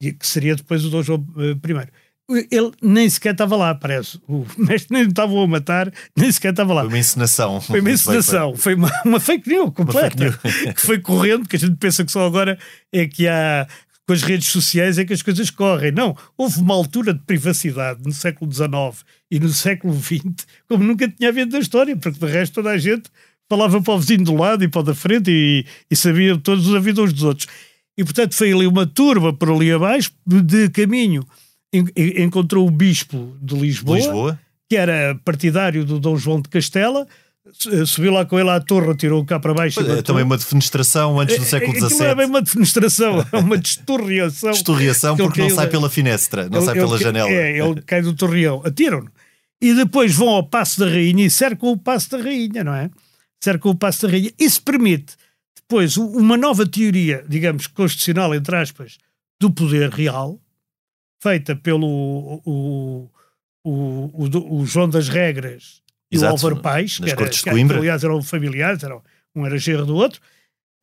que 0.01 0.27
seria 0.27 0.55
depois 0.55 0.83
o 0.85 0.89
Dom 0.89 1.01
João 1.01 1.25
eh, 1.37 1.51
I 1.51 1.89
ele 2.51 2.71
nem 2.81 3.09
sequer 3.09 3.31
estava 3.31 3.55
lá, 3.55 3.73
parece. 3.73 4.19
O 4.27 4.45
mestre 4.57 4.95
nem 4.95 5.07
estavam 5.07 5.41
a 5.41 5.47
matar, 5.47 5.91
nem 6.15 6.31
sequer 6.31 6.51
estava 6.51 6.73
lá. 6.73 6.81
Foi 6.81 6.89
uma 6.89 6.99
encenação. 6.99 7.61
Foi 7.61 7.79
uma 7.79 7.91
encenação. 7.91 8.55
Foi 8.55 8.75
uma, 8.75 8.91
uma 9.03 9.19
fake 9.19 9.49
news 9.49 9.73
completa. 9.73 10.31
Fake 10.31 10.47
news. 10.47 10.75
que 10.75 10.81
foi 10.81 10.99
correndo, 10.99 11.47
que 11.47 11.55
a 11.55 11.59
gente 11.59 11.75
pensa 11.77 12.05
que 12.05 12.11
só 12.11 12.25
agora 12.25 12.57
é 12.91 13.07
que 13.07 13.27
há. 13.27 13.67
Com 14.09 14.13
as 14.13 14.23
redes 14.23 14.47
sociais 14.47 14.97
é 14.97 15.05
que 15.05 15.13
as 15.13 15.21
coisas 15.21 15.51
correm. 15.51 15.91
Não, 15.91 16.17
houve 16.35 16.59
uma 16.61 16.73
altura 16.73 17.13
de 17.13 17.19
privacidade 17.19 17.99
no 18.03 18.11
século 18.11 18.51
XIX 18.51 19.05
e 19.29 19.39
no 19.39 19.49
século 19.49 19.93
XX 19.93 20.47
como 20.67 20.83
nunca 20.83 21.07
tinha 21.07 21.29
havido 21.29 21.51
na 21.51 21.59
história, 21.59 21.95
porque 21.95 22.17
de 22.17 22.25
resto 22.25 22.55
toda 22.55 22.71
a 22.71 22.77
gente 22.79 23.03
falava 23.47 23.79
para 23.79 23.93
o 23.93 23.99
vizinho 23.99 24.23
do 24.23 24.33
lado 24.33 24.63
e 24.63 24.67
para 24.67 24.81
o 24.81 24.83
da 24.83 24.95
frente 24.95 25.29
e, 25.29 25.63
e 25.91 25.95
sabia 25.95 26.35
todos 26.39 26.65
os 26.65 26.73
avisos 26.73 27.13
dos 27.13 27.21
outros. 27.21 27.47
E 27.95 28.03
portanto 28.03 28.33
foi 28.33 28.51
ali 28.51 28.65
uma 28.65 28.87
turba 28.87 29.31
por 29.31 29.51
ali 29.51 29.71
abaixo 29.71 30.09
de 30.25 30.69
caminho 30.69 31.23
encontrou 31.71 32.67
o 32.67 32.71
bispo 32.71 33.37
de 33.39 33.53
Lisboa, 33.53 33.97
Lisboa, 33.97 34.39
que 34.67 34.75
era 34.75 35.13
partidário 35.23 35.85
do 35.85 35.99
Dom 35.99 36.17
João 36.17 36.41
de 36.41 36.49
Castela, 36.49 37.05
subiu 37.85 38.11
lá 38.11 38.25
com 38.25 38.39
ele 38.39 38.49
à 38.49 38.59
torre, 38.59 38.95
tirou 38.95 39.23
cá 39.25 39.39
para 39.39 39.53
baixo. 39.53 39.79
É 39.79 40.01
também 40.01 40.23
uma 40.23 40.37
defenestração 40.37 41.19
antes 41.19 41.37
do 41.37 41.43
é, 41.43 41.45
é, 41.45 41.49
século 41.49 41.73
XVII. 41.73 41.99
Não 41.99 42.05
é 42.05 42.15
bem 42.15 42.25
uma 42.25 42.41
defenestração, 42.41 43.25
é 43.31 43.37
uma 43.37 43.57
destorreação. 43.59 44.51
destorreação 44.51 45.17
porque 45.17 45.41
não 45.41 45.49
sai 45.49 45.67
pela 45.67 45.89
finestra, 45.89 46.49
não 46.49 46.59
ele, 46.59 46.65
sai 46.65 46.75
pela 46.75 46.95
ele, 46.95 47.03
janela. 47.03 47.29
É, 47.29 47.59
ele 47.59 47.81
cai 47.81 48.01
do 48.01 48.13
torreão, 48.13 48.61
atiram-no. 48.65 49.11
E 49.61 49.73
depois 49.73 50.13
vão 50.15 50.29
ao 50.29 50.43
Passo 50.43 50.79
da 50.79 50.85
Rainha 50.85 51.25
e 51.25 51.29
cercam 51.29 51.69
o 51.69 51.77
Passo 51.77 52.11
da 52.11 52.17
Rainha, 52.17 52.63
não 52.63 52.73
é? 52.73 52.89
Cercam 53.43 53.71
o 53.71 53.75
Passo 53.75 54.03
da 54.03 54.11
Rainha. 54.11 54.31
Isso 54.39 54.61
permite 54.61 55.15
depois 55.55 55.97
uma 55.97 56.37
nova 56.37 56.65
teoria, 56.65 57.25
digamos, 57.27 57.67
constitucional, 57.67 58.33
entre 58.33 58.55
aspas, 58.55 58.97
do 59.39 59.51
poder 59.51 59.89
real, 59.89 60.39
feita 61.21 61.55
pelo 61.55 62.41
o, 62.45 63.11
o, 63.63 64.19
o, 64.23 64.61
o 64.61 64.65
João 64.65 64.89
das 64.89 65.09
Regras 65.09 65.81
e 66.11 66.15
Exato, 66.15 66.31
o 66.33 66.35
Álvaro 66.35 66.61
Pais, 66.61 66.97
que, 66.97 67.09
era, 67.09 67.29
que, 67.29 67.49
aliás 67.49 68.03
eram 68.03 68.21
familiares, 68.21 68.83
eram 68.83 69.01
um 69.35 69.45
era 69.45 69.57
genro 69.57 69.85
do 69.85 69.95
outro, 69.95 70.19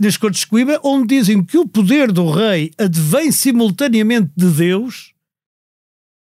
nas 0.01 0.17
Cortes 0.17 0.41
de 0.43 0.47
Coimbra, 0.47 0.79
onde 0.85 1.17
dizem 1.17 1.43
que 1.43 1.57
o 1.59 1.67
poder 1.67 2.13
do 2.13 2.31
rei 2.31 2.71
advém 2.79 3.33
simultaneamente 3.33 4.31
de 4.37 4.47
Deus 4.51 5.13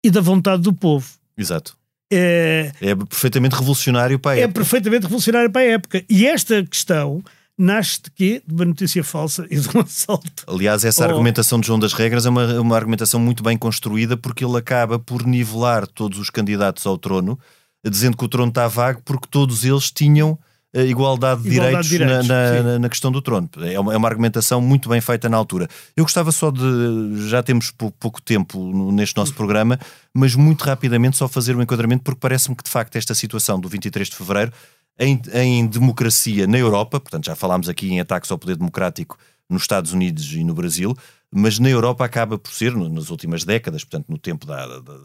e 0.04 0.10
da 0.10 0.20
vontade 0.20 0.62
do 0.62 0.72
povo. 0.72 1.06
Exato. 1.36 1.76
É, 2.10 2.72
É 2.80 2.94
perfeitamente 2.94 3.54
revolucionário 3.54 4.18
para 4.18 4.32
a 4.32 4.38
é 4.38 4.42
época. 4.42 4.54
perfeitamente 4.60 5.02
revolucionário 5.02 5.50
para 5.50 5.60
a 5.60 5.64
época. 5.64 6.04
E 6.08 6.26
esta 6.26 6.64
questão 6.64 7.22
nasce 7.58 8.00
de 8.02 8.10
quê? 8.12 8.42
De 8.46 8.54
uma 8.54 8.64
notícia 8.64 9.04
falsa 9.04 9.46
e 9.50 9.58
de 9.58 9.68
um 9.76 9.80
assalto. 9.80 10.44
Aliás, 10.46 10.84
essa 10.84 11.04
Oh. 11.04 11.10
argumentação 11.10 11.60
de 11.60 11.66
João 11.66 11.78
das 11.78 11.92
Regras 11.92 12.24
é 12.24 12.30
uma, 12.30 12.60
uma 12.60 12.76
argumentação 12.76 13.20
muito 13.20 13.42
bem 13.42 13.58
construída 13.58 14.16
porque 14.16 14.44
ele 14.44 14.56
acaba 14.56 14.98
por 14.98 15.26
nivelar 15.26 15.86
todos 15.86 16.18
os 16.18 16.30
candidatos 16.30 16.86
ao 16.86 16.96
trono, 16.96 17.38
dizendo 17.84 18.16
que 18.16 18.24
o 18.24 18.28
trono 18.28 18.48
está 18.50 18.66
vago 18.68 19.00
porque 19.04 19.26
todos 19.30 19.64
eles 19.64 19.90
tinham 19.90 20.38
a 20.74 20.80
igualdade 20.82 21.42
de 21.44 21.48
Igualdade 21.54 21.88
de 21.88 21.96
direitos, 21.96 22.26
direitos, 22.26 22.28
na, 22.28 22.62
na- 22.72 22.78
na 22.78 22.88
questão 22.90 23.10
do 23.10 23.22
trono. 23.22 23.48
É 23.62 23.80
uma, 23.80 23.94
é 23.94 23.96
uma 23.96 24.06
argumentação 24.08 24.60
muito 24.60 24.88
bem 24.88 25.00
feita 25.00 25.26
na 25.28 25.36
altura. 25.36 25.66
Eu 25.96 26.04
gostava 26.04 26.30
só 26.30 26.50
de. 26.50 27.28
Já 27.28 27.42
temos 27.42 27.70
pou- 27.70 27.90
pouco 27.92 28.20
tempo 28.20 28.92
neste 28.92 29.16
nosso 29.16 29.32
programa, 29.34 29.78
mas 30.14 30.34
muito 30.34 30.62
rapidamente 30.64 31.16
só 31.16 31.26
fazer 31.26 31.56
um 31.56 31.62
enquadramento, 31.62 32.02
porque 32.04 32.20
parece-me 32.20 32.54
que 32.54 32.62
de 32.64 32.70
facto 32.70 32.96
esta 32.96 33.14
situação 33.14 33.58
do 33.58 33.66
23 33.68 34.08
de 34.10 34.14
fevereiro, 34.16 34.52
em, 34.98 35.20
em 35.32 35.66
democracia 35.66 36.46
na 36.46 36.58
Europa, 36.58 37.00
portanto 37.00 37.24
já 37.24 37.34
falámos 37.34 37.68
aqui 37.68 37.88
em 37.90 38.00
ataques 38.00 38.30
ao 38.30 38.36
poder 38.36 38.56
democrático 38.56 39.16
nos 39.48 39.62
Estados 39.62 39.94
Unidos 39.94 40.30
e 40.34 40.44
no 40.44 40.52
Brasil, 40.52 40.94
mas 41.32 41.58
na 41.58 41.70
Europa 41.70 42.04
acaba 42.04 42.36
por 42.38 42.52
ser, 42.52 42.74
nas 42.76 43.08
últimas 43.08 43.42
décadas, 43.42 43.84
portanto 43.84 44.04
no 44.10 44.18
tempo 44.18 44.44
da, 44.46 44.66
da- 44.66 44.80
da- 44.80 45.00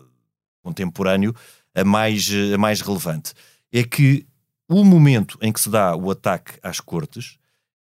contemporâneo, 0.62 1.34
a 1.76 1.84
mais, 1.84 2.30
a 2.54 2.58
mais 2.58 2.82
relevante. 2.82 3.34
É 3.72 3.84
que 3.84 4.26
o 4.70 4.84
momento 4.84 5.38
em 5.42 5.52
que 5.52 5.60
se 5.62 5.70
dá 5.70 5.96
o 5.96 6.10
ataque 6.12 6.54
às 6.64 6.80
cortes 6.80 7.38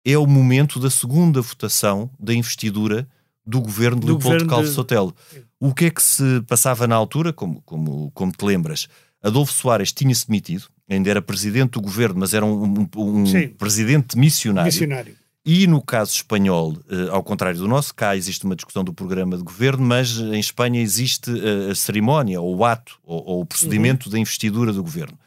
é 0.05 0.16
o 0.18 0.26
momento 0.26 0.78
da 0.80 0.91
segunda 0.91 1.41
votação 1.41 2.11
da 2.18 2.35
investidura 2.35 3.07
do 3.47 3.61
governo 3.61 4.01
de 4.01 4.07
Do 4.07 4.12
Leopoldo 4.12 4.24
governo 4.32 4.49
Calvo 4.51 4.68
de- 4.68 4.74
Sotelo. 4.74 5.14
O 5.61 5.72
que 5.74 5.87
é 5.87 5.91
que 5.91 6.03
se 6.03 6.41
passava 6.47 6.87
na 6.87 6.95
altura, 6.95 7.32
como, 7.32 7.62
como, 7.62 8.11
como 8.12 8.32
te 8.32 8.45
lembras? 8.45 8.89
Adolfo 9.22 9.53
Soares 9.53 9.93
tinha-se 9.93 10.26
demitido, 10.26 10.64
ainda 10.89 11.11
era 11.11 11.22
presidente 11.22 11.72
do 11.72 11.80
governo, 11.80 12.20
mas 12.20 12.35
era 12.35 12.45
um, 12.45 12.64
um- 12.80 12.89
um 12.97 13.49
presidente 13.57 14.18
missionário. 14.18 14.66
Missionário. 14.66 15.14
E 15.47 15.66
no 15.66 15.82
caso 15.82 16.12
espanhol, 16.12 16.74
eh, 16.88 17.09
ao 17.11 17.22
contrário 17.22 17.59
do 17.59 17.68
nosso, 17.68 17.95
cá 17.95 18.16
existe 18.16 18.45
uma 18.45 18.57
discussão 18.57 18.82
do 18.82 18.95
programa 18.95 19.36
de 19.36 19.42
governo, 19.42 19.84
mas 19.84 20.16
em 20.16 20.40
Espanha 20.40 20.80
existe 20.80 21.30
eh, 21.30 21.70
a 21.70 21.74
cerimónia, 21.74 22.40
ou 22.40 22.57
o 22.57 22.64
ato, 22.64 22.99
ou, 23.03 23.22
ou 23.24 23.40
o 23.42 23.47
procedimento 23.47 24.09
da 24.09 24.18
investidura 24.18 24.72
do 24.72 24.82
governo. 24.82 25.18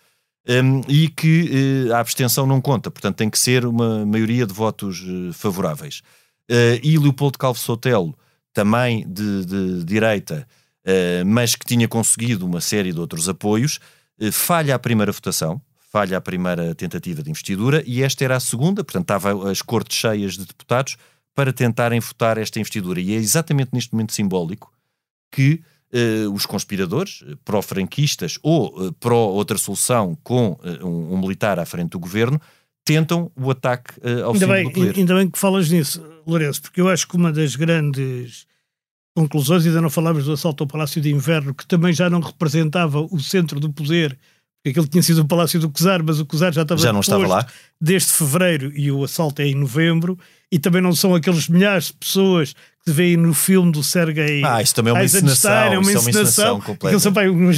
Um, 0.49 0.81
e 0.87 1.09
que 1.09 1.87
eh, 1.89 1.93
a 1.93 1.99
abstenção 1.99 2.47
não 2.47 2.61
conta, 2.61 2.89
portanto 2.89 3.17
tem 3.17 3.29
que 3.29 3.37
ser 3.37 3.65
uma 3.65 4.05
maioria 4.05 4.47
de 4.47 4.53
votos 4.53 5.03
eh, 5.05 5.33
favoráveis. 5.33 6.01
Eh, 6.49 6.79
e 6.81 6.97
Leopoldo 6.97 7.37
Calvo 7.37 7.59
Sotelo, 7.59 8.17
também 8.53 9.05
de, 9.07 9.45
de 9.45 9.83
direita, 9.83 10.47
eh, 10.85 11.23
mas 11.25 11.53
que 11.53 11.65
tinha 11.65 11.87
conseguido 11.87 12.45
uma 12.45 12.61
série 12.61 12.93
de 12.93 12.99
outros 12.99 13.27
apoios, 13.27 13.79
eh, 14.19 14.31
falha 14.31 14.73
a 14.73 14.79
primeira 14.79 15.11
votação, 15.11 15.61
falha 15.89 16.17
a 16.17 16.21
primeira 16.21 16.75
tentativa 16.75 17.23
de 17.23 17.29
investidura 17.29 17.83
e 17.85 18.03
esta 18.03 18.23
era 18.23 18.35
a 18.35 18.39
segunda, 18.39 18.83
portanto 18.83 19.03
estava 19.03 19.49
as 19.49 19.61
cortes 19.61 19.97
cheias 19.97 20.33
de 20.33 20.45
deputados 20.45 20.97
para 21.33 21.53
tentarem 21.53 21.99
votar 21.99 22.37
esta 22.37 22.59
investidura. 22.59 22.99
E 22.99 23.13
é 23.13 23.15
exatamente 23.15 23.69
neste 23.73 23.93
momento 23.93 24.13
simbólico 24.13 24.73
que 25.31 25.61
eh, 25.91 26.27
os 26.33 26.45
conspiradores, 26.45 27.23
eh, 27.25 27.35
pró-franquistas 27.45 28.37
ou 28.43 28.87
eh, 28.87 28.91
pró-outra 28.99 29.57
solução 29.57 30.17
com 30.23 30.59
eh, 30.63 30.83
um, 30.83 31.13
um 31.13 31.17
militar 31.17 31.59
à 31.59 31.65
frente 31.65 31.91
do 31.91 31.99
governo, 31.99 32.41
tentam 32.83 33.31
o 33.35 33.51
ataque 33.51 33.93
ao 34.23 34.33
Ainda 34.33 34.47
bem, 34.47 34.63
do 34.65 34.71
poder. 34.71 34.97
ainda 34.97 35.15
bem 35.15 35.29
que 35.29 35.37
falas 35.37 35.69
nisso, 35.69 36.01
Lourenço, 36.25 36.61
porque 36.61 36.79
eu 36.79 36.89
acho 36.89 37.07
que 37.07 37.15
uma 37.15 37.31
das 37.31 37.55
grandes 37.55 38.45
conclusões, 39.15 39.65
ainda 39.65 39.81
não 39.81 39.89
falámos 39.89 40.25
do 40.25 40.33
assalto 40.33 40.63
ao 40.63 40.67
Palácio 40.67 41.01
de 41.01 41.11
Inverno, 41.11 41.53
que 41.53 41.67
também 41.67 41.91
já 41.91 42.09
não 42.09 42.19
representava 42.19 43.01
o 43.01 43.19
centro 43.19 43.59
do 43.59 43.71
poder, 43.71 44.17
porque 44.63 44.69
aquele 44.71 44.87
tinha 44.87 45.03
sido 45.03 45.21
o 45.21 45.25
Palácio 45.27 45.59
do 45.59 45.71
Cesar, 45.77 46.03
mas 46.03 46.19
o 46.19 46.27
Cesar 46.29 46.51
já 46.53 46.63
estava 46.63 46.81
Já 46.81 46.91
não 46.91 46.99
estava 47.01 47.25
lá. 47.27 47.45
desde 47.79 48.11
fevereiro 48.11 48.71
e 48.75 48.91
o 48.91 49.03
assalto 49.03 49.41
é 49.41 49.45
em 49.47 49.55
novembro, 49.55 50.17
e 50.51 50.59
também 50.59 50.81
não 50.81 50.93
são 50.93 51.13
aqueles 51.13 51.49
milhares 51.49 51.87
de 51.87 51.93
pessoas 51.93 52.53
que 52.85 52.91
veem 52.93 53.17
no 53.17 53.33
filme 53.33 53.69
do 53.69 53.83
Sergei 53.83 54.41
Ah, 54.45 54.61
isso 54.61 54.73
também 54.73 54.91
é 54.91 54.93
uma 54.93 55.03
encenação, 55.03 55.51
é 55.51 55.77
uma 55.77 55.91
isso 55.91 55.97
é 55.97 55.99
uma 55.99 56.09
encenação, 56.09 56.57
encenação 56.57 56.99
são 56.99 57.13
pá, 57.13 57.23
uns 57.23 57.57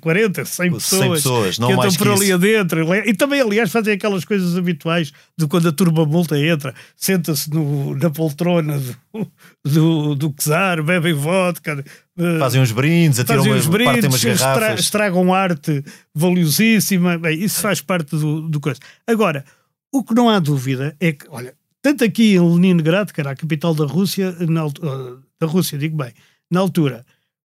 40, 0.00 0.44
100 0.46 0.72
pessoas, 0.72 1.22
pessoas, 1.22 1.58
não 1.58 1.68
que 1.68 1.76
mais 1.76 1.94
entram 1.94 2.06
por 2.06 2.16
ali 2.16 2.26
isso. 2.26 2.34
adentro. 2.34 2.94
E 2.94 3.12
também, 3.12 3.42
aliás, 3.42 3.70
fazem 3.70 3.92
aquelas 3.92 4.24
coisas 4.24 4.56
habituais 4.56 5.12
de 5.38 5.46
quando 5.46 5.68
a 5.68 5.72
turma 5.72 6.06
multa 6.06 6.38
entra, 6.38 6.74
senta-se 6.96 7.50
na 7.52 8.08
poltrona 8.08 8.78
do, 8.78 9.30
do, 9.62 10.14
do 10.14 10.34
Czar, 10.40 10.82
bebem 10.82 11.12
vodka, 11.12 11.84
eh, 12.18 12.38
Fazem 12.38 12.62
uns 12.62 12.72
brindes, 12.72 13.20
atiram 13.20 13.40
fazem 13.40 13.52
uma, 13.52 13.58
os 13.58 13.66
partem 13.66 14.00
brindes, 14.00 14.24
umas 14.24 14.40
garrafas. 14.40 14.80
estragam 14.80 15.34
arte 15.34 15.84
valiosíssima. 16.14 17.18
Bem, 17.18 17.38
isso 17.38 17.60
faz 17.60 17.82
parte 17.82 18.16
do, 18.16 18.48
do 18.48 18.60
coisa. 18.60 18.80
Agora, 19.06 19.44
o 19.92 20.02
que 20.02 20.14
não 20.14 20.30
há 20.30 20.38
dúvida 20.38 20.96
é 20.98 21.12
que, 21.12 21.26
olha, 21.28 21.54
tanto 21.84 22.02
aqui 22.02 22.36
em 22.36 22.40
Leningrado, 22.40 23.12
que 23.12 23.20
era 23.20 23.32
a 23.32 23.36
capital 23.36 23.74
da 23.74 23.84
Rússia, 23.84 24.32
na, 24.48 24.64
eh, 24.64 25.18
da 25.38 25.46
Rússia, 25.46 25.76
digo 25.76 25.98
bem, 25.98 26.14
na 26.50 26.60
altura, 26.60 27.04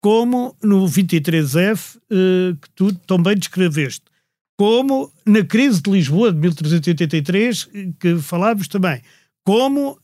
como 0.03 0.57
no 0.61 0.85
23F, 0.85 1.97
eh, 2.11 2.57
que 2.61 2.69
tu 2.71 2.93
também 3.07 3.37
descreveste, 3.37 4.03
como 4.59 5.13
na 5.25 5.45
crise 5.45 5.81
de 5.81 5.93
Lisboa 5.93 6.33
de 6.33 6.41
1383, 6.41 7.69
eh, 7.73 7.93
que 8.01 8.19
falámos 8.19 8.67
também, 8.67 9.01
como 9.45 9.97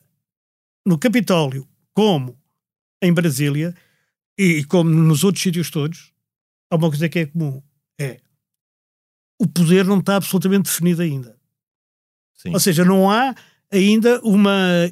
no 0.86 0.96
Capitólio, 0.96 1.66
como 1.92 2.38
em 3.02 3.12
Brasília 3.12 3.74
e, 4.38 4.58
e 4.58 4.64
como 4.64 4.88
nos 4.88 5.24
outros 5.24 5.42
sítios 5.42 5.68
todos, 5.68 6.12
há 6.70 6.76
uma 6.76 6.88
coisa 6.88 7.08
que 7.08 7.18
é 7.18 7.26
comum: 7.26 7.60
é 8.00 8.20
o 9.40 9.48
poder 9.48 9.84
não 9.84 9.98
está 9.98 10.14
absolutamente 10.14 10.70
definido 10.70 11.02
ainda. 11.02 11.36
Sim. 12.34 12.52
Ou 12.54 12.60
seja, 12.60 12.84
não 12.84 13.10
há 13.10 13.34
ainda 13.72 14.20
uma 14.22 14.90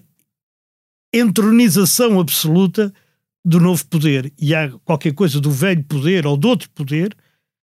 entronização 1.12 2.20
absoluta 2.20 2.92
do 3.44 3.60
novo 3.60 3.84
poder. 3.86 4.32
E 4.38 4.54
há 4.54 4.70
qualquer 4.84 5.12
coisa 5.12 5.40
do 5.40 5.50
velho 5.50 5.82
poder 5.84 6.26
ou 6.26 6.36
de 6.36 6.46
outro 6.46 6.68
poder 6.70 7.14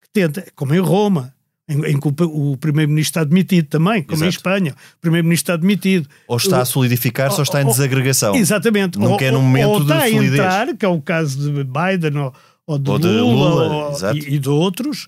que 0.02 0.10
tenta, 0.12 0.46
como 0.56 0.74
em 0.74 0.80
Roma, 0.80 1.34
em, 1.68 1.80
em 1.86 2.00
que 2.00 2.08
o, 2.24 2.58
primeiro-ministro 2.58 3.10
está 3.22 3.24
demitido 3.24 3.68
também, 3.68 4.04
como 4.04 4.24
em 4.24 4.28
Exato. 4.28 4.38
Espanha, 4.38 4.76
o 4.98 5.00
primeiro-ministro 5.02 5.54
está 5.54 5.56
demitido. 5.56 6.08
Ou 6.28 6.38
está 6.38 6.62
a 6.62 6.66
solidificar-se 6.66 7.38
ou 7.38 7.44
está 7.44 7.62
em 7.62 7.66
Ou- 7.66 7.72
desagregação. 7.72 8.36
Exatamente. 8.36 9.00
Nunca 9.00 9.14
ou, 9.14 9.22
é 9.22 9.32
num 9.32 9.38
ou- 9.38 9.44
momento 9.44 9.70
ou 9.70 9.80
de 9.80 9.84
está 9.86 10.02
a 10.04 10.10
entrar, 10.12 10.78
que 10.78 10.86
é 10.86 10.90
o 10.90 11.02
caso 11.02 11.52
de 11.52 11.64
Biden 11.64 12.18
ou, 12.22 12.34
ou 12.68 12.78
de 12.78 12.90
Ou 12.92 13.00
de 13.00 13.08
Lula, 13.08 13.50
Lula, 13.66 13.88
ou- 14.10 14.16
e, 14.16 14.36
e 14.36 14.40
de 14.40 14.50
outros, 14.50 15.08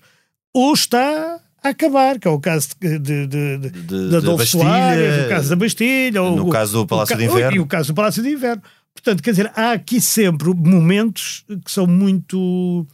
ou 0.54 0.72
está 0.72 1.40
a 1.66 1.70
acabar, 1.70 2.18
que 2.18 2.26
é 2.26 2.30
o 2.30 2.38
caso 2.40 2.68
de, 2.80 2.98
de, 2.98 3.26
de, 3.26 3.58
de, 3.58 4.10
da 4.10 4.18
Adolfo 4.18 4.46
Soares, 4.46 5.24
o 5.26 5.28
caso 5.28 5.48
da 5.50 5.56
Bastilha, 5.56 6.20
no 6.22 6.46
o- 6.46 6.50
caso 6.50 6.72
do 6.78 6.86
Palácio 6.86 7.14
o, 7.14 7.18
de 7.18 7.24
Inverno. 7.24 7.56
E 7.56 7.60
o 7.60 7.66
caso 7.66 7.92
do 7.92 7.94
Palácio 7.94 8.22
de 8.22 8.30
Inverno. 8.30 8.62
Portanto, 8.94 9.22
quer 9.22 9.30
dizer, 9.30 9.52
há 9.54 9.72
aqui 9.72 10.00
sempre 10.00 10.48
momentos 10.54 11.44
que 11.64 11.70
são 11.70 11.86
muito 11.86 12.86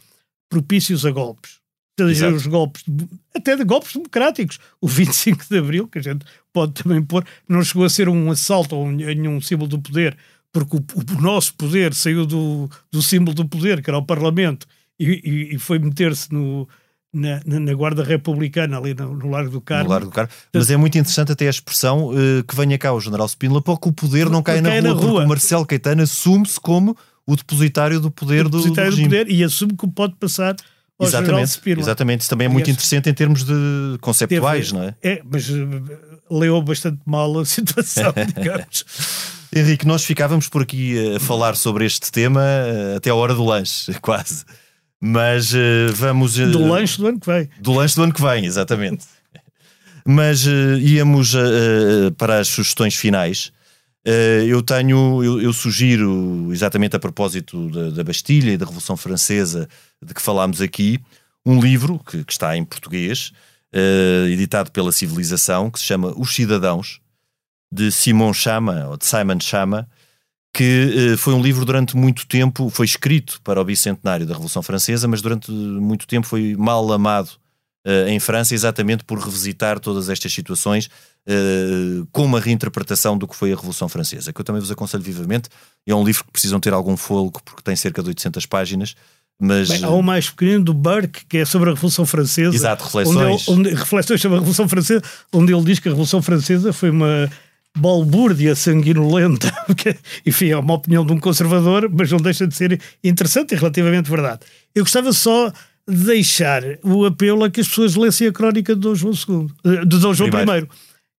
propícios 0.49 1.05
a 1.05 1.11
golpes. 1.11 1.61
Seja 1.99 2.29
os 2.35 2.47
golpes, 2.47 2.83
até 3.35 3.55
de 3.55 3.63
golpes 3.63 3.93
democráticos. 3.93 4.59
O 4.81 4.87
25 4.89 5.45
de 5.49 5.57
Abril, 5.59 5.87
que 5.87 5.99
a 5.99 6.01
gente 6.01 6.25
pode 6.51 6.73
também 6.73 7.01
pôr, 7.03 7.23
não 7.47 7.63
chegou 7.63 7.85
a 7.85 7.89
ser 7.89 8.09
um 8.09 8.31
assalto 8.31 8.75
ou 8.75 8.85
um- 8.87 8.91
nenhum 8.91 9.39
símbolo 9.39 9.69
do 9.69 9.79
poder, 9.79 10.17
porque 10.51 10.75
o, 10.75 10.79
o 10.79 11.21
nosso 11.21 11.53
poder 11.55 11.93
saiu 11.93 12.25
do, 12.25 12.69
do 12.91 13.01
símbolo 13.01 13.35
do 13.35 13.47
poder, 13.47 13.81
que 13.81 13.89
era 13.89 13.97
o 13.97 14.05
Parlamento, 14.05 14.65
e, 14.99 15.05
e- 15.05 15.55
e 15.55 15.59
foi 15.59 15.77
meter-se 15.79 16.33
no, 16.33 16.67
na, 17.13 17.39
na- 17.45 17.73
Guarda 17.73 18.03
Republicana, 18.03 18.77
ali 18.77 18.93
no, 18.93 19.13
no 19.15 19.29
Largo 19.29 19.51
do 19.51 19.61
Carmo. 19.61 19.89
Largo 19.89 20.07
do 20.07 20.11
Carmo. 20.11 20.29
Mas 20.53 20.69
é 20.71 20.75
muito 20.77 20.97
interessante 20.97 21.31
até 21.31 21.47
a 21.47 21.49
expressão 21.49 22.11
eh, 22.13 22.43
que 22.47 22.55
venha 22.55 22.77
cá 22.77 22.91
o 22.93 22.99
General 22.99 23.27
Spínola 23.27 23.61
para 23.61 23.77
que 23.77 23.87
o 23.87 23.91
poder 23.93 24.29
não 24.29 24.41
caia 24.41 24.61
Não 24.61 24.69
na, 24.71 24.75
rua, 24.79 24.81
na 24.81 24.93
porque 24.95 25.07
rua. 25.07 25.23
o 25.23 25.27
Marcelo 25.27 25.65
Caetano 25.65 26.01
assume-se 26.03 26.59
como 26.59 26.97
o 27.25 27.35
depositário 27.35 27.99
do 27.99 28.09
poder 28.11 28.43
do, 28.43 28.49
do 28.49 28.57
depositário 28.57 28.91
do 28.91 28.95
regime. 28.97 29.09
poder 29.09 29.31
e 29.31 29.43
assume 29.43 29.75
que 29.77 29.87
pode 29.87 30.15
passar 30.15 30.55
ao 30.99 31.07
General 31.07 31.23
Exatamente, 31.25 31.49
Spínola. 31.51 31.81
exatamente. 31.83 32.21
Isso 32.21 32.29
também 32.29 32.45
é 32.45 32.49
muito 32.49 32.69
interessante 32.69 33.09
em 33.09 33.13
termos 33.13 33.43
de 33.43 33.53
conceptuais, 34.01 34.71
Teve- 34.71 34.77
não 34.81 34.87
é? 34.89 34.95
É, 35.03 35.21
mas 35.23 35.49
eh, 35.49 35.53
leu 36.29 36.61
bastante 36.61 36.99
mal 37.05 37.39
a 37.39 37.45
situação, 37.45 38.13
digamos. 38.35 38.85
Henrique, 39.55 39.85
nós 39.85 40.03
ficávamos 40.03 40.47
por 40.49 40.63
aqui 40.63 41.15
a 41.15 41.19
falar 41.19 41.55
sobre 41.55 41.85
este 41.85 42.11
tema 42.11 42.41
eh, 42.43 42.95
até 42.97 43.09
a 43.11 43.15
hora 43.15 43.33
do 43.35 43.43
lanche, 43.45 43.93
quase. 44.01 44.43
Mas 45.05 45.53
eh, 45.53 45.87
vamos. 45.91 46.39
eh, 46.39 46.45
Do 46.47 46.65
lanche 46.65 46.97
do 46.97 47.07
ano 47.07 47.19
que 47.19 47.27
vem. 47.27 47.49
Do 47.59 47.73
lanche 47.73 47.93
do 47.93 48.03
ano 48.03 48.13
que 48.13 48.21
vem, 48.21 48.45
exatamente. 48.45 49.05
Mas 50.07 50.47
eh, 50.47 50.77
íamos 50.79 51.33
para 52.17 52.39
as 52.39 52.47
sugestões 52.47 52.95
finais. 52.95 53.51
Eu 54.47 54.61
tenho, 54.61 55.23
eu, 55.23 55.41
eu 55.41 55.53
sugiro, 55.53 56.49
exatamente 56.51 56.95
a 56.95 56.99
propósito 56.99 57.69
da, 57.69 57.89
da 57.89 58.03
Bastilha 58.03 58.51
e 58.51 58.57
da 58.57 58.65
Revolução 58.65 58.95
Francesa 58.97 59.67
de 60.01 60.13
que 60.13 60.21
falámos 60.21 60.61
aqui, 60.61 60.99
um 61.45 61.59
livro 61.59 61.99
que, 61.99 62.23
que 62.23 62.31
está 62.33 62.55
em 62.57 62.65
português, 62.65 63.31
editado 64.29 64.71
pela 64.71 64.91
Civilização, 64.91 65.71
que 65.71 65.79
se 65.79 65.85
chama 65.85 66.13
Os 66.17 66.35
Cidadãos, 66.35 66.99
de 67.71 67.91
Simon 67.93 68.33
Chama, 68.33 68.87
ou 68.89 68.97
de 68.97 69.05
Simon 69.05 69.39
Chama, 69.39 69.87
que 70.53 71.13
eh, 71.13 71.17
foi 71.17 71.33
um 71.33 71.41
livro 71.41 71.65
durante 71.65 71.97
muito 71.97 72.27
tempo, 72.27 72.69
foi 72.69 72.85
escrito 72.85 73.41
para 73.43 73.59
o 73.59 73.65
bicentenário 73.65 74.25
da 74.25 74.33
Revolução 74.33 74.61
Francesa, 74.61 75.07
mas 75.07 75.21
durante 75.21 75.51
muito 75.51 76.05
tempo 76.05 76.27
foi 76.27 76.55
mal 76.55 76.91
amado 76.93 77.31
eh, 77.85 78.09
em 78.09 78.19
França, 78.19 78.53
exatamente 78.53 79.03
por 79.03 79.17
revisitar 79.17 79.79
todas 79.79 80.09
estas 80.09 80.31
situações 80.31 80.89
eh, 81.27 82.05
com 82.11 82.23
uma 82.23 82.39
reinterpretação 82.39 83.17
do 83.17 83.27
que 83.27 83.35
foi 83.35 83.51
a 83.51 83.55
Revolução 83.55 83.89
Francesa, 83.89 84.31
que 84.31 84.39
eu 84.39 84.45
também 84.45 84.61
vos 84.61 84.71
aconselho 84.71 85.03
vivamente. 85.03 85.49
É 85.87 85.95
um 85.95 86.03
livro 86.03 86.23
que 86.23 86.31
precisam 86.31 86.59
ter 86.59 86.71
algum 86.71 86.95
fôlego, 86.95 87.41
porque 87.43 87.63
tem 87.63 87.75
cerca 87.75 88.03
de 88.03 88.09
800 88.09 88.45
páginas. 88.45 88.95
Mas... 89.41 89.69
Bem, 89.69 89.83
há 89.83 89.89
um 89.89 90.03
mais 90.03 90.29
pequenino 90.29 90.63
do 90.63 90.73
Burke, 90.73 91.25
que 91.25 91.39
é 91.39 91.45
sobre 91.45 91.71
a 91.71 91.73
Revolução 91.73 92.05
Francesa. 92.05 92.55
Exato, 92.55 92.83
reflexões. 92.85 93.47
Onde 93.47 93.69
ele, 93.69 93.71
onde, 93.71 93.75
reflexões 93.75 94.21
sobre 94.21 94.37
a 94.37 94.39
Revolução 94.39 94.69
Francesa, 94.69 95.01
onde 95.33 95.51
ele 95.51 95.63
diz 95.63 95.79
que 95.79 95.87
a 95.87 95.91
Revolução 95.91 96.21
Francesa 96.21 96.71
foi 96.71 96.91
uma 96.91 97.29
balbúrdia 97.77 98.55
sanguinolenta, 98.55 99.51
porque, 99.65 99.95
enfim, 100.25 100.49
é 100.49 100.57
uma 100.57 100.75
opinião 100.75 101.05
de 101.05 101.13
um 101.13 101.19
conservador, 101.19 101.89
mas 101.91 102.11
não 102.11 102.19
deixa 102.19 102.47
de 102.47 102.55
ser 102.55 102.79
interessante 103.03 103.53
e 103.53 103.57
relativamente 103.57 104.09
verdade. 104.09 104.41
Eu 104.75 104.83
gostava 104.83 105.11
só 105.11 105.49
de 105.87 106.05
deixar 106.05 106.63
o 106.83 107.05
apelo 107.05 107.43
a 107.43 107.49
que 107.49 107.61
as 107.61 107.67
pessoas 107.67 107.95
lessem 107.95 108.27
a 108.27 108.31
crónica 108.31 108.73
de 108.75 108.81
Dom 108.81 108.95
João 108.95 109.13
II, 109.13 109.47
eh, 109.65 109.85
de 109.85 109.99
Dom 109.99 110.13
João 110.13 110.29
I. 110.29 110.67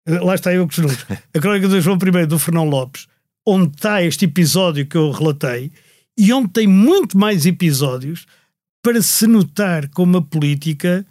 Eh, 0.07 0.20
lá 0.20 0.34
está 0.34 0.55
eu 0.55 0.66
que 0.66 0.76
junto. 0.76 1.07
A 1.34 1.40
crónica 1.40 1.68
de 1.68 1.74
Dom 1.74 1.80
João 1.80 1.98
I 2.22 2.26
do 2.26 2.38
Fernão 2.38 2.64
Lopes, 2.64 3.07
onde 3.46 3.74
está 3.74 4.02
este 4.02 4.24
episódio 4.24 4.86
que 4.86 4.96
eu 4.96 5.11
relatei, 5.11 5.70
e 6.16 6.32
onde 6.32 6.48
tem 6.48 6.66
muito 6.66 7.18
mais 7.18 7.44
episódios 7.44 8.26
para 8.82 9.02
se 9.02 9.26
notar 9.26 9.88
como 9.88 10.18
a 10.18 10.22
política 10.22 11.05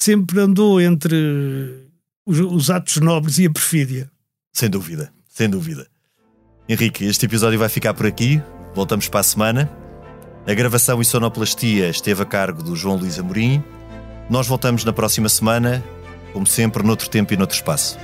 sempre 0.00 0.40
andou 0.40 0.80
entre 0.80 1.88
os, 2.26 2.38
os 2.38 2.70
atos 2.70 2.96
nobres 2.96 3.38
e 3.38 3.46
a 3.46 3.50
perfídia. 3.50 4.11
Sem 4.52 4.68
dúvida, 4.68 5.12
sem 5.28 5.48
dúvida. 5.48 5.86
Henrique, 6.68 7.06
este 7.06 7.24
episódio 7.26 7.58
vai 7.58 7.68
ficar 7.68 7.94
por 7.94 8.06
aqui. 8.06 8.40
Voltamos 8.74 9.08
para 9.08 9.20
a 9.20 9.24
semana. 9.24 9.70
A 10.46 10.52
gravação 10.52 11.00
e 11.00 11.04
sonoplastia 11.04 11.88
esteve 11.88 12.22
a 12.22 12.26
cargo 12.26 12.62
do 12.62 12.76
João 12.76 12.96
Luís 12.96 13.18
Amorim. 13.18 13.64
Nós 14.28 14.46
voltamos 14.46 14.84
na 14.84 14.92
próxima 14.92 15.28
semana, 15.28 15.82
como 16.32 16.46
sempre, 16.46 16.82
noutro 16.82 17.08
tempo 17.08 17.32
e 17.32 17.36
noutro 17.36 17.56
espaço. 17.56 17.98